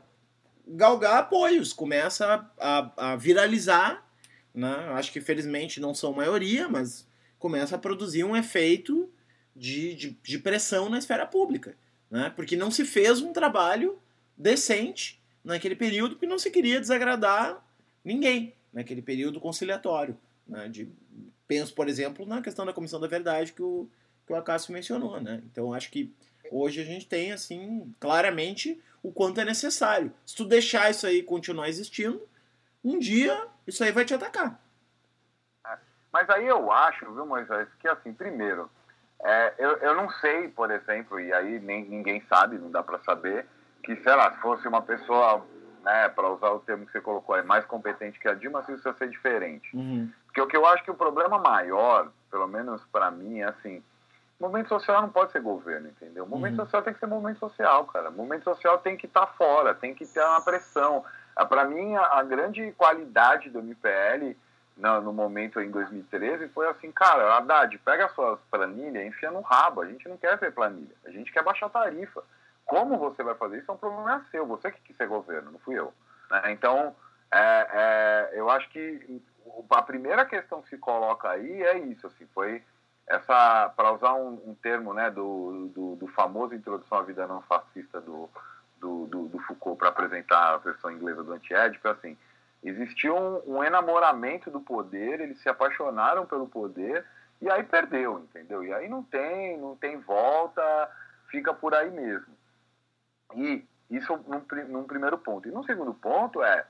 [0.67, 4.07] galgar apoios, começa a, a, a viralizar.
[4.55, 4.75] Né?
[4.91, 7.09] Acho que felizmente não são maioria, mas
[7.39, 9.11] começa a produzir um efeito
[9.57, 11.75] de, de, de pressão na esfera pública
[12.11, 12.31] né?
[12.35, 13.99] porque não se fez um trabalho
[14.37, 17.63] decente naquele período, porque não se queria desagradar
[18.05, 20.17] ninguém naquele período conciliatório.
[20.47, 20.69] Né?
[20.69, 20.89] De,
[21.47, 23.89] penso, por exemplo, na questão da Comissão da Verdade que o,
[24.27, 25.21] que o Acácio mencionou.
[25.21, 25.43] Né?
[25.51, 26.15] Então, acho que
[26.51, 30.13] hoje a gente tem, assim, claramente o quanto é necessário.
[30.25, 32.21] Se tu deixar isso aí continuar existindo,
[32.85, 34.61] um dia isso aí vai te atacar.
[35.67, 35.79] É,
[36.13, 38.71] mas aí eu acho, viu, Moisés, que assim, primeiro,
[39.25, 42.99] é, eu, eu não sei, por exemplo, e aí nem, ninguém sabe, não dá para
[43.01, 43.47] saber,
[43.83, 45.45] que, sei lá, se fosse uma pessoa,
[45.83, 48.73] né, para usar o termo que você colocou, é mais competente que a Dilma, se
[48.73, 49.77] isso ia ser diferente.
[49.77, 50.11] Uhum.
[50.27, 53.83] Porque o que eu acho que o problema maior, pelo menos para mim, é assim,
[54.39, 56.25] movimento social não pode ser governo, entendeu?
[56.25, 56.65] O movimento uhum.
[56.65, 58.11] social tem que ser movimento social, cara.
[58.11, 61.05] O movimento social tem que estar tá fora, tem que ter uma pressão.
[61.35, 64.37] Ah, para mim, a, a grande qualidade do MPL
[64.79, 69.41] no, momento em 2013 foi assim, cara, Haddad, pega as suas planilhas e enfia no
[69.41, 69.83] rabo.
[69.83, 72.23] A gente não quer ver planilha, a gente quer baixar tarifa.
[72.65, 75.59] Como você vai fazer isso é um problema seu, você que quis ser governo, não
[75.59, 75.93] fui eu.
[76.31, 76.53] Né?
[76.53, 76.95] Então,
[77.33, 79.21] é, é, eu acho que
[79.71, 82.63] a primeira questão que se coloca aí é isso, assim, foi
[83.07, 87.41] essa para usar um, um, termo né, do, do, do, famoso Introdução à Vida Não
[87.43, 88.29] Fascista do,
[88.79, 92.17] do, do, do Foucault para apresentar a versão inglesa do Antiédipo, assim,
[92.63, 97.05] existiu um, um, enamoramento do poder, eles se apaixonaram pelo poder
[97.41, 98.65] e aí perdeu, entendeu?
[98.65, 100.63] E aí não tem, não tem volta,
[101.31, 102.35] fica por aí mesmo.
[103.35, 105.49] E isso num, num primeiro ponto.
[105.49, 106.67] E no segundo ponto é,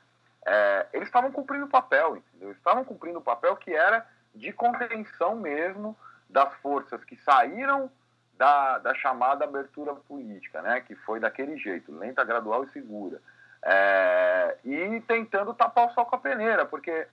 [0.46, 2.52] é eles estavam cumprindo o papel, entendeu?
[2.52, 5.96] Estavam cumprindo o papel que era de contenção mesmo
[6.28, 7.90] das forças que saíram
[8.38, 13.20] da, da chamada abertura política, né, que foi daquele jeito, lenta, gradual e segura.
[13.62, 17.06] É, e tentando tapar o sol com a peneira, porque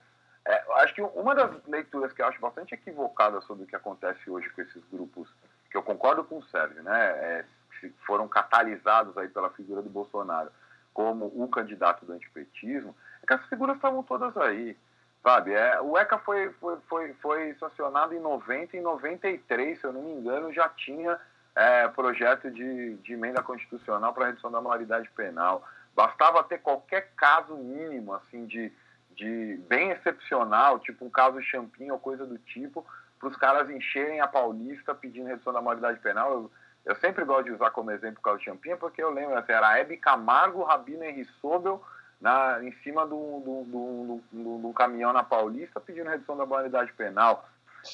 [0.44, 4.30] é, acho que uma das leituras que eu acho bastante equivocada sobre o que acontece
[4.30, 5.28] hoje com esses grupos,
[5.70, 7.44] que eu concordo com o Sérgio, né, é,
[8.06, 10.50] foram catalisados aí pela figura do Bolsonaro
[10.94, 14.76] como o candidato do antipetismo, é que as figuras estavam todas aí.
[15.22, 19.92] Sabe, é, o ECA foi, foi, foi, foi sancionado em 90, em 93, se eu
[19.92, 21.18] não me engano, já tinha
[21.56, 25.66] é, projeto de, de emenda constitucional para redução da moralidade penal.
[25.96, 28.70] Bastava ter qualquer caso mínimo, assim, de,
[29.12, 32.86] de bem excepcional, tipo um caso Champinho ou coisa do tipo,
[33.18, 36.30] para os caras encherem a Paulista pedindo redução da moralidade penal.
[36.30, 36.50] Eu,
[36.84, 39.78] eu sempre gosto de usar como exemplo o caso Champinho, porque eu lembro, assim, era
[39.78, 41.82] Hebe Camargo, Rabino Henri Sobel,
[42.20, 47.48] na, em cima do, do caminhão na Paulista pedindo redução da moralidade penal.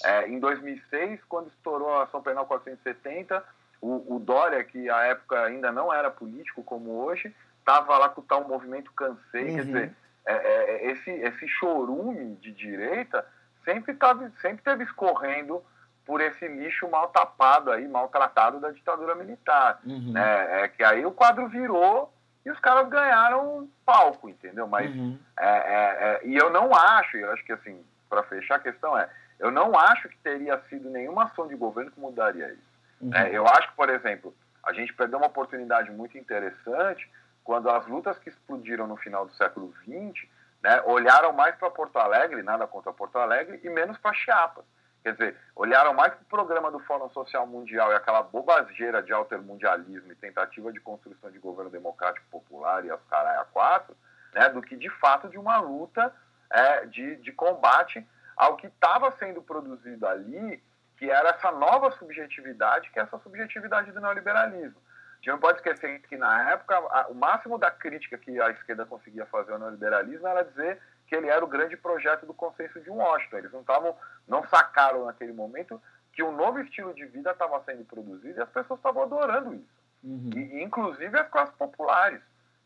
[0.05, 3.45] É, em 2006, quando estourou a ação penal 470,
[3.81, 8.21] o, o Dória, que à época ainda não era político como hoje, estava lá com
[8.21, 9.51] o tal movimento Cansei.
[9.51, 9.57] Uhum.
[9.57, 13.25] Quer dizer, é, é, é, esse, esse chorume de direita
[13.65, 15.63] sempre, tava, sempre teve escorrendo
[16.05, 19.81] por esse lixo mal tapado aí, maltratado da ditadura militar.
[19.85, 20.13] Uhum.
[20.13, 20.65] Né?
[20.65, 22.13] É que aí o quadro virou
[22.45, 24.67] e os caras ganharam palco, entendeu?
[24.67, 25.19] Mas uhum.
[25.39, 28.99] é, é, é, e eu não acho, eu acho que assim, para fechar a questão
[28.99, 29.09] é,
[29.39, 32.73] eu não acho que teria sido nenhuma ação de governo que mudaria isso.
[33.01, 33.15] Uhum.
[33.15, 34.35] É, eu acho que, por exemplo,
[34.65, 37.09] a gente perdeu uma oportunidade muito interessante
[37.45, 40.29] quando as lutas que explodiram no final do século XX
[40.63, 44.65] né, olharam mais para Porto Alegre, nada contra Porto Alegre, e menos para Chiapas.
[45.03, 49.13] Quer dizer, olharam mais para o programa do Fórum Social Mundial e aquela bobageira de
[49.13, 53.97] altermundialismo e tentativa de construção de governo democrático popular e as caralho quatro,
[54.33, 56.15] né, do que de fato de uma luta
[56.49, 58.07] é, de, de combate
[58.37, 60.63] ao que estava sendo produzido ali,
[60.97, 64.81] que era essa nova subjetividade, que é essa subjetividade do neoliberalismo.
[65.23, 68.51] A gente não pode esquecer que, na época, a, o máximo da crítica que a
[68.51, 72.81] esquerda conseguia fazer ao neoliberalismo era dizer que ele era o grande projeto do consenso
[72.81, 73.39] de Washington.
[73.39, 73.97] Eles não estavam,
[74.27, 75.81] não sacaram naquele momento
[76.13, 79.83] que um novo estilo de vida estava sendo produzido e as pessoas estavam adorando isso.
[80.03, 80.31] Uhum.
[80.35, 82.21] E, inclusive as classes populares,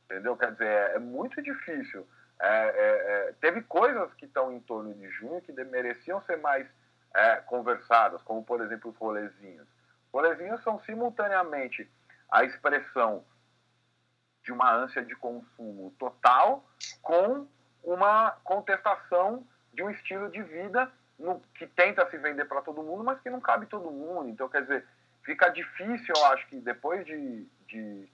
[0.06, 0.34] entendeu?
[0.34, 2.08] Quer dizer, é, é muito difícil.
[2.40, 6.66] É, é, é teve coisas que estão em torno de junho que mereciam ser mais
[7.14, 9.68] é, conversadas, como por exemplo os rolezinhos.
[10.10, 11.86] Rolezinhos são simultaneamente
[12.30, 13.24] a expressão
[14.42, 16.64] de uma ânsia de consumo total
[17.02, 17.46] com
[17.82, 23.04] uma contestação de um estilo de vida no, que tenta se vender para todo mundo,
[23.04, 24.28] mas que não cabe todo mundo.
[24.28, 24.86] Então, quer dizer,
[25.22, 28.08] fica difícil, eu acho que depois de, de,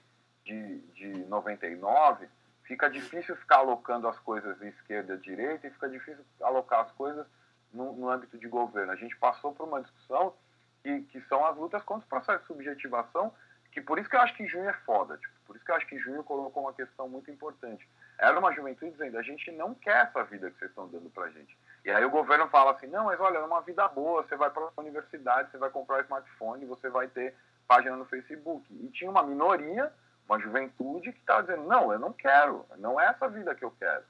[0.44, 2.28] de, de 99,
[2.64, 6.93] fica difícil ficar alocando as coisas de esquerda e direita e fica difícil alocar as
[6.93, 7.26] coisas
[7.72, 8.93] no, no âmbito de governo.
[8.93, 10.34] A gente passou por uma discussão
[10.82, 13.32] que, que são as lutas contra o processo de subjetivação,
[13.73, 15.77] que por isso que eu acho que junho é foda, tipo, por isso que eu
[15.77, 17.86] acho que junho colocou uma questão muito importante
[18.23, 21.28] era uma juventude dizendo: a gente não quer essa vida que vocês estão dando para
[21.31, 21.59] gente.
[21.85, 24.49] E aí o governo fala assim: não, mas olha, é uma vida boa, você vai
[24.49, 27.35] para a universidade, você vai comprar um smartphone, você vai ter
[27.66, 28.65] página no Facebook.
[28.70, 29.93] E tinha uma minoria,
[30.28, 33.73] uma juventude, que estava dizendo: não, eu não quero, não é essa vida que eu
[33.73, 34.05] quero.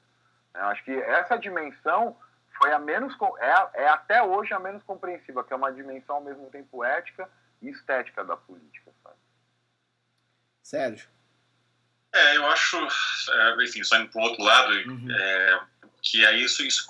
[0.55, 2.15] Eu acho que essa dimensão
[2.59, 6.23] foi a menos é, é até hoje a menos compreensiva, que é uma dimensão ao
[6.23, 7.27] mesmo tempo ética
[7.63, 8.92] e estética da política.
[10.63, 11.09] Sérgio.
[12.15, 15.09] É, eu acho, é, enfim, só indo para o outro lado, uhum.
[15.11, 15.61] é,
[16.03, 16.87] que é isso, isso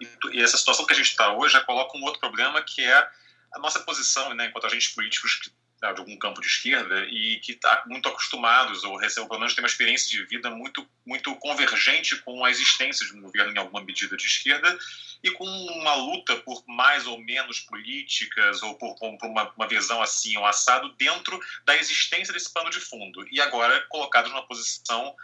[0.00, 2.82] e, e, essa situação que a gente está hoje já coloca um outro problema que
[2.82, 3.10] é
[3.52, 5.50] a nossa posição, né, enquanto agentes políticos que
[5.86, 9.54] né, de algum campo de esquerda e que está muito acostumados ou recebem pelo menos
[9.54, 13.58] tem uma experiência de vida muito muito convergente com a existência de um governo em
[13.58, 14.78] alguma medida de esquerda
[15.22, 20.02] e com uma luta por mais ou menos políticas ou por, por uma, uma, visão
[20.02, 23.26] assim um assado dentro da existência desse pano de fundo.
[23.30, 25.14] E agora colocados numa posição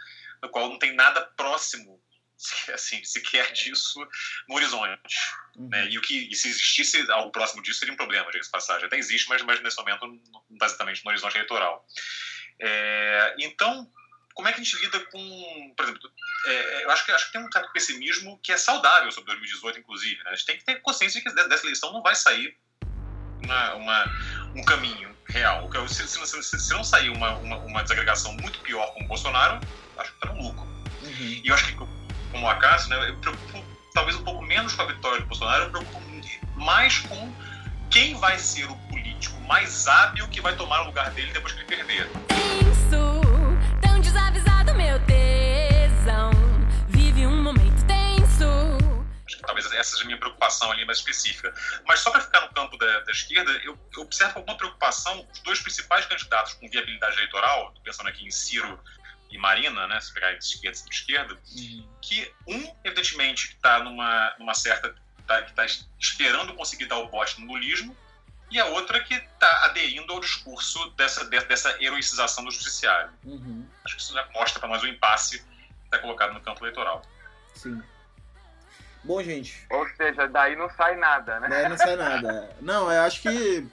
[0.41, 2.02] na qual não tem nada próximo
[2.73, 3.99] assim, sequer disso
[4.47, 5.15] no horizonte.
[5.55, 5.69] Uhum.
[5.69, 5.89] Né?
[5.89, 8.85] E, o que, e se existisse algo próximo disso, seria um problema, diga passagem.
[8.85, 11.85] Até existe, mas, mas nesse momento não está exatamente no horizonte eleitoral.
[12.59, 13.91] É, então,
[14.33, 16.11] como é que a gente lida com, por exemplo,
[16.45, 19.79] é, eu acho que, acho que tem um certo pessimismo que é saudável sobre 2018,
[19.79, 20.23] inclusive.
[20.23, 20.31] Né?
[20.31, 22.57] A gente tem que ter consciência de que dessa eleição não vai sair
[23.43, 24.05] uma, uma,
[24.55, 25.69] um caminho real.
[25.87, 29.59] Se, se, se, se não sair uma, uma, desagregação muito pior com o Bolsonaro,
[29.97, 30.65] acho que está no lucro.
[31.03, 31.41] Uhum.
[31.43, 31.73] E eu acho que,
[32.33, 35.65] como o Acácio, né, eu preocupo talvez um pouco menos com a vitória do Bolsonaro,
[35.65, 36.01] eu preocupo
[36.55, 37.31] mais com
[37.91, 41.59] quem vai ser o político mais hábil que vai tomar o lugar dele depois que
[41.59, 42.09] ele perder.
[42.27, 43.21] Tenso,
[43.79, 46.31] tão desavisado meu tesão,
[46.89, 48.45] vive um momento tenso.
[49.27, 51.53] Acho que talvez essa seja a minha preocupação ali mais específica.
[51.87, 55.39] Mas só para ficar no campo da, da esquerda, eu, eu observo alguma preocupação os
[55.41, 58.79] dois principais candidatos com viabilidade eleitoral, pensando aqui em Ciro
[59.33, 61.89] e Marina, né, se pegar de esquerda e centro-esquerda, uhum.
[61.99, 64.93] que um, evidentemente, está numa, numa certa
[65.25, 65.65] tá, que está
[65.99, 67.97] esperando conseguir dar o bote no lulismo,
[68.51, 73.09] e a outra que está aderindo ao discurso dessa, dessa heroicização do judiciário.
[73.23, 73.65] Uhum.
[73.83, 77.01] Acho que isso já mostra para nós o impasse que está colocado no campo eleitoral.
[77.55, 77.81] Sim.
[79.03, 79.65] Bom, gente.
[79.71, 81.47] Ou seja, daí não sai nada, né?
[81.49, 82.55] Daí não sai nada.
[82.61, 83.67] Não, eu acho que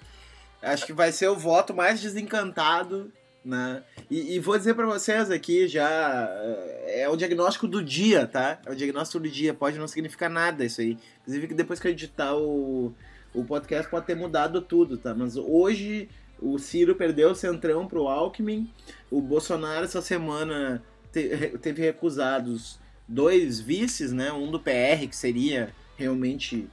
[0.62, 3.12] acho que vai ser o voto mais desencantado
[3.44, 3.82] né?
[4.10, 6.28] E, e vou dizer para vocês aqui já
[6.86, 8.60] é o diagnóstico do dia, tá?
[8.66, 10.98] É o diagnóstico do dia, pode não significar nada isso aí.
[11.22, 12.94] Inclusive que depois que eu editar o,
[13.34, 15.14] o podcast pode ter mudado tudo, tá?
[15.14, 16.08] Mas hoje
[16.40, 18.70] o Ciro perdeu o centrão pro Alckmin,
[19.10, 24.32] o Bolsonaro essa semana te, teve recusados dois vices, né?
[24.32, 26.68] Um do PR que seria realmente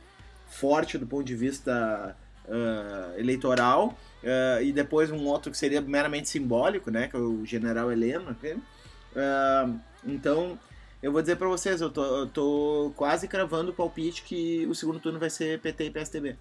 [0.47, 2.15] forte do ponto de vista
[2.47, 7.07] uh, eleitoral Uh, e depois um outro que seria meramente simbólico, né?
[7.07, 8.31] Que é o General Heleno.
[8.33, 10.59] Uh, então,
[11.01, 14.75] eu vou dizer para vocês, eu tô, eu tô quase cravando o palpite que o
[14.75, 16.37] segundo turno vai ser PT e PSDB.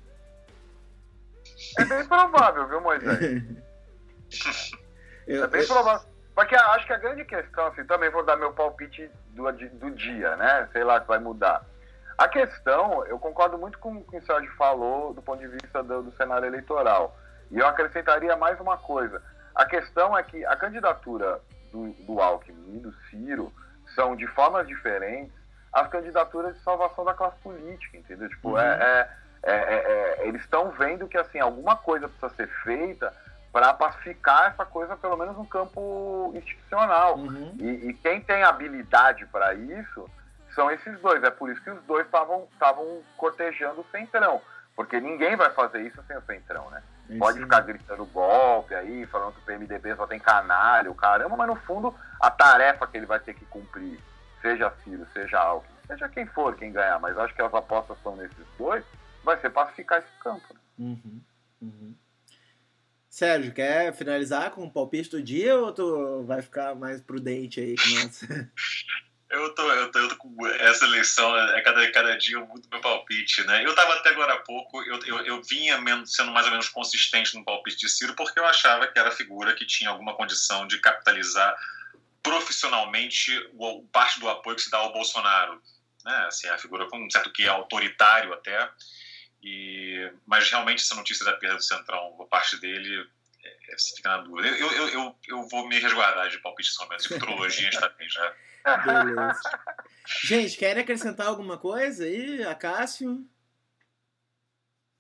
[1.79, 3.43] É bem provável, viu, Moisés?
[5.27, 5.67] eu, é bem eu...
[5.67, 6.09] provável.
[6.35, 10.37] Porque acho que a grande questão, assim, também vou dar meu palpite do, do dia,
[10.37, 10.69] né?
[10.73, 11.65] Sei lá que vai mudar.
[12.19, 15.83] A questão, eu concordo muito com o que o Sérgio falou do ponto de vista
[15.83, 17.17] do, do cenário eleitoral.
[17.51, 19.23] E eu acrescentaria mais uma coisa.
[19.55, 21.41] A questão é que a candidatura
[21.73, 23.53] do, do Alckmin e do Ciro
[23.95, 25.35] são, de formas diferentes,
[25.73, 28.29] as candidaturas de salvação da classe política, entendeu?
[28.29, 28.59] Tipo, uhum.
[28.59, 29.11] é,
[29.43, 33.13] é, é, eles estão vendo que, assim, alguma coisa precisa ser feita
[33.53, 37.17] para pacificar essa coisa, pelo menos no campo institucional.
[37.17, 37.55] Uhum.
[37.59, 40.09] E, e, quem tem habilidade para isso
[40.57, 41.23] são esses dois.
[41.23, 42.49] É por isso que os dois estavam
[43.17, 44.41] cortejando o Centrão.
[44.75, 46.83] Porque ninguém vai fazer isso sem o Centrão, né?
[47.19, 51.47] Pode ficar gritando golpe aí, falando que o PMDB só tem canalha, o caramba, mas
[51.47, 54.01] no fundo a tarefa que ele vai ter que cumprir,
[54.43, 58.17] seja Ciro, seja Alckmin, seja quem for quem ganhar, mas acho que as apostas são
[58.17, 58.85] nesses dois,
[59.23, 60.53] vai ser pacificar esse campo.
[60.53, 60.61] Né?
[60.79, 61.21] Uhum,
[61.63, 61.95] uhum.
[63.09, 67.77] Sérgio, quer finalizar com o palpite do dia ou tu vai ficar mais prudente aí
[67.77, 68.21] com nós?
[69.29, 72.69] Eu tô, eu tô, eu tô com essa eleição, é cada, cada dia eu mudo
[72.71, 73.65] meu palpite, né?
[73.65, 75.77] Eu tava até agora há pouco, eu, eu, eu vinha
[76.07, 79.13] sendo mais ou menos consistente no palpite de Ciro, porque eu achava que era a
[79.13, 81.57] figura que tinha alguma condição de capitalizar
[82.23, 85.61] profissionalmente o, parte do apoio que se dá ao Bolsonaro.
[86.05, 86.15] Né?
[86.29, 88.71] Assim, a figura com um certo que é autoritário até,
[89.43, 93.09] e, mas realmente essa notícia da perda do Centrão por parte dele
[93.69, 94.49] é, fica na dúvida.
[94.49, 96.71] Eu, eu, eu, eu vou me resguardar de palpite
[97.09, 98.35] futurologia está bem já.
[98.85, 99.41] Beleza.
[100.25, 103.25] Gente, querem acrescentar alguma coisa aí, Acácio?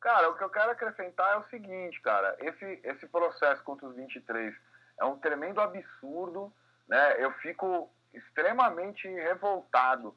[0.01, 2.37] Cara, o que eu quero acrescentar é o seguinte, cara.
[2.39, 4.55] Esse, esse processo contra os 23
[5.01, 6.53] é um tremendo absurdo,
[6.89, 7.17] né?
[7.23, 10.17] Eu fico extremamente revoltado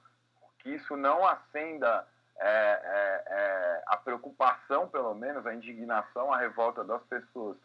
[0.59, 2.07] que isso não acenda
[2.39, 7.57] é, é, é, a preocupação, pelo menos, a indignação, a revolta das pessoas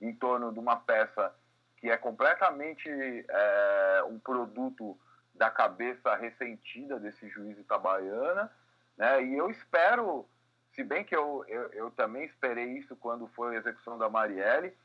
[0.00, 1.34] em torno de uma peça
[1.76, 4.98] que é completamente é, um produto
[5.34, 8.52] da cabeça ressentida desse juiz Itabaiana,
[8.96, 9.24] né?
[9.24, 10.28] E eu espero,
[10.74, 14.76] se bem que eu, eu, eu também esperei isso quando foi a execução da Marielle,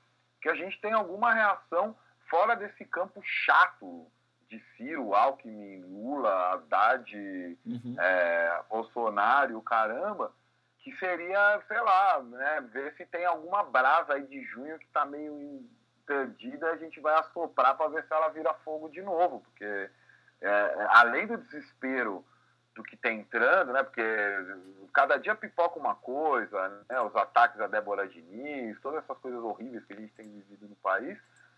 [0.41, 1.95] que a gente tenha alguma reação
[2.29, 4.07] fora desse campo chato
[4.49, 7.95] de Ciro, Alckmin, Lula, Haddad, uhum.
[7.99, 10.31] é, Bolsonaro, caramba,
[10.85, 15.03] que seria, sei lá, né, ver se tem alguma brasa aí de junho que está
[15.03, 15.67] meio
[16.05, 19.89] perdida, a gente vai assoprar para ver se ela vira fogo de novo, porque
[20.41, 22.23] é, além do desespero
[22.75, 23.81] do que está entrando, né?
[23.81, 24.03] Porque
[24.93, 27.01] cada dia pipoca uma coisa, né?
[27.01, 30.75] Os ataques a Débora Diniz, todas essas coisas horríveis que a gente tem vivido no
[30.75, 31.17] país,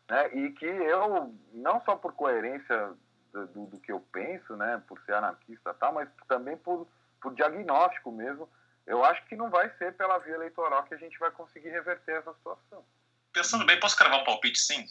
[0.10, 0.30] né?
[0.34, 2.94] E que eu, não só por coerência
[3.34, 4.82] do, do, do que eu penso, né?
[4.88, 6.88] Por ser anarquista tal, mas também por,
[7.20, 8.48] por diagnóstico mesmo,
[8.88, 12.20] eu acho que não vai ser pela via eleitoral que a gente vai conseguir reverter
[12.20, 12.86] essa situação.
[13.34, 14.88] Pensando bem, posso cravar um palpite sim?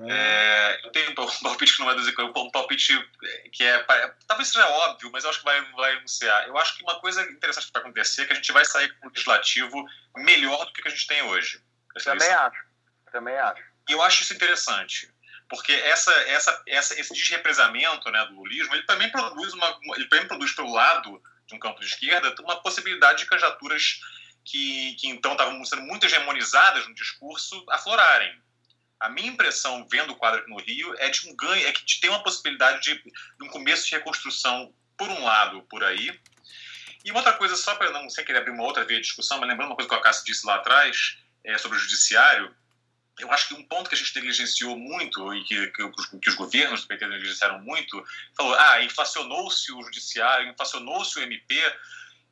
[0.00, 3.10] É, eu tenho um palpite que não vai dizer um palpite
[3.52, 3.78] que é.
[4.26, 6.48] Talvez seja óbvio, mas eu acho que vai, vai anunciar.
[6.48, 8.92] Eu acho que uma coisa interessante que vai acontecer é que a gente vai sair
[8.96, 9.86] com um legislativo
[10.16, 11.62] melhor do que a gente tem hoje.
[12.04, 12.64] Também acho.
[13.12, 13.62] Também acho.
[13.88, 15.12] E eu acho isso interessante.
[15.48, 20.26] Porque essa, essa, essa, esse desrepresamento né, do lulismo, ele também produz uma, ele também
[20.26, 24.00] produz pelo lado de um campo de esquerda uma possibilidade de candidaturas
[24.44, 28.40] que, que então estavam sendo muito hegemonizadas no discurso aflorarem.
[28.98, 32.00] A minha impressão, vendo o quadro aqui no Rio, é de um ganho, é que
[32.00, 36.16] tem uma possibilidade de, de um começo de reconstrução, por um lado, por aí.
[37.04, 39.38] E uma outra coisa, só para não sem querer abrir uma outra via de discussão,
[39.38, 42.54] mas lembrando uma coisa que o Acácio disse lá atrás, é, sobre o judiciário,
[43.18, 46.34] eu acho que um ponto que a gente negligenciou muito e que, que, que os
[46.34, 48.02] governos do PT negligenciaram muito,
[48.36, 51.54] falou, ah, inflacionou-se o judiciário, inflacionou-se o MP,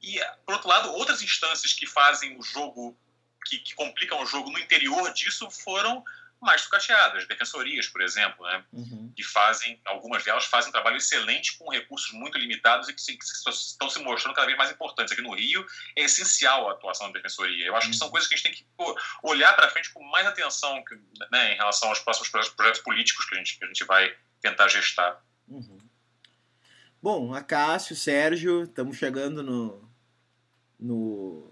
[0.02, 2.96] e, por outro lado, outras instâncias que fazem o jogo,
[3.44, 6.02] que, que complicam o jogo no interior disso foram
[6.40, 8.64] mais sucateadas, defensorias, por exemplo, né?
[8.72, 9.12] Uhum.
[9.14, 13.16] que fazem, algumas delas fazem um trabalho excelente com recursos muito limitados e que, se,
[13.16, 15.12] que estão se mostrando cada vez mais importantes.
[15.12, 17.66] Aqui no Rio é essencial a atuação da defensoria.
[17.66, 17.92] Eu acho uhum.
[17.92, 20.82] que são coisas que a gente tem que pô, olhar para frente com mais atenção
[21.30, 24.16] né, em relação aos próximos projetos, projetos, políticos que a gente, que a gente vai
[24.40, 25.22] tentar gestar.
[25.46, 25.78] Uhum.
[27.02, 29.90] Bom, Acácio, Sérgio, estamos chegando no,
[30.78, 31.50] no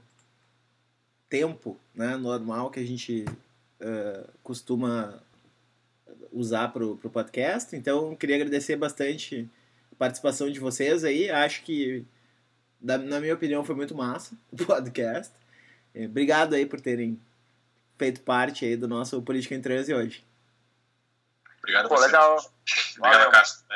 [1.29, 3.25] tempo né, normal que a gente
[3.81, 5.23] uh, costuma
[6.33, 7.75] usar para o podcast.
[7.77, 9.49] Então, queria agradecer bastante
[9.93, 11.31] a participação de vocês aí.
[11.31, 12.07] Acho que,
[12.81, 15.33] na minha opinião, foi muito massa o podcast.
[15.95, 17.21] Eh, obrigado aí por terem
[17.99, 20.25] feito parte aí do nosso Política em Transe hoje.
[21.59, 22.39] Obrigado, Pô, legal.
[22.99, 23.67] Obrigado, Castro.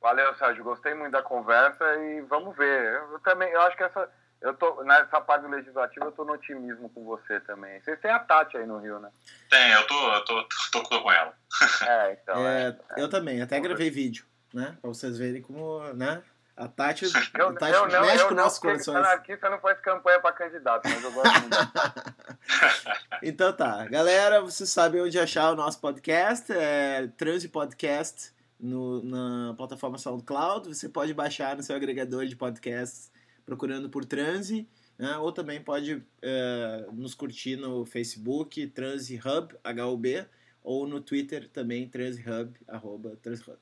[0.00, 0.64] Valeu, Sérgio.
[0.64, 2.94] Gostei muito da conversa e vamos ver.
[3.10, 4.10] Eu também, eu acho que essa
[4.44, 7.80] eu tô, nessa parte do legislativo, eu tô no otimismo com você também.
[7.80, 9.08] Vocês têm a Tati aí no Rio, né?
[9.48, 11.34] Tem, eu tô, eu tô, tô, tô com ela.
[11.86, 12.46] É, então.
[12.46, 14.76] É, é, eu também, até gravei vídeo, né?
[14.82, 16.22] Pra vocês verem como, né?
[16.54, 17.10] A Tati, eu,
[17.48, 18.98] a Tati eu, não, mexe eu, com nossas corações.
[18.98, 21.56] Anarquista não faz campanha para candidato, mas eu gosto muito.
[23.22, 23.86] então tá.
[23.86, 26.52] Galera, vocês sabem onde achar o nosso podcast.
[26.52, 30.68] É Transi Podcast no, na plataforma SoundCloud.
[30.68, 33.13] Você pode baixar no seu agregador de podcasts
[33.44, 34.68] procurando por Transi,
[34.98, 35.16] né?
[35.18, 40.26] ou também pode uh, nos curtir no Facebook, Transi Hub, HUB,
[40.62, 43.58] ou no Twitter também, TransHub, arroba TransHub.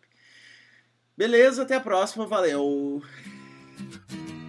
[1.16, 3.02] Beleza, até a próxima, valeu!